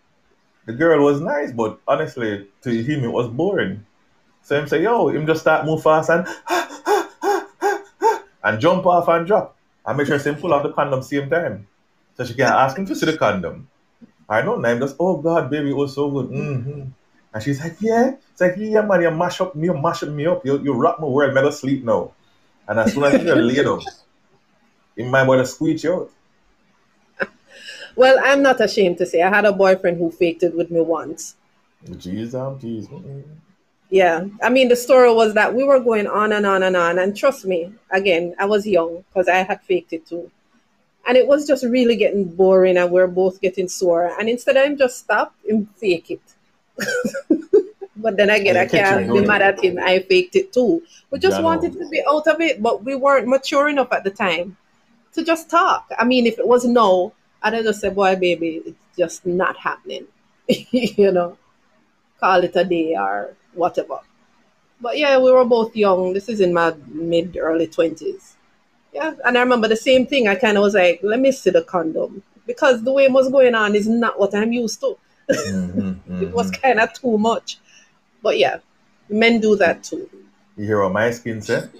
the 0.65 0.73
girl 0.73 1.03
was 1.05 1.21
nice, 1.21 1.51
but 1.51 1.79
honestly, 1.87 2.47
to 2.63 2.69
him 2.69 3.03
it 3.03 3.11
was 3.11 3.27
boring. 3.27 3.85
So 4.41 4.57
him 4.59 4.67
say, 4.67 4.81
yo, 4.83 5.09
him 5.09 5.25
just 5.27 5.41
start 5.41 5.65
move 5.65 5.83
fast 5.83 6.09
and 6.09 6.25
and 8.45 8.61
jump 8.61 8.85
off 8.85 9.09
and 9.09 9.27
drop. 9.27 9.57
And 9.85 9.97
make 9.97 10.07
sure 10.07 10.17
him 10.17 10.35
pull 10.35 10.53
off 10.53 10.63
the 10.63 10.71
condom 10.71 11.01
same 11.01 11.29
time. 11.29 11.67
So 12.15 12.23
she 12.25 12.33
can 12.33 12.45
ask 12.47 12.77
him 12.77 12.85
to 12.85 12.95
see 12.95 13.05
the 13.05 13.17
condom. 13.17 13.69
I 14.29 14.41
don't 14.41 14.61
know, 14.61 14.69
him 14.69 14.79
just, 14.79 14.95
oh 14.99 15.17
God, 15.17 15.49
baby, 15.49 15.71
it 15.71 15.75
was 15.75 15.93
so 15.93 16.09
good. 16.09 16.27
hmm 16.27 16.81
And 17.33 17.43
she's 17.43 17.59
like, 17.59 17.75
yeah. 17.81 18.15
It's 18.31 18.41
like, 18.41 18.55
yeah, 18.57 18.81
man, 18.81 19.01
you 19.01 19.11
mash 19.11 19.41
up 19.41 19.55
me, 19.55 19.67
you 19.67 19.73
mash 19.77 20.03
up 20.03 20.09
me 20.09 20.25
up. 20.25 20.45
You, 20.45 20.59
you 20.63 20.73
rock 20.73 20.99
my 20.99 21.07
world, 21.07 21.33
never 21.33 21.51
sleep 21.51 21.83
now. 21.83 22.13
And 22.67 22.79
as 22.79 22.93
soon 22.93 23.03
as 23.03 23.21
you're 23.23 23.35
laid 23.35 23.63
down, 23.65 23.81
in 24.97 25.09
my 25.11 25.25
boy 25.25 25.37
to 25.37 25.45
squeeze 25.45 25.83
you 25.83 25.93
out. 25.93 26.11
Well, 27.95 28.17
I'm 28.23 28.41
not 28.41 28.59
ashamed 28.61 28.97
to 28.99 29.05
say 29.05 29.21
I 29.21 29.29
had 29.29 29.45
a 29.45 29.53
boyfriend 29.53 29.97
who 29.97 30.11
faked 30.11 30.43
it 30.43 30.55
with 30.55 30.71
me 30.71 30.81
once. 30.81 31.35
Jeez, 31.85 32.33
um, 32.33 32.59
jeez. 32.59 32.87
mm. 32.89 33.23
Yeah, 33.89 34.25
I 34.41 34.49
mean 34.49 34.69
the 34.69 34.75
story 34.75 35.13
was 35.13 35.35
that 35.35 35.53
we 35.53 35.63
were 35.63 35.79
going 35.79 36.07
on 36.07 36.33
and 36.33 36.45
on 36.45 36.63
and 36.63 36.75
on, 36.75 36.97
and 36.99 37.15
trust 37.15 37.45
me, 37.45 37.71
again, 37.91 38.35
I 38.39 38.45
was 38.45 38.65
young 38.65 39.03
because 39.07 39.27
I 39.27 39.37
had 39.37 39.61
faked 39.61 39.93
it 39.93 40.07
too, 40.07 40.31
and 41.07 41.17
it 41.17 41.27
was 41.27 41.45
just 41.47 41.63
really 41.63 41.95
getting 41.95 42.25
boring, 42.25 42.77
and 42.77 42.91
we 42.91 42.99
are 42.99 43.07
both 43.07 43.41
getting 43.41 43.67
sore. 43.67 44.11
And 44.19 44.27
instead 44.27 44.57
of 44.57 44.65
him 44.65 44.77
just 44.77 44.97
stop, 44.97 45.35
him 45.47 45.67
fake 45.77 46.11
it. 46.11 46.21
but 47.97 48.17
then 48.17 48.29
again, 48.29 48.57
And 48.57 48.57
I 48.57 48.65
can't 48.65 49.13
be 49.13 49.21
mad 49.21 49.41
at 49.41 49.63
him. 49.63 49.77
I 49.79 49.99
faked 49.99 50.35
it 50.35 50.51
too. 50.51 50.81
We 51.11 51.19
just 51.19 51.37
I 51.37 51.41
wanted 51.41 51.73
to 51.73 51.87
be 51.89 52.03
out 52.09 52.27
of 52.27 52.41
it, 52.41 52.61
but 52.61 52.83
we 52.83 52.95
weren't 52.95 53.27
mature 53.27 53.69
enough 53.69 53.91
at 53.93 54.03
the 54.03 54.09
time 54.09 54.57
to 55.13 55.23
just 55.23 55.49
talk. 55.49 55.89
I 55.97 56.05
mean, 56.05 56.25
if 56.25 56.39
it 56.39 56.47
was 56.47 56.65
no, 56.65 57.13
I'd 57.41 57.53
have 57.53 57.63
just 57.65 57.81
said, 57.81 57.95
"Boy, 57.95 58.15
baby, 58.15 58.63
it's 58.65 58.97
just 58.97 59.25
not 59.25 59.57
happening." 59.57 60.07
you 60.47 61.11
know, 61.11 61.37
call 62.19 62.43
it 62.43 62.55
a 62.55 62.63
day 62.63 62.95
or 62.95 63.35
whatever. 63.55 63.99
But 64.81 64.97
yeah, 64.97 65.17
we 65.19 65.31
were 65.31 65.45
both 65.45 65.75
young. 65.75 66.13
This 66.13 66.29
is 66.29 66.41
in 66.41 66.53
my 66.53 66.73
mid 66.87 67.37
early 67.37 67.67
twenties. 67.67 68.35
Yeah, 68.93 69.13
and 69.25 69.37
I 69.37 69.41
remember 69.41 69.67
the 69.67 69.75
same 69.75 70.05
thing. 70.07 70.27
I 70.27 70.35
kind 70.35 70.57
of 70.57 70.63
was 70.63 70.75
like, 70.75 70.99
"Let 71.03 71.19
me 71.19 71.31
see 71.31 71.49
the 71.51 71.63
condom," 71.63 72.23
because 72.47 72.83
the 72.83 72.93
way 72.93 73.05
it 73.05 73.11
was 73.11 73.29
going 73.29 73.55
on 73.55 73.75
is 73.75 73.87
not 73.87 74.19
what 74.19 74.35
I'm 74.35 74.53
used 74.53 74.81
to. 74.81 74.97
Mhm, 75.29 76.21
It 76.21 76.33
was 76.33 76.51
mhm. 76.51 76.61
kind 76.61 76.79
of 76.79 76.93
too 76.93 77.17
much. 77.17 77.59
But 78.23 78.37
yeah, 78.39 78.59
men 79.09 79.39
do 79.41 79.55
that 79.57 79.83
too. 79.83 80.09
You 80.57 80.65
hear 80.65 80.81
what 80.83 80.93
my 80.93 81.11
skin 81.11 81.41
said? 81.41 81.71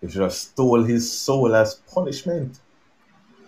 You 0.00 0.08
should 0.08 0.22
have 0.22 0.32
stole 0.32 0.82
his 0.82 1.10
soul 1.12 1.54
as 1.54 1.76
punishment. 1.76 2.58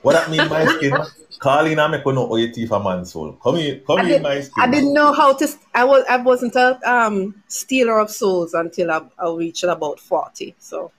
What 0.02 0.12
that 0.14 0.30
mean, 0.30 0.48
my 0.48 0.64
skin? 0.66 0.94
Calling 1.38 1.78
and 1.78 1.92
make 1.92 2.04
no 2.06 2.30
owe 2.30 2.52
thief 2.52 2.70
a 2.70 2.80
man's 2.82 3.12
soul. 3.12 3.32
Come 3.42 3.56
here, 3.56 3.80
come 3.86 4.00
I 4.00 4.04
did- 4.08 4.22
my 4.22 4.40
skin. 4.40 4.62
I 4.62 4.70
didn't 4.70 4.92
know 4.92 5.12
how 5.12 5.32
to. 5.34 5.48
I 5.74 5.84
was. 5.84 6.04
I 6.08 6.16
wasn't 6.18 6.54
a 6.54 6.78
um, 6.90 7.42
stealer 7.48 7.98
of 7.98 8.10
souls 8.10 8.52
until 8.54 8.90
I, 8.90 9.02
I 9.18 9.30
reached 9.30 9.64
about 9.64 9.98
forty. 10.00 10.54
So 10.58 10.92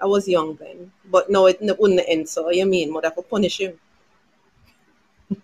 I 0.00 0.06
was 0.06 0.26
young 0.28 0.56
then. 0.56 0.92
But 1.10 1.30
no, 1.30 1.46
it 1.46 1.58
n- 1.60 1.76
wouldn't 1.78 2.00
end. 2.08 2.28
So 2.28 2.50
you 2.50 2.64
mean 2.66 2.94
have 3.02 3.14
to 3.16 3.22
punish 3.22 3.60
him? 3.60 3.78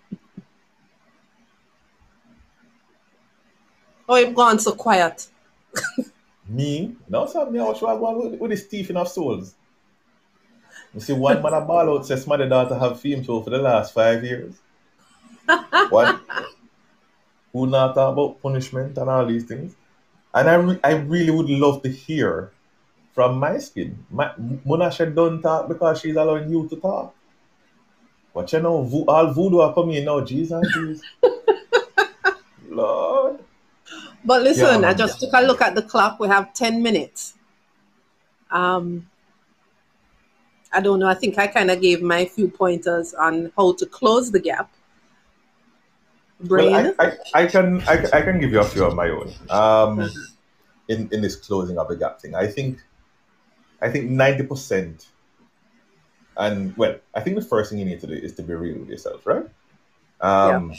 oh, 4.08 4.16
it 4.16 4.34
gone 4.34 4.58
so 4.58 4.72
quiet. 4.72 5.26
Me? 6.48 6.94
No, 7.08 7.26
sir, 7.26 7.48
me, 7.50 7.58
I 7.58 7.64
was 7.64 7.78
sure 7.78 7.88
I 7.88 7.96
go 7.96 8.28
with, 8.28 8.38
with 8.38 8.50
this 8.50 8.64
thief 8.66 8.90
of 8.90 9.08
souls. 9.08 9.54
You 10.94 11.00
see, 11.00 11.12
one 11.12 11.42
man 11.42 11.52
a 11.52 11.60
ball 11.60 11.96
out 11.96 12.06
says 12.06 12.26
my 12.26 12.36
daughter 12.36 12.78
have 12.78 13.00
fame 13.00 13.24
show 13.24 13.42
for 13.42 13.50
the 13.50 13.58
last 13.58 13.92
five 13.92 14.22
years. 14.22 14.54
what? 15.90 16.20
Who 17.52 17.66
not 17.66 17.94
talk 17.94 18.12
about 18.12 18.40
punishment 18.40 18.96
and 18.96 19.10
all 19.10 19.26
these 19.26 19.44
things? 19.44 19.74
And 20.32 20.48
I, 20.48 20.54
re- 20.54 20.80
I 20.84 20.92
really 20.92 21.30
would 21.30 21.48
love 21.50 21.82
to 21.82 21.88
hear 21.88 22.52
from 23.12 23.38
my 23.38 23.58
skin. 23.58 24.04
My, 24.10 24.32
Monasha 24.64 25.12
don't 25.12 25.42
talk 25.42 25.68
because 25.68 26.00
she's 26.00 26.16
allowing 26.16 26.50
you 26.50 26.68
to 26.68 26.76
talk. 26.76 27.14
But 28.34 28.52
you 28.52 28.60
know, 28.60 28.82
vo- 28.82 29.04
all 29.06 29.32
voodoo 29.32 29.60
are 29.60 29.74
coming 29.74 30.04
now. 30.04 30.20
Jesus, 30.20 30.66
Jesus. 30.74 31.04
Lord. 32.68 33.38
But 34.24 34.42
listen, 34.42 34.82
Yeah. 34.82 34.88
I 34.88 34.94
just 34.94 35.20
took 35.20 35.30
a 35.32 35.42
look 35.42 35.60
at 35.60 35.74
the 35.74 35.82
clock. 35.82 36.18
We 36.18 36.28
have 36.28 36.52
10 36.54 36.82
minutes. 36.82 37.34
Um, 38.50 39.08
I 40.74 40.80
don't 40.80 40.98
know. 40.98 41.08
I 41.08 41.14
think 41.14 41.38
I 41.38 41.46
kind 41.46 41.70
of 41.70 41.80
gave 41.80 42.02
my 42.02 42.24
few 42.24 42.48
pointers 42.48 43.14
on 43.14 43.52
how 43.56 43.72
to 43.74 43.86
close 43.86 44.30
the 44.32 44.40
gap. 44.40 44.70
Brain. 46.40 46.72
Well, 46.72 46.94
I, 46.98 47.06
I, 47.06 47.42
I 47.42 47.46
can 47.46 47.80
I, 47.82 47.96
can- 47.96 48.12
I 48.12 48.22
can 48.22 48.40
give 48.40 48.50
you 48.52 48.60
a 48.60 48.64
few 48.64 48.84
of 48.84 48.94
my 48.94 49.08
own. 49.08 49.32
Um, 49.50 50.10
in 50.88 51.08
in 51.12 51.22
this 51.22 51.36
closing 51.36 51.78
of 51.78 51.88
the 51.88 51.96
gap 51.96 52.20
thing, 52.20 52.34
I 52.34 52.46
think 52.46 52.82
I 53.80 53.90
think 53.90 54.10
ninety 54.10 54.42
percent. 54.42 55.06
And 56.36 56.76
well, 56.76 56.96
I 57.14 57.20
think 57.20 57.36
the 57.36 57.42
first 57.44 57.70
thing 57.70 57.78
you 57.78 57.84
need 57.84 58.00
to 58.00 58.06
do 58.08 58.14
is 58.14 58.34
to 58.34 58.42
be 58.42 58.54
real 58.54 58.78
with 58.80 58.88
yourself, 58.88 59.24
right? 59.24 59.46
Um, 60.20 60.74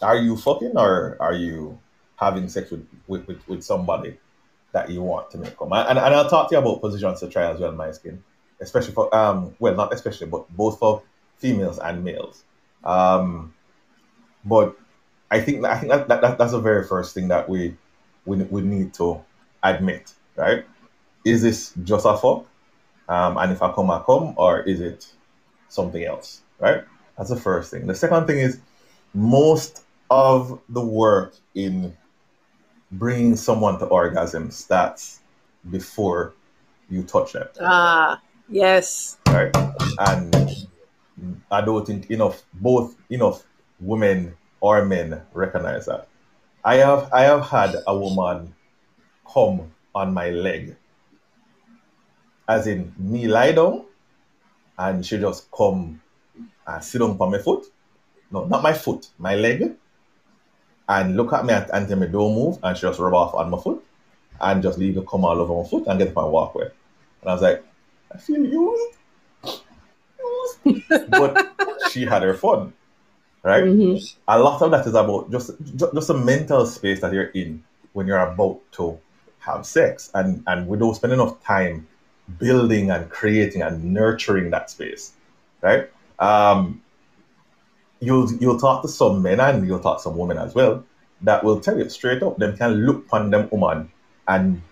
Are 0.00 0.16
you 0.16 0.36
fucking 0.36 0.76
or 0.76 1.16
are 1.18 1.34
you 1.34 1.78
having 2.16 2.48
sex 2.48 2.70
with, 2.70 2.86
with, 3.08 3.26
with, 3.26 3.48
with 3.48 3.64
somebody 3.64 4.16
that 4.70 4.88
you 4.90 5.02
want 5.02 5.30
to 5.32 5.38
make 5.38 5.56
come? 5.58 5.72
And, 5.72 5.98
and 5.98 6.14
I'll 6.14 6.30
talk 6.30 6.48
to 6.50 6.54
you 6.54 6.60
about 6.60 6.80
positions 6.80 7.18
to 7.20 7.28
try 7.28 7.50
as 7.50 7.58
well, 7.58 7.72
my 7.72 7.90
skin, 7.90 8.22
especially 8.60 8.92
for 8.92 9.14
um 9.14 9.54
well 9.58 9.74
not 9.74 9.92
especially 9.92 10.26
but 10.26 10.48
both 10.56 10.78
for 10.78 11.02
females 11.38 11.78
and 11.78 12.04
males. 12.04 12.44
Um, 12.84 13.54
but 14.44 14.76
I 15.30 15.40
think 15.40 15.64
I 15.64 15.78
think 15.78 15.92
that, 15.92 16.08
that, 16.08 16.20
that 16.20 16.38
that's 16.38 16.52
the 16.52 16.60
very 16.60 16.86
first 16.86 17.14
thing 17.14 17.28
that 17.28 17.48
we 17.48 17.76
we, 18.26 18.36
we 18.44 18.60
need 18.60 18.94
to 18.94 19.22
admit, 19.62 20.12
right? 20.36 20.64
Is 21.24 21.42
this 21.42 21.72
just 21.84 22.06
a 22.06 22.16
fuck? 22.16 22.46
Um, 23.08 23.38
and 23.38 23.52
if 23.52 23.62
I 23.62 23.72
come, 23.72 23.90
I 23.90 24.02
come, 24.04 24.34
or 24.36 24.60
is 24.60 24.80
it 24.80 25.06
something 25.68 26.04
else, 26.04 26.42
right? 26.58 26.84
That's 27.16 27.30
the 27.30 27.36
first 27.36 27.70
thing. 27.70 27.86
The 27.86 27.94
second 27.94 28.26
thing 28.26 28.38
is 28.38 28.60
most 29.14 29.84
of 30.10 30.60
the 30.68 30.80
work 30.80 31.34
in 31.54 31.96
bringing 32.92 33.36
someone 33.36 33.78
to 33.78 33.86
orgasm 33.86 34.50
starts 34.50 35.20
before 35.70 36.34
you 36.88 37.02
touch 37.02 37.32
them 37.32 37.46
ah, 37.60 38.20
yes. 38.48 39.18
right? 39.26 39.54
And 39.98 40.66
I 41.50 41.60
don't 41.60 41.86
think 41.86 42.10
enough, 42.10 42.44
both 42.54 42.96
enough 43.10 43.44
women 43.80 44.36
or 44.60 44.84
men 44.84 45.22
recognize 45.32 45.86
that. 45.86 46.08
I 46.64 46.76
have 46.76 47.12
I 47.12 47.22
have 47.22 47.46
had 47.48 47.76
a 47.86 47.96
woman 47.96 48.54
come 49.32 49.72
on 49.94 50.12
my 50.12 50.30
leg, 50.30 50.76
as 52.48 52.66
in 52.66 52.92
me 52.98 53.28
lie 53.28 53.52
down, 53.52 53.84
and 54.76 55.04
she 55.06 55.18
just 55.18 55.50
come 55.50 56.00
and 56.66 56.84
sit 56.84 57.00
on 57.00 57.16
my 57.16 57.38
foot. 57.38 57.66
No, 58.30 58.44
not 58.44 58.62
my 58.62 58.72
foot, 58.72 59.08
my 59.18 59.36
leg, 59.36 59.76
and 60.88 61.16
look 61.16 61.32
at 61.32 61.44
me 61.46 61.54
and, 61.54 61.70
and 61.72 61.88
tell 61.88 61.98
me 61.98 62.08
don't 62.08 62.34
move, 62.34 62.58
and 62.62 62.76
she 62.76 62.82
just 62.82 62.98
rub 62.98 63.14
off 63.14 63.34
on 63.34 63.50
my 63.50 63.58
foot, 63.58 63.82
and 64.40 64.62
just 64.62 64.78
leave 64.78 64.96
it 64.96 65.06
come 65.06 65.24
all 65.24 65.40
over 65.40 65.62
my 65.62 65.68
foot 65.68 65.86
and 65.86 65.98
get 65.98 66.08
up 66.08 66.16
and 66.24 66.32
walk 66.32 66.54
away. 66.54 66.70
And 67.22 67.30
I 67.30 67.32
was 67.32 67.42
like, 67.42 67.64
I 68.12 68.18
feel 68.18 68.44
used 68.44 68.98
but 71.08 71.54
she 71.90 72.04
had 72.04 72.22
her 72.22 72.34
fun, 72.34 72.72
right? 73.42 73.64
Mhm. 73.64 74.16
A 74.28 74.38
lot 74.38 74.60
of 74.62 74.70
that 74.70 74.86
is 74.86 74.94
about 74.94 75.30
just 75.30 75.52
ju- 75.76 75.90
just 75.94 76.10
a 76.10 76.14
mental 76.14 76.66
space 76.66 77.00
that 77.00 77.12
you're 77.12 77.30
in 77.34 77.62
when 77.92 78.06
you're 78.06 78.18
about 78.18 78.60
to 78.72 78.98
have 79.40 79.64
sex, 79.66 80.10
and 80.14 80.42
and 80.46 80.68
we 80.68 80.78
don't 80.78 80.94
spend 80.94 81.12
enough 81.12 81.42
time 81.42 81.86
building 82.38 82.90
and 82.90 83.08
creating 83.10 83.62
and 83.62 83.84
nurturing 83.94 84.50
that 84.50 84.70
space, 84.70 85.12
right? 85.62 85.90
Um, 86.18 86.82
you'll 88.00 88.30
you'll 88.34 88.58
talk 88.58 88.82
to 88.82 88.88
some 88.88 89.22
men 89.22 89.40
and 89.40 89.66
you'll 89.66 89.80
talk 89.80 89.98
to 89.98 90.02
some 90.02 90.16
women 90.16 90.38
as 90.38 90.54
well 90.54 90.84
that 91.22 91.42
will 91.42 91.60
tell 91.60 91.76
you 91.78 91.88
straight 91.88 92.22
up 92.22 92.36
them 92.38 92.56
can 92.56 92.72
look 92.86 93.06
upon 93.06 93.30
them 93.30 93.48
woman 93.50 93.90
and 94.28 94.62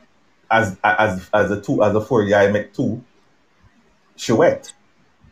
as 0.51 0.77
as 0.85 1.29
as 1.35 1.51
a 1.51 1.61
two 1.61 1.83
as 1.83 1.95
a 1.95 2.01
four 2.01 2.25
guy 2.25 2.49
make 2.51 2.73
two, 2.73 3.03
she 4.17 4.33
wet 4.33 4.73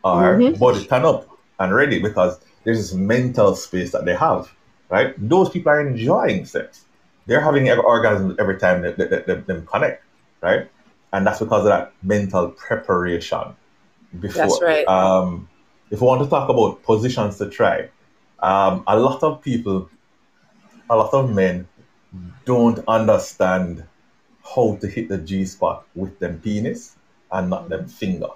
or 0.03 0.39
Mhm. 0.39 0.59
body 0.59 0.85
turn 0.87 1.05
up 1.05 1.26
and 1.59 1.74
ready 1.74 2.01
because 2.01 2.39
there's 2.64 2.78
this 2.78 2.95
mental 2.95 3.55
space 3.55 3.93
that 3.93 4.05
they 4.05 4.14
have, 4.14 4.51
right? 4.91 5.14
Those 5.18 5.51
people 5.51 5.72
are 5.72 5.80
enjoying 5.87 6.45
sex. 6.45 6.85
They're 7.26 7.41
having 7.41 7.64
orgasms 7.66 8.37
every 8.39 8.59
time 8.59 8.82
they, 8.82 8.93
they, 8.93 9.07
they, 9.07 9.22
they, 9.26 9.35
them 9.35 9.66
connect, 9.66 10.05
right? 10.43 10.70
And 11.12 11.26
that's 11.26 11.39
because 11.39 11.61
of 11.61 11.66
that 11.66 11.93
mental 12.03 12.51
preparation 12.51 13.57
before. 14.20 14.43
That's 14.43 14.62
right. 14.62 14.89
Um, 14.89 15.49
if 15.91 16.01
we 16.01 16.07
want 16.07 16.22
to 16.22 16.28
talk 16.28 16.49
about 16.49 16.82
positions 16.82 17.39
to 17.39 17.49
try, 17.49 17.89
um, 18.41 18.85
a 18.87 18.99
lot 18.99 19.22
of 19.22 19.41
people, 19.43 19.89
a 20.91 20.97
lot 20.97 21.14
of 21.14 21.32
men 21.32 21.68
don't 22.45 22.80
understand 22.89 23.85
how 24.55 24.76
to 24.80 24.87
hit 24.87 25.09
the 25.09 25.18
G 25.18 25.47
spot 25.47 25.87
with 25.95 26.18
them 26.18 26.41
penis 26.41 26.97
and 27.32 27.49
not 27.49 27.68
them 27.68 27.87
finger. 27.89 28.28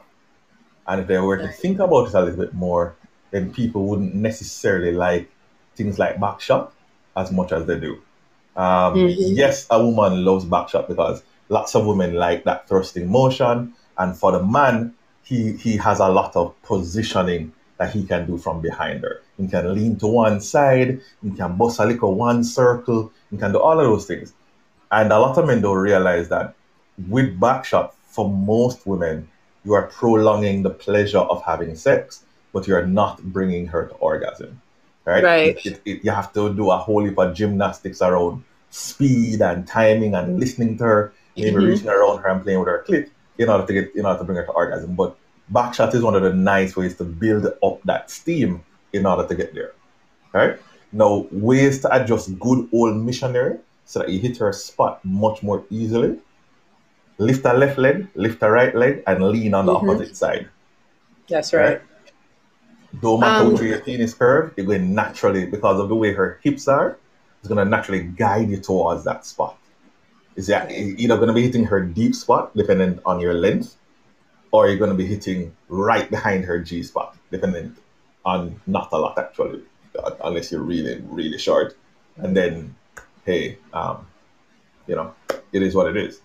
And 0.88 1.00
if 1.02 1.06
they 1.06 1.18
were 1.18 1.36
to 1.36 1.48
think 1.48 1.78
about 1.80 2.08
it 2.08 2.14
a 2.14 2.20
little 2.22 2.44
bit 2.44 2.54
more, 2.54 2.94
then 3.30 3.52
people 3.52 3.84
wouldn't 3.86 4.14
necessarily 4.14 4.92
like 4.92 5.30
things 5.76 5.98
like 5.98 6.18
back 6.18 6.40
shot 6.40 6.72
as 7.16 7.30
much 7.30 7.52
as 7.52 7.66
they 7.66 7.78
do. 7.78 7.98
Um, 8.56 8.94
Mhm. 8.94 9.36
Yes, 9.36 9.66
a 9.70 9.84
woman 9.84 10.24
loves 10.24 10.44
back 10.44 10.68
shot 10.70 10.88
because 10.88 11.22
lots 11.48 11.74
of 11.76 11.86
women 11.86 12.14
like 12.14 12.44
that 12.44 12.66
thrusting 12.68 13.08
motion, 13.10 13.74
and 13.98 14.16
for 14.16 14.32
the 14.32 14.42
man, 14.42 14.94
he 15.22 15.52
he 15.52 15.76
has 15.76 16.00
a 16.00 16.08
lot 16.08 16.34
of 16.36 16.54
positioning 16.62 17.52
that 17.78 17.90
he 17.92 18.02
can 18.04 18.26
do 18.26 18.38
from 18.38 18.60
behind 18.60 19.02
her. 19.02 19.20
He 19.36 19.46
can 19.46 19.72
lean 19.74 19.96
to 19.98 20.06
one 20.08 20.40
side, 20.40 21.00
he 21.22 21.30
can 21.30 21.56
bust 21.56 21.78
a 21.78 21.84
little 21.84 22.14
one 22.14 22.42
circle, 22.42 23.12
he 23.30 23.36
can 23.36 23.52
do 23.52 23.60
all 23.60 23.78
of 23.78 23.86
those 23.86 24.06
things. 24.06 24.32
And 24.90 25.12
a 25.12 25.18
lot 25.20 25.38
of 25.38 25.46
men 25.46 25.60
don't 25.60 25.76
realize 25.78 26.28
that 26.30 26.54
with 27.08 27.38
back 27.38 27.64
shot, 27.64 27.94
for 28.06 28.28
most 28.28 28.86
women, 28.86 29.28
you 29.64 29.74
are 29.74 29.86
prolonging 29.86 30.62
the 30.62 30.70
pleasure 30.70 31.18
of 31.18 31.42
having 31.42 31.74
sex, 31.76 32.24
but 32.52 32.66
you're 32.66 32.86
not 32.86 33.22
bringing 33.22 33.66
her 33.66 33.86
to 33.86 33.94
orgasm. 33.96 34.60
Right? 35.04 35.24
Right. 35.24 35.66
It, 35.66 35.80
it, 35.84 36.04
you 36.04 36.10
have 36.10 36.32
to 36.34 36.52
do 36.54 36.70
a 36.70 36.76
whole 36.76 37.04
heap 37.04 37.18
of 37.18 37.34
gymnastics 37.34 38.02
around 38.02 38.44
speed 38.70 39.40
and 39.40 39.66
timing 39.66 40.14
and 40.14 40.38
listening 40.38 40.76
to 40.78 40.84
her, 40.84 41.12
maybe 41.36 41.56
Mhm. 41.56 41.66
reaching 41.66 41.88
around 41.88 42.18
her 42.18 42.28
and 42.28 42.42
playing 42.42 42.58
with 42.60 42.68
her 42.68 42.84
clit 42.86 43.08
in 43.38 43.48
order 43.48 43.66
to 43.66 43.72
get 43.72 43.96
in 43.96 44.04
order 44.04 44.18
to 44.18 44.24
bring 44.24 44.36
her 44.36 44.44
to 44.44 44.52
orgasm. 44.52 44.94
But 44.94 45.16
backshot 45.52 45.94
is 45.94 46.02
one 46.02 46.14
of 46.14 46.22
the 46.22 46.32
nice 46.34 46.76
ways 46.76 46.96
to 46.96 47.04
build 47.04 47.46
up 47.62 47.82
that 47.84 48.10
steam 48.10 48.62
in 48.92 49.06
order 49.06 49.26
to 49.26 49.34
get 49.34 49.54
there. 49.54 49.72
Right? 50.32 50.58
Now, 50.92 51.26
ways 51.30 51.80
to 51.82 51.94
adjust 51.94 52.38
good 52.38 52.68
old 52.72 52.96
missionary 52.96 53.58
so 53.86 54.00
that 54.00 54.10
you 54.10 54.18
hit 54.20 54.36
her 54.38 54.52
spot 54.52 55.02
much 55.04 55.42
more 55.42 55.64
easily. 55.70 56.18
Lift 57.18 57.44
her 57.44 57.54
left 57.54 57.78
leg, 57.78 58.08
lift 58.14 58.40
her 58.42 58.52
right 58.52 58.74
leg, 58.74 59.02
and 59.06 59.22
lean 59.24 59.52
on 59.54 59.66
the 59.66 59.74
Mhm. 59.74 59.92
opposite 59.92 60.16
side. 60.16 60.48
That's 61.28 61.52
right. 61.52 61.82
Don't 63.02 63.20
matter 63.20 63.44
Um, 63.44 63.52
which 63.52 63.60
way 63.60 63.68
your 63.68 63.80
penis 63.80 64.14
curve, 64.14 64.52
you're 64.56 64.66
going 64.66 64.94
naturally 64.94 65.44
because 65.46 65.78
of 65.78 65.88
the 65.88 65.94
way 65.94 66.12
her 66.14 66.38
hips 66.42 66.68
are. 66.68 66.96
It's 67.40 67.48
gonna 67.48 67.64
naturally 67.64 68.02
guide 68.02 68.48
you 68.48 68.58
towards 68.58 69.04
that 69.04 69.26
spot. 69.26 69.58
Is 70.36 70.46
that 70.46 70.70
either 70.70 71.18
gonna 71.18 71.32
be 71.34 71.42
hitting 71.42 71.64
her 71.64 71.80
deep 71.80 72.14
spot, 72.14 72.56
depending 72.56 73.00
on 73.04 73.20
your 73.20 73.34
length, 73.34 73.76
or 74.52 74.68
you're 74.68 74.78
gonna 74.78 74.94
be 74.94 75.06
hitting 75.06 75.54
right 75.68 76.08
behind 76.08 76.44
her 76.44 76.58
G 76.60 76.82
spot, 76.82 77.16
depending 77.30 77.76
on 78.24 78.60
not 78.66 78.88
a 78.92 78.98
lot 78.98 79.18
actually, 79.18 79.62
unless 80.22 80.50
you're 80.52 80.62
really 80.62 81.02
really 81.10 81.38
short. 81.38 81.76
And 82.16 82.36
then, 82.36 82.74
hey, 83.24 83.58
um, 83.72 84.06
you 84.86 84.96
know, 84.96 85.14
it 85.52 85.62
is 85.62 85.74
what 85.74 85.88
it 85.88 85.96
is. 85.96 86.20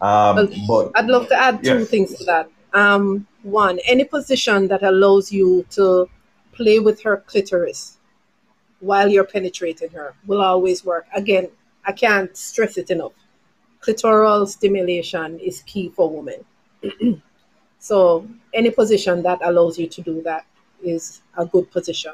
Um, 0.00 0.36
Well, 0.36 0.48
but 0.68 0.92
I'd 0.94 1.06
love 1.06 1.28
to 1.28 1.34
add 1.40 1.62
two 1.64 1.80
Yes. 1.80 1.88
things 1.88 2.14
to 2.18 2.24
that. 2.24 2.50
Um, 2.74 3.26
one, 3.42 3.78
any 3.86 4.04
position 4.04 4.68
that 4.68 4.82
allows 4.82 5.32
you 5.32 5.64
to 5.70 6.08
play 6.52 6.78
with 6.78 7.00
her 7.02 7.18
clitoris 7.26 7.96
while 8.80 9.08
you're 9.08 9.24
penetrating 9.24 9.90
her 9.90 10.14
will 10.26 10.42
always 10.42 10.84
work. 10.84 11.06
Again, 11.14 11.48
I 11.86 11.92
can't 11.92 12.36
stress 12.36 12.76
it 12.76 12.90
enough. 12.90 13.12
Clitoral 13.80 14.46
stimulation 14.48 15.38
is 15.38 15.62
key 15.62 15.88
for 15.94 16.10
women. 16.10 16.44
so, 17.78 18.26
any 18.52 18.70
position 18.70 19.22
that 19.22 19.38
allows 19.42 19.78
you 19.78 19.86
to 19.86 20.02
do 20.02 20.20
that 20.22 20.44
is 20.82 21.22
a 21.36 21.46
good 21.46 21.70
position. 21.70 22.12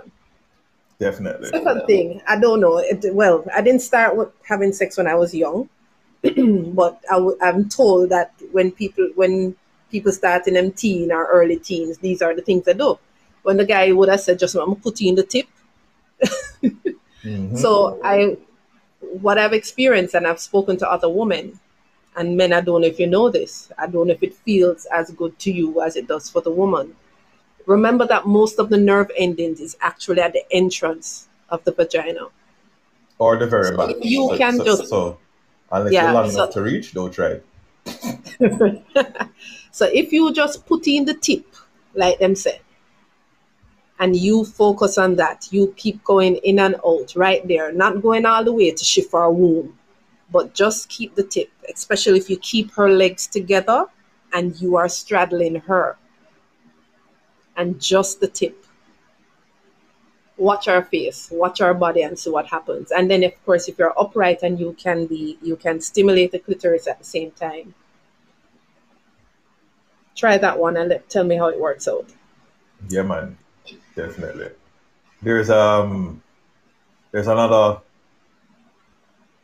definitely, 0.99 1.49
Second 1.49 1.83
thing, 1.87 2.23
I 2.29 2.39
don't 2.39 2.61
know. 2.61 2.79
It, 2.79 3.13
well, 3.13 3.45
I 3.53 3.61
didn't 3.61 3.81
start 3.83 4.17
with 4.17 4.29
having 4.47 4.73
sex 4.73 4.97
when 4.99 5.09
I 5.09 5.15
was 5.17 5.35
young, 5.35 5.69
but 6.75 7.01
I 7.11 7.15
w- 7.15 7.39
I'm 7.43 7.69
told 7.69 8.11
that 8.11 8.33
when 8.53 8.71
people, 8.73 9.09
when 9.15 9.57
people 9.91 10.13
start 10.13 10.47
in 10.47 10.55
them 10.55 10.73
teen 10.73 11.13
or 11.13 11.27
early 11.27 11.57
teens, 11.59 11.99
these 11.99 12.23
are 12.23 12.35
the 12.35 12.43
things 12.43 12.65
they 12.65 12.75
do. 12.75 12.99
When 13.43 13.57
the 13.57 13.65
guy 13.65 13.91
would 13.93 14.09
have 14.09 14.21
said, 14.21 14.39
just 14.39 14.55
I'm 14.55 14.77
putting 14.77 15.09
in 15.09 15.15
the 15.17 15.25
tip. 15.25 15.47
Mhm. 17.25 17.57
So 17.57 18.01
I, 18.03 18.37
what 19.01 19.39
I've 19.39 19.53
experienced, 19.53 20.15
and 20.15 20.27
I've 20.27 20.41
spoken 20.41 20.77
to 20.79 20.91
other 20.91 21.09
women 21.09 21.59
and 22.17 22.37
men. 22.37 22.53
I 22.53 22.61
don't 22.61 22.81
know 22.83 22.87
if 22.87 22.99
you 23.01 23.07
know 23.07 23.31
this. 23.31 23.71
I 23.79 23.87
don't 23.87 24.07
know 24.09 24.13
if 24.15 24.23
it 24.23 24.35
feels 24.35 24.87
as 24.87 25.11
good 25.11 25.39
to 25.41 25.53
you 25.53 25.83
as 25.83 25.97
it 25.97 26.07
does 26.09 26.29
for 26.31 26.41
the 26.43 26.51
woman. 26.51 26.95
Remember 27.67 28.07
that 28.07 28.27
most 28.27 28.59
of 28.59 28.71
the 28.71 28.77
nerve 28.79 29.11
endings 29.17 29.61
is 29.61 29.77
actually 29.81 30.21
at 30.21 30.33
the 30.33 30.45
entrance 30.53 31.29
of 31.51 31.65
the 31.65 31.73
vagina. 31.73 32.27
or 33.19 33.37
the 33.37 33.47
very 33.47 33.69
So 33.69 33.77
back. 33.77 33.97
you 34.03 34.29
so, 34.31 34.37
can 34.39 34.57
so, 34.59 34.65
just- 34.65 34.89
so 34.89 35.19
unless 35.73 35.93
Yeah, 35.93 36.05
you're 36.05 36.13
long 36.15 36.31
so- 36.31 36.43
enough 36.43 36.55
to 36.55 36.63
reach, 36.63 36.93
don't 36.95 37.13
try. 37.13 37.41
it. 37.41 37.45
so 39.73 39.87
if 39.93 40.13
you 40.13 40.33
just 40.33 40.67
put 40.67 40.87
in 40.87 41.05
the 41.05 41.15
tip, 41.15 41.45
like 41.95 42.19
them 42.21 42.35
say, 42.37 42.61
and 43.99 44.15
you 44.17 44.45
focus 44.45 44.99
on 44.99 45.17
that, 45.17 45.49
you 45.51 45.73
keep 45.77 46.03
going 46.05 46.37
in 46.37 46.59
and 46.59 46.77
out 46.87 47.13
right 47.17 47.47
there, 47.49 47.73
not 47.73 48.03
going 48.03 48.25
all 48.27 48.45
the 48.45 48.53
way 48.53 48.71
to 48.71 48.85
shift 48.85 49.13
her 49.13 49.31
womb, 49.31 49.79
but 50.31 50.55
just 50.55 50.89
keep 50.89 51.15
the 51.15 51.23
tip, 51.23 51.51
especially 51.73 52.19
if 52.19 52.29
you 52.31 52.37
keep 52.39 52.71
her 52.73 52.89
legs 52.91 53.27
together 53.27 53.87
and 54.33 54.61
you 54.61 54.77
are 54.77 54.89
straddling 54.89 55.57
her. 55.57 55.97
And 57.57 57.81
just 57.81 58.21
the 58.21 58.29
tip. 58.29 58.65
Watch 60.49 60.67
our 60.69 60.85
face, 60.85 61.29
watch 61.31 61.61
our 61.61 61.75
body, 61.75 62.03
and 62.03 62.19
see 62.19 62.31
what 62.31 62.47
happens. 62.47 62.91
And 62.91 63.11
then, 63.11 63.23
of 63.23 63.35
course, 63.45 63.69
if 63.69 63.79
you're 63.79 63.95
upright 63.99 64.43
and 64.43 64.59
you 64.59 64.75
can 64.85 65.07
be, 65.07 65.39
you 65.41 65.57
can 65.57 65.81
stimulate 65.81 66.33
the 66.33 66.41
clitoris 66.41 66.87
at 66.89 66.99
the 66.99 67.05
same 67.05 67.31
time 67.31 67.75
try 70.15 70.39
that 70.39 70.59
one 70.59 70.77
and 70.77 70.89
let, 70.89 71.09
tell 71.09 71.25
me 71.25 71.37
how 71.37 71.49
it 71.49 71.59
works 71.59 71.89
out. 71.89 72.09
Yeah, 72.89 73.03
man, 73.03 73.37
definitely. 73.97 74.51
There's 75.21 75.51
um, 75.51 76.23
there's 77.13 77.29
another, 77.29 77.81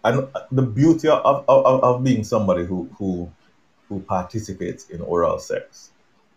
and 0.05 0.29
the 0.51 0.63
beauty 0.63 1.09
of, 1.09 1.45
of, 1.49 1.85
of, 1.85 2.05
being 2.05 2.25
somebody 2.25 2.65
who 2.65 2.91
who 2.99 3.31
who 3.89 4.01
participates 4.01 4.91
in 4.91 5.01
oral 5.01 5.39
sex, 5.39 5.91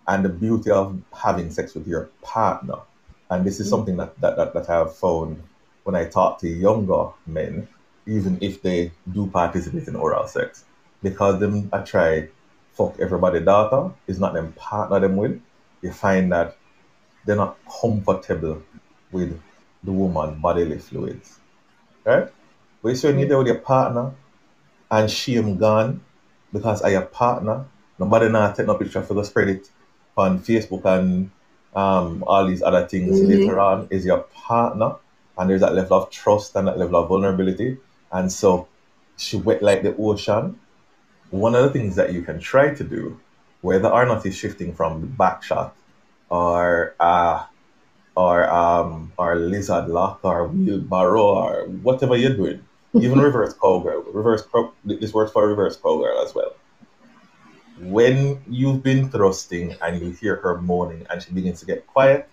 and 0.08 0.24
the 0.24 0.30
beauty 0.30 0.70
of 0.70 1.02
having 1.16 1.50
sex 1.50 1.74
with 1.74 1.88
your 1.88 2.10
partner, 2.22 2.80
and 3.32 3.46
this 3.46 3.62
is 3.62 3.68
Mm. 3.68 3.72
something 3.72 3.98
that 3.98 4.20
that, 4.22 4.38
that, 4.38 4.54
that 4.56 4.70
I 4.72 4.80
have 4.80 4.98
found 4.98 5.44
when 5.86 5.96
I 5.96 6.06
talk 6.06 6.42
to 6.42 6.50
younger 6.50 7.12
men, 7.28 7.70
even 8.08 8.40
if 8.42 8.64
they 8.64 8.94
do 9.12 9.28
participate 9.28 9.90
in 9.90 9.98
oral 9.98 10.28
sex, 10.28 10.66
because 11.04 11.40
them 11.42 11.70
I 11.74 11.80
try 11.84 12.30
fuck 12.74 13.00
everybody 13.02 13.42
daughter 13.42 13.96
is 14.08 14.20
not 14.20 14.34
them 14.36 14.54
partner 14.54 15.02
them 15.02 15.18
with, 15.18 15.42
you 15.84 15.94
find 15.94 16.32
that 16.34 16.60
they're 17.26 17.38
not 17.38 17.60
comfortable 17.82 18.64
with 19.12 19.42
the 19.84 19.94
woman 19.94 20.42
bodily 20.42 20.80
fluids. 20.80 21.42
Right? 22.06 22.30
But 22.84 22.90
you 22.92 22.96
see 22.98 23.08
when 23.10 23.20
you're 23.20 23.30
there 23.30 23.40
with 23.40 23.48
your 23.48 23.60
partner 23.60 24.16
and 24.92 25.12
shame 25.12 25.58
gone 25.58 26.06
because 26.54 26.84
I 26.84 26.90
your 26.92 27.04
partner, 27.06 27.68
nobody 28.00 28.30
now 28.30 28.52
take 28.54 28.68
no 28.68 28.76
picture 28.76 29.04
for 29.04 29.16
go 29.16 29.24
spread 29.24 29.50
it 29.50 29.70
on 30.18 30.40
Facebook 30.40 30.86
and 30.86 31.32
um, 31.76 32.24
all 32.28 32.46
these 32.48 32.62
other 32.62 32.86
things 32.88 33.20
Mhm. 33.22 33.30
later 33.30 33.60
on 33.60 33.88
is 33.90 34.06
your 34.06 34.20
partner 34.34 34.96
and 35.38 35.50
there's 35.50 35.62
that 35.62 35.74
level 35.74 35.98
of 35.98 36.10
trust 36.10 36.56
and 36.56 36.68
that 36.68 36.78
level 36.78 37.02
of 37.02 37.08
vulnerability. 37.08 37.78
And 38.12 38.32
so 38.32 38.68
she 39.18 39.38
went 39.38 39.62
like 39.62 39.82
the 39.84 39.96
ocean. 39.98 40.60
One 41.30 41.56
of 41.56 41.64
the 41.64 41.70
things 41.70 41.96
that 41.96 42.12
you 42.14 42.22
can 42.24 42.40
try 42.40 42.74
to 42.76 42.84
do, 42.84 43.20
whether 43.62 43.88
or 43.90 44.06
not 44.06 44.26
it's 44.26 44.36
shifting 44.36 44.74
from 44.74 45.02
the 45.02 45.08
back 45.08 45.44
shot 45.44 45.74
or 46.30 46.94
uh 47.00 47.44
or 48.16 48.50
um 48.52 49.12
or 49.18 49.36
lizard 49.38 49.88
lock 49.88 50.20
or 50.24 50.48
wheelbarrow 50.48 51.24
or 51.24 51.64
whatever 51.84 52.16
you're 52.18 52.36
doing. 52.36 52.60
Even 52.96 53.20
reverse 53.30 53.54
cowgirl. 53.54 54.04
Reverse 54.14 54.44
cow- 54.52 54.74
this 54.84 55.14
works 55.14 55.32
for 55.32 55.48
reverse 55.48 55.78
cowgirl 55.78 56.20
as 56.22 56.36
well. 56.36 56.52
When 57.82 58.42
you've 58.48 58.84
been 58.84 59.10
thrusting 59.10 59.76
and 59.82 60.02
you 60.02 60.12
hear 60.12 60.36
her 60.38 60.62
moaning 60.62 61.06
and 61.10 61.22
she 61.22 61.32
begins 61.32 61.60
to 61.62 61.66
get 61.66 61.88
quiet 61.88 62.30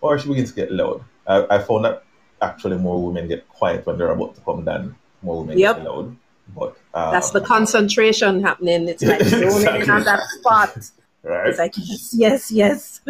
or 0.00 0.18
she 0.18 0.28
begins 0.28 0.50
to 0.50 0.56
get 0.56 0.70
loud. 0.70 1.02
I, 1.26 1.46
I 1.56 1.58
found 1.58 1.84
that 1.84 2.04
actually 2.40 2.76
more 2.78 3.02
women 3.04 3.26
get 3.26 3.48
quiet 3.48 3.84
when 3.86 3.98
they're 3.98 4.10
about 4.10 4.34
to 4.36 4.40
come 4.42 4.64
than 4.64 4.94
more 5.22 5.40
women 5.40 5.58
Yep. 5.58 5.76
get 5.76 5.84
loud. 5.84 6.16
But 6.54 6.76
um, 6.92 7.12
That's 7.12 7.30
the 7.30 7.40
concentration 7.40 8.42
happening. 8.42 8.86
It's 8.88 9.02
like 9.02 9.22
zoning 9.24 9.44
in 9.44 9.54
Exactly. 9.56 9.90
on 9.90 10.04
that 10.04 10.22
spot. 10.28 10.76
right. 11.22 11.48
It's 11.48 11.58
like 11.58 11.74
yes, 11.76 12.14
yes, 12.14 12.52
yes. 12.52 13.00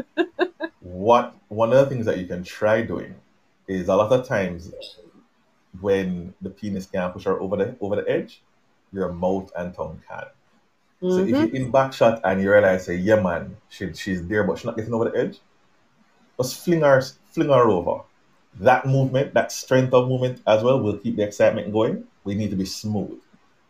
what 0.80 1.34
one 1.48 1.72
of 1.72 1.78
the 1.78 1.86
things 1.86 2.06
that 2.06 2.18
you 2.18 2.26
can 2.26 2.44
try 2.44 2.82
doing 2.82 3.14
is 3.66 3.88
a 3.88 3.96
lot 3.96 4.12
of 4.12 4.26
times 4.26 4.72
when 5.80 6.32
the 6.40 6.50
penis 6.50 6.86
can 6.86 7.10
push 7.12 7.24
her 7.24 7.38
over 7.40 7.56
the 7.56 7.76
over 7.80 7.96
the 7.96 8.08
edge, 8.08 8.40
your 8.92 9.12
mouth 9.12 9.50
and 9.58 9.74
tongue 9.74 10.00
can. 10.08 10.24
So 11.10 11.18
if 11.18 11.28
you're 11.28 11.46
mm-hmm. 11.46 11.56
in 11.56 11.70
back 11.70 11.92
shot 11.92 12.22
and 12.24 12.40
you 12.40 12.50
realize, 12.50 12.86
say, 12.86 12.96
yeah, 12.96 13.20
man, 13.20 13.58
she, 13.68 13.92
she's 13.92 14.26
there, 14.26 14.42
but 14.42 14.56
she's 14.56 14.64
not 14.64 14.74
getting 14.74 14.94
over 14.94 15.10
the 15.10 15.18
edge, 15.18 15.38
just 16.38 16.64
fling 16.64 16.80
her, 16.80 17.02
fling 17.30 17.48
her 17.48 17.68
over. 17.68 18.02
That 18.60 18.86
movement, 18.86 19.34
that 19.34 19.52
strength 19.52 19.92
of 19.92 20.08
movement 20.08 20.40
as 20.46 20.62
well, 20.62 20.80
will 20.80 20.96
keep 20.96 21.16
the 21.16 21.22
excitement 21.22 21.70
going. 21.74 22.04
We 22.24 22.34
need 22.34 22.48
to 22.50 22.56
be 22.56 22.64
smooth. 22.64 23.20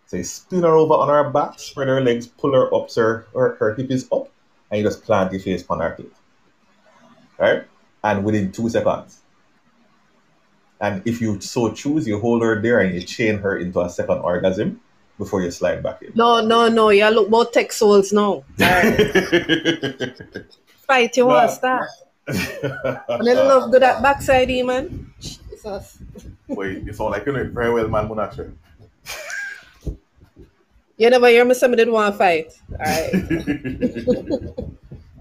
So 0.07 0.18
you 0.18 0.22
spin 0.22 0.62
her 0.62 0.76
over 0.76 0.95
on 0.95 1.09
her 1.09 1.28
back, 1.30 1.59
spread 1.59 1.89
her 1.89 2.01
legs, 2.01 2.28
pull 2.28 2.53
her 2.55 2.72
up, 2.72 2.89
so 2.89 3.24
her, 3.35 3.57
her, 3.57 3.74
hip 3.74 3.91
is 3.91 4.07
up, 4.12 4.28
and 4.70 4.78
you 4.78 4.87
just 4.87 5.03
plant 5.03 5.32
your 5.32 5.41
face 5.41 5.64
on 5.68 5.80
her 5.80 5.97
clit. 5.99 6.12
Right? 7.37 7.64
And 8.05 8.24
within 8.24 8.53
two 8.53 8.68
seconds. 8.68 9.22
And 10.80 11.03
if 11.05 11.20
you 11.20 11.41
so 11.41 11.72
choose, 11.72 12.07
you 12.07 12.20
hold 12.20 12.43
her 12.43 12.62
there 12.62 12.78
and 12.78 12.95
you 12.95 13.01
chain 13.01 13.39
her 13.39 13.59
into 13.59 13.80
a 13.80 13.91
second 13.91 14.18
orgasm 14.18 14.80
before 15.18 15.42
you 15.42 15.50
slide 15.50 15.82
back 15.82 16.02
in. 16.02 16.12
No, 16.14 16.40
no, 16.40 16.68
no. 16.68 16.90
You 16.90 17.08
look 17.08 17.30
both 17.30 17.52
tech 17.52 17.72
souls 17.72 18.12
now. 18.12 18.44
Fight 20.86 21.16
you 21.16 21.26
want 21.26 21.50
to 21.50 21.54
start. 21.54 21.88
And 22.26 23.28
I 23.28 23.32
love 23.32 23.70
good 23.70 23.82
at 23.82 24.02
backside, 24.02 24.50
eh, 24.50 24.62
man. 24.62 25.12
Jesus. 25.20 25.98
Wait, 26.48 26.86
it's 26.88 27.00
all 27.00 27.10
like 27.10 27.26
you 27.26 27.32
know 27.32 27.40
it 27.40 27.50
very 27.50 27.72
well, 27.72 27.88
man, 27.88 28.08
Munache. 28.08 28.50
You 30.96 31.10
never 31.10 31.28
hear 31.28 31.44
me 31.44 31.54
somebody 31.54 31.84
did 31.84 31.92
want 31.92 32.14
to 32.14 32.18
fight. 32.18 32.52
All 32.70 32.78
right. 32.78 33.12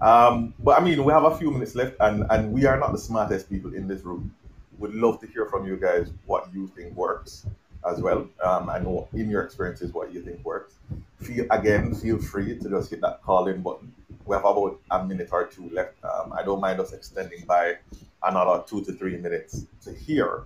um, 0.00 0.54
but 0.60 0.80
I 0.80 0.84
mean, 0.84 1.02
we 1.04 1.12
have 1.12 1.24
a 1.24 1.36
few 1.36 1.50
minutes 1.50 1.74
left, 1.74 1.96
and, 1.98 2.24
and 2.30 2.52
we 2.52 2.64
are 2.64 2.78
not 2.78 2.92
the 2.92 2.98
smartest 2.98 3.50
people 3.50 3.74
in 3.74 3.88
this 3.88 4.02
room. 4.02 4.32
Would 4.78 4.94
love 4.94 5.20
to 5.20 5.26
hear 5.26 5.46
from 5.46 5.66
you 5.66 5.76
guys 5.76 6.12
what 6.26 6.48
you 6.54 6.68
think 6.76 6.94
works 6.94 7.46
as 7.90 8.00
well. 8.00 8.28
Um, 8.42 8.68
I 8.70 8.78
know 8.78 9.08
in 9.12 9.30
your 9.30 9.42
experiences 9.42 9.92
what 9.92 10.12
you 10.12 10.22
think 10.22 10.44
works. 10.44 10.74
Feel 11.20 11.46
again, 11.50 11.94
feel 11.94 12.18
free 12.18 12.58
to 12.58 12.68
just 12.68 12.90
hit 12.90 13.00
that 13.00 13.22
call 13.22 13.48
in 13.48 13.62
button. 13.62 13.92
We 14.26 14.34
have 14.36 14.44
about 14.44 14.80
a 14.90 15.04
minute 15.04 15.28
or 15.32 15.46
two 15.46 15.68
left. 15.70 16.02
Um, 16.04 16.32
I 16.32 16.42
don't 16.42 16.60
mind 16.60 16.80
us 16.80 16.92
extending 16.92 17.44
by 17.46 17.76
another 18.22 18.62
two 18.66 18.82
to 18.84 18.92
three 18.92 19.16
minutes 19.16 19.66
to 19.82 19.92
hear 19.92 20.44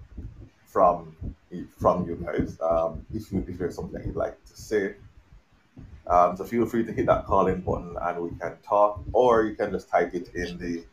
from 0.67 1.17
from 1.79 2.07
you 2.07 2.17
guys. 2.17 2.59
Um, 2.61 3.05
if 3.15 3.33
you 3.33 3.45
if 3.49 3.59
there's 3.59 3.77
something 3.77 4.05
you'd 4.05 4.17
like 4.17 4.43
to 4.47 4.57
say, 4.57 4.95
um, 6.07 6.37
so 6.37 6.45
feel 6.45 6.67
free 6.67 6.85
to 6.85 6.93
hit 6.93 7.07
that 7.07 7.27
call 7.27 7.47
in 7.47 7.61
button 7.61 7.97
and 8.01 8.21
we 8.21 8.31
can 8.39 8.57
talk, 8.67 9.01
or 9.13 9.45
you 9.45 9.55
can 9.55 9.71
just 9.71 9.89
type 9.89 10.15
it 10.15 10.35
in 10.35 10.59
the 10.59 10.85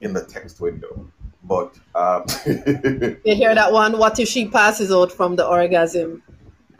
in 0.00 0.12
the 0.12 0.24
text 0.24 0.60
window. 0.60 1.06
But 1.46 1.74
um, 1.94 2.24
You 3.24 3.34
hear 3.34 3.54
that 3.54 3.72
one? 3.72 3.98
What 3.98 4.18
if 4.18 4.28
she 4.28 4.48
passes 4.48 4.90
out 4.90 5.12
from 5.12 5.36
the 5.36 5.46
orgasm? 5.46 6.22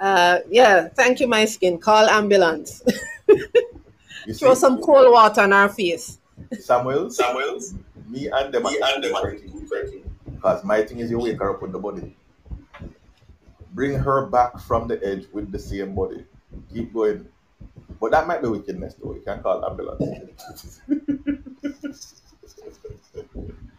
Uh, 0.01 0.39
yeah, 0.51 0.89
thank 0.89 1.21
you, 1.21 1.29
my 1.29 1.45
skin. 1.45 1.79
Call 1.79 2.09
ambulance. 2.09 2.83
you 3.29 4.35
Throw 4.35 4.55
see, 4.55 4.61
some 4.61 4.83
cold 4.83 5.13
water 5.13 5.43
on 5.43 5.53
her 5.53 5.69
face. 5.69 6.19
Samuel, 6.61 7.11
Samuel, 7.11 7.61
me 8.09 8.29
and 8.29 8.53
them, 8.53 8.65
me 8.65 8.79
and 8.83 9.03
them 9.03 9.15
are 9.15 9.35
because 10.35 10.65
my 10.65 10.83
thing 10.83 10.99
is 10.99 11.11
you 11.11 11.19
wake 11.19 11.39
her 11.39 11.55
up 11.55 11.63
with 11.63 11.73
the 11.73 11.79
body, 11.79 12.15
bring 13.73 13.95
her 13.95 14.27
back 14.27 14.59
from 14.61 14.87
the 14.87 15.03
edge 15.05 15.27
with 15.33 15.51
the 15.51 15.59
same 15.59 15.95
body, 15.95 16.25
keep 16.73 16.93
going. 16.93 17.27
But 17.99 18.11
that 18.11 18.27
might 18.27 18.43
be 18.43 18.49
wickedness, 18.49 18.97
though. 19.03 19.15
You 19.15 19.23
can 19.23 19.43
call 19.43 19.65
ambulance. 19.65 20.83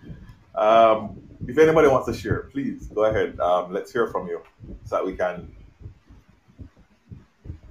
um, 0.58 1.22
if 1.47 1.58
anybody 1.58 1.88
wants 1.88 2.08
to 2.08 2.14
share, 2.14 2.49
please 2.51 2.88
go 2.88 3.05
ahead. 3.05 3.39
Um, 3.39 3.72
let's 3.72 3.91
hear 3.91 4.08
from 4.08 4.28
you 4.28 4.41
so 4.84 4.95
that 4.95 5.05
we 5.05 5.16
can 5.16 5.55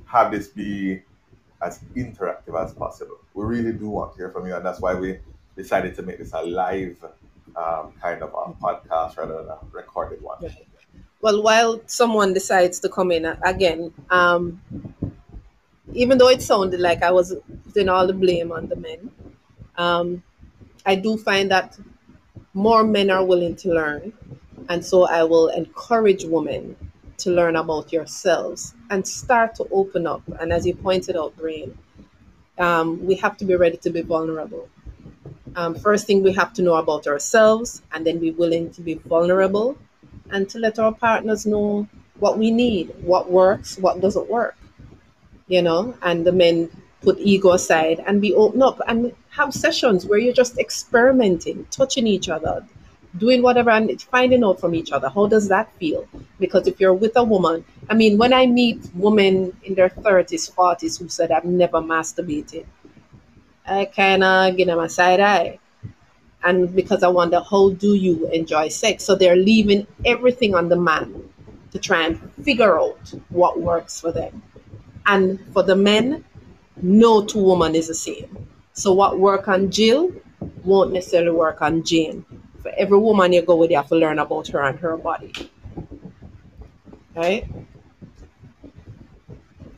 have 0.06 0.30
this 0.30 0.48
be 0.48 1.02
as 1.62 1.80
interactive 1.96 2.62
as 2.62 2.72
possible. 2.72 3.18
We 3.34 3.44
really 3.44 3.72
do 3.72 3.88
want 3.88 4.12
to 4.12 4.18
hear 4.18 4.30
from 4.30 4.46
you, 4.46 4.54
and 4.54 4.64
that's 4.64 4.80
why 4.80 4.94
we 4.94 5.18
decided 5.56 5.94
to 5.96 6.02
make 6.02 6.18
this 6.18 6.32
a 6.32 6.42
live 6.42 6.96
um, 7.56 7.92
kind 8.00 8.22
of 8.22 8.30
a 8.30 8.52
podcast 8.62 9.16
rather 9.16 9.42
than 9.42 9.48
a 9.48 9.58
recorded 9.72 10.22
one. 10.22 10.38
Well, 11.22 11.42
while 11.42 11.80
someone 11.86 12.34
decides 12.34 12.78
to 12.80 12.88
come 12.88 13.10
in 13.10 13.24
uh, 13.24 13.36
again, 13.42 13.92
um, 14.10 14.60
even 15.92 16.18
though 16.18 16.28
it 16.28 16.42
sounded 16.42 16.78
like 16.78 17.02
I 17.02 17.10
was 17.10 17.34
putting 17.66 17.88
all 17.88 18.06
the 18.06 18.12
blame 18.12 18.52
on 18.52 18.68
the 18.68 18.76
men. 18.76 19.10
Um, 19.76 20.22
I 20.84 20.94
do 20.94 21.16
find 21.16 21.50
that 21.50 21.78
more 22.56 22.82
men 22.82 23.10
are 23.10 23.22
willing 23.22 23.54
to 23.54 23.68
learn. 23.68 24.14
And 24.70 24.84
so 24.84 25.06
I 25.06 25.22
will 25.24 25.48
encourage 25.48 26.24
women 26.24 26.74
to 27.18 27.30
learn 27.30 27.54
about 27.54 27.92
yourselves 27.92 28.74
and 28.88 29.06
start 29.06 29.54
to 29.56 29.68
open 29.70 30.06
up. 30.06 30.22
And 30.40 30.52
as 30.52 30.66
you 30.66 30.74
pointed 30.74 31.16
out, 31.16 31.36
Brain, 31.36 31.76
um, 32.58 33.04
we 33.04 33.14
have 33.16 33.36
to 33.36 33.44
be 33.44 33.54
ready 33.56 33.76
to 33.76 33.90
be 33.90 34.00
vulnerable. 34.00 34.70
Um, 35.54 35.74
first 35.74 36.06
thing 36.06 36.22
we 36.22 36.32
have 36.32 36.54
to 36.54 36.62
know 36.62 36.76
about 36.76 37.06
ourselves 37.06 37.82
and 37.92 38.06
then 38.06 38.18
be 38.18 38.30
willing 38.30 38.70
to 38.72 38.80
be 38.80 38.94
vulnerable 38.94 39.76
and 40.30 40.48
to 40.48 40.58
let 40.58 40.78
our 40.78 40.92
partners 40.92 41.44
know 41.44 41.86
what 42.18 42.38
we 42.38 42.50
need, 42.50 42.88
what 43.02 43.30
works, 43.30 43.76
what 43.78 44.00
doesn't 44.00 44.30
work. 44.30 44.56
You 45.46 45.60
know, 45.60 45.94
and 46.00 46.26
the 46.26 46.32
men 46.32 46.70
put 47.06 47.18
ego 47.20 47.52
aside 47.52 48.02
and 48.04 48.20
be 48.20 48.34
open 48.34 48.60
up 48.62 48.80
and 48.88 49.12
have 49.30 49.54
sessions 49.54 50.04
where 50.06 50.18
you're 50.18 50.40
just 50.44 50.58
experimenting, 50.58 51.64
touching 51.70 52.04
each 52.04 52.28
other, 52.28 52.66
doing 53.16 53.42
whatever 53.42 53.70
and 53.70 54.02
finding 54.02 54.42
out 54.42 54.58
from 54.58 54.74
each 54.74 54.90
other. 54.90 55.08
How 55.08 55.28
does 55.28 55.46
that 55.48 55.72
feel? 55.78 56.08
Because 56.40 56.66
if 56.66 56.80
you're 56.80 57.00
with 57.04 57.16
a 57.16 57.22
woman, 57.22 57.64
I 57.88 57.94
mean, 57.94 58.18
when 58.18 58.32
I 58.32 58.46
meet 58.46 58.80
women 58.94 59.56
in 59.62 59.76
their 59.76 59.88
30s, 59.88 60.52
40s 60.52 60.98
who 60.98 61.08
said, 61.08 61.30
I've 61.30 61.44
never 61.44 61.78
masturbated, 61.78 62.66
I 63.64 63.84
kind 63.84 64.24
of 64.24 64.56
give 64.56 64.66
them 64.66 64.80
a 64.80 64.88
side 64.88 65.20
eye. 65.20 65.60
And 66.42 66.74
because 66.74 67.04
I 67.04 67.08
wonder, 67.08 67.40
how 67.40 67.70
do 67.70 67.94
you 67.94 68.28
enjoy 68.30 68.66
sex? 68.68 69.04
So 69.04 69.14
they're 69.14 69.36
leaving 69.36 69.86
everything 70.04 70.56
on 70.56 70.68
the 70.68 70.76
man 70.76 71.22
to 71.70 71.78
try 71.78 72.04
and 72.06 72.18
figure 72.42 72.80
out 72.80 73.14
what 73.28 73.60
works 73.60 74.00
for 74.00 74.10
them. 74.10 74.42
And 75.06 75.38
for 75.52 75.62
the 75.62 75.76
men, 75.76 76.24
no 76.82 77.24
two 77.24 77.42
women 77.42 77.74
is 77.74 77.88
the 77.88 77.94
same. 77.94 78.48
So 78.72 78.92
what 78.92 79.18
work 79.18 79.48
on 79.48 79.70
Jill 79.70 80.12
won't 80.64 80.92
necessarily 80.92 81.30
work 81.30 81.62
on 81.62 81.82
Jane. 81.82 82.24
For 82.62 82.70
every 82.76 82.98
woman 82.98 83.32
you 83.32 83.42
go 83.42 83.56
with, 83.56 83.70
you 83.70 83.76
have 83.76 83.88
to 83.88 83.96
learn 83.96 84.18
about 84.18 84.48
her 84.48 84.62
and 84.62 84.78
her 84.80 84.96
body. 84.96 85.32
Right? 87.14 87.48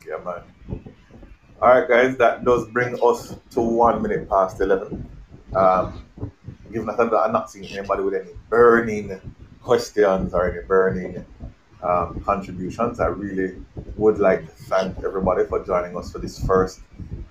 Yeah, 0.07 0.17
man. 0.25 0.43
All 1.61 1.69
right, 1.69 1.89
guys, 1.89 2.17
that 2.17 2.45
does 2.45 2.67
bring 2.69 2.99
us 3.03 3.37
to 3.51 3.61
one 3.61 4.03
minute 4.03 4.29
past 4.29 4.61
11. 4.61 5.09
Um, 5.55 6.05
given 6.73 6.87
that 6.87 7.01
I'm 7.01 7.33
not 7.33 7.51
seeing 7.51 7.67
anybody 7.67 8.03
with 8.03 8.15
any 8.15 8.31
burning 8.49 9.21
questions 9.63 10.35
or 10.35 10.51
any 10.51 10.67
burning 10.67 11.25
um, 11.83 12.21
contributions, 12.25 13.01
I 13.01 13.07
really 13.07 13.57
would 13.97 14.19
like 14.19 14.47
to 14.47 14.53
thank 14.65 14.99
everybody 15.05 15.45
for 15.45 15.65
joining 15.65 15.97
us 15.97 16.13
for 16.13 16.19
this 16.19 16.45
first 16.45 16.81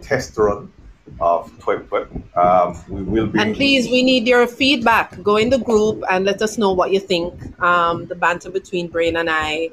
test 0.01 0.37
run 0.37 0.71
of 1.19 1.51
Twit. 1.59 1.87
Um, 2.35 2.77
we 2.89 3.03
will 3.03 3.27
be. 3.27 3.39
And 3.39 3.55
please, 3.55 3.89
we 3.89 4.03
need 4.03 4.27
your 4.27 4.47
feedback. 4.47 5.21
Go 5.23 5.37
in 5.37 5.49
the 5.49 5.57
group 5.57 6.03
and 6.09 6.25
let 6.25 6.41
us 6.41 6.57
know 6.57 6.73
what 6.73 6.91
you 6.91 6.99
think. 6.99 7.33
Um, 7.61 8.05
the 8.07 8.15
banter 8.15 8.49
between 8.49 8.87
Brain 8.87 9.17
and 9.17 9.29
I, 9.29 9.69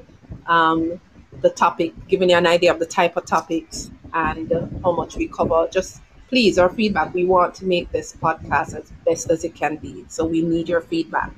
um, 0.47 1.01
the 1.41 1.51
topic, 1.51 1.93
giving 2.09 2.31
you 2.31 2.37
an 2.37 2.47
idea 2.47 2.73
of 2.73 2.79
the 2.79 2.87
type 2.87 3.17
of 3.17 3.27
topics 3.27 3.91
and 4.13 4.53
uh, 4.53 4.67
how 4.83 4.93
much 4.93 5.17
we 5.17 5.29
cover. 5.29 5.69
Just 5.71 6.03
please, 6.29 6.59
our 6.59 6.71
feedback. 6.71 7.13
We 7.15 7.25
want 7.25 7.55
to 7.57 7.65
make 7.65 7.91
this 7.93 8.15
podcast 8.15 8.75
as 8.75 8.93
best 9.07 9.31
as 9.31 9.45
it 9.45 9.55
can 9.55 9.77
be. 9.77 10.05
So 10.09 10.25
we 10.25 10.43
need 10.43 10.69
your 10.69 10.81
feedback. 10.81 11.33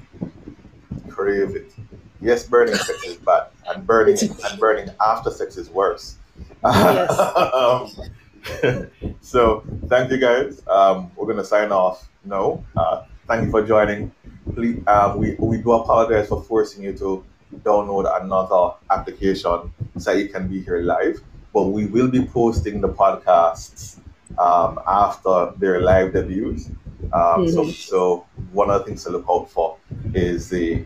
Crave 1.08 1.56
it. 1.56 1.72
Yes, 2.20 2.44
burning 2.44 2.74
sex 2.74 3.04
is 3.04 3.16
bad, 3.16 3.48
and 3.68 3.86
burning 3.86 4.16
and 4.18 4.58
burning 4.58 4.88
after 5.06 5.30
sex 5.30 5.56
is 5.56 5.68
worse. 5.68 6.16
Yes. 6.64 8.00
So 9.20 9.64
thank 9.88 10.10
you 10.10 10.18
guys. 10.18 10.62
Um, 10.68 11.10
we're 11.16 11.26
gonna 11.26 11.44
sign 11.44 11.72
off 11.72 12.08
now. 12.24 12.64
Uh, 12.76 13.04
thank 13.26 13.44
you 13.46 13.50
for 13.50 13.62
joining. 13.62 14.12
Please, 14.54 14.82
um, 14.86 15.18
we 15.18 15.34
we 15.38 15.58
do 15.58 15.72
apologize 15.72 16.28
for 16.28 16.42
forcing 16.42 16.84
you 16.84 16.92
to 16.98 17.24
download 17.64 18.06
another 18.22 18.74
application 18.90 19.72
so 19.98 20.12
you 20.12 20.28
can 20.28 20.48
be 20.48 20.60
here 20.62 20.80
live. 20.80 21.20
But 21.52 21.64
we 21.68 21.86
will 21.86 22.08
be 22.08 22.24
posting 22.24 22.80
the 22.80 22.88
podcasts 22.88 23.98
um, 24.38 24.78
after 24.86 25.52
their 25.58 25.80
live 25.80 26.12
debuts. 26.12 26.70
Um, 27.12 27.48
So 27.48 27.64
so 27.70 28.26
one 28.52 28.70
of 28.70 28.80
the 28.80 28.84
things 28.86 29.04
to 29.04 29.10
look 29.10 29.26
out 29.28 29.50
for 29.50 29.76
is 30.14 30.48
the 30.50 30.84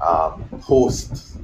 um, 0.00 0.44
post 0.60 1.36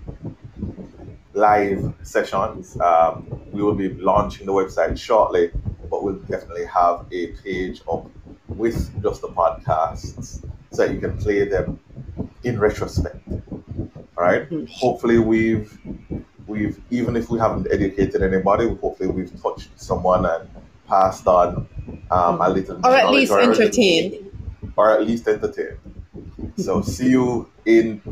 live 1.51 1.93
sessions. 2.03 2.79
Um, 2.81 3.27
we 3.51 3.63
will 3.63 3.75
be 3.75 3.89
launching 3.95 4.47
the 4.47 4.53
website 4.53 4.99
shortly, 4.99 5.51
but 5.91 6.05
we'll 6.05 6.21
definitely 6.35 6.67
have 6.67 7.07
a 7.11 7.29
page 7.43 7.81
up 7.91 8.07
with 8.49 8.79
just 9.03 9.23
the 9.23 9.29
podcasts 9.29 10.45
so 10.71 10.87
that 10.87 10.95
you 10.95 11.01
can 11.01 11.17
play 11.19 11.49
them 11.49 11.81
in 12.45 12.59
retrospect. 12.61 13.17
All 14.17 14.25
right. 14.29 14.49
Mhm. 14.51 14.69
Hopefully, 14.69 15.19
we've 15.19 15.77
we've 16.47 16.79
even 16.91 17.17
if 17.17 17.31
we 17.31 17.39
haven't 17.39 17.67
educated 17.71 18.23
anybody, 18.23 18.69
hopefully 18.69 19.09
we've 19.09 19.33
touched 19.43 19.71
someone 19.81 20.27
and 20.27 20.49
passed 20.87 21.27
on 21.27 21.67
um, 22.11 22.41
a 22.41 22.49
little, 22.51 22.77
Or 22.85 22.91
at 22.95 23.11
least 23.11 23.33
or 23.33 23.39
a 23.41 23.47
little- 23.47 23.63
entertain. 23.63 24.27
or 24.77 24.91
at 24.91 25.07
least 25.07 25.27
entertain. 25.27 25.77
So 26.57 26.83
see 26.83 27.11
you 27.11 27.49
in 27.65 28.03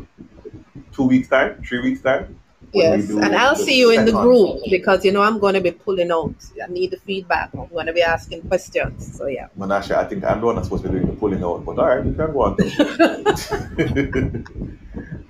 two 0.93 1.03
weeks 1.03 1.27
time, 1.27 1.61
three 1.67 1.81
weeks 1.81 2.01
time. 2.01 2.38
Yes, 2.73 3.09
and 3.09 3.35
I'll 3.35 3.55
see 3.55 3.79
you 3.79 3.91
in 3.91 4.05
the 4.05 4.11
group 4.11 4.61
because 4.69 5.03
you 5.03 5.11
know 5.11 5.21
I'm 5.21 5.39
going 5.39 5.55
to 5.55 5.61
be 5.61 5.71
pulling 5.71 6.11
out. 6.11 6.35
I 6.63 6.67
need 6.67 6.91
the 6.91 6.97
feedback. 6.97 7.49
I'm 7.53 7.67
going 7.67 7.87
to 7.87 7.93
be 7.93 8.03
asking 8.03 8.43
questions. 8.43 9.17
So 9.17 9.25
yeah. 9.27 9.47
Manasha, 9.57 9.95
I 9.95 10.05
think 10.05 10.23
I'm 10.23 10.39
the 10.39 10.45
one 10.45 10.55
that's 10.55 10.67
supposed 10.67 10.83
to 10.83 10.89
be 10.89 10.99
doing 10.99 11.09
the 11.09 11.15
pulling 11.15 11.43
out, 11.43 11.65
but 11.65 11.79
all 11.79 11.87
right, 11.87 12.05
you 12.05 12.13
can 12.13 12.31
go 12.31 12.41
on. 12.41 12.57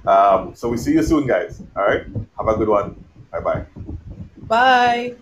um, 0.08 0.56
so 0.56 0.70
we 0.70 0.78
see 0.78 0.94
you 0.94 1.04
soon, 1.04 1.28
guys. 1.28 1.62
All 1.76 1.84
right, 1.84 2.04
have 2.38 2.48
a 2.48 2.56
good 2.58 2.68
one. 2.68 3.04
Bye 3.32 3.40
bye. 3.40 3.66
Bye. 4.38 5.16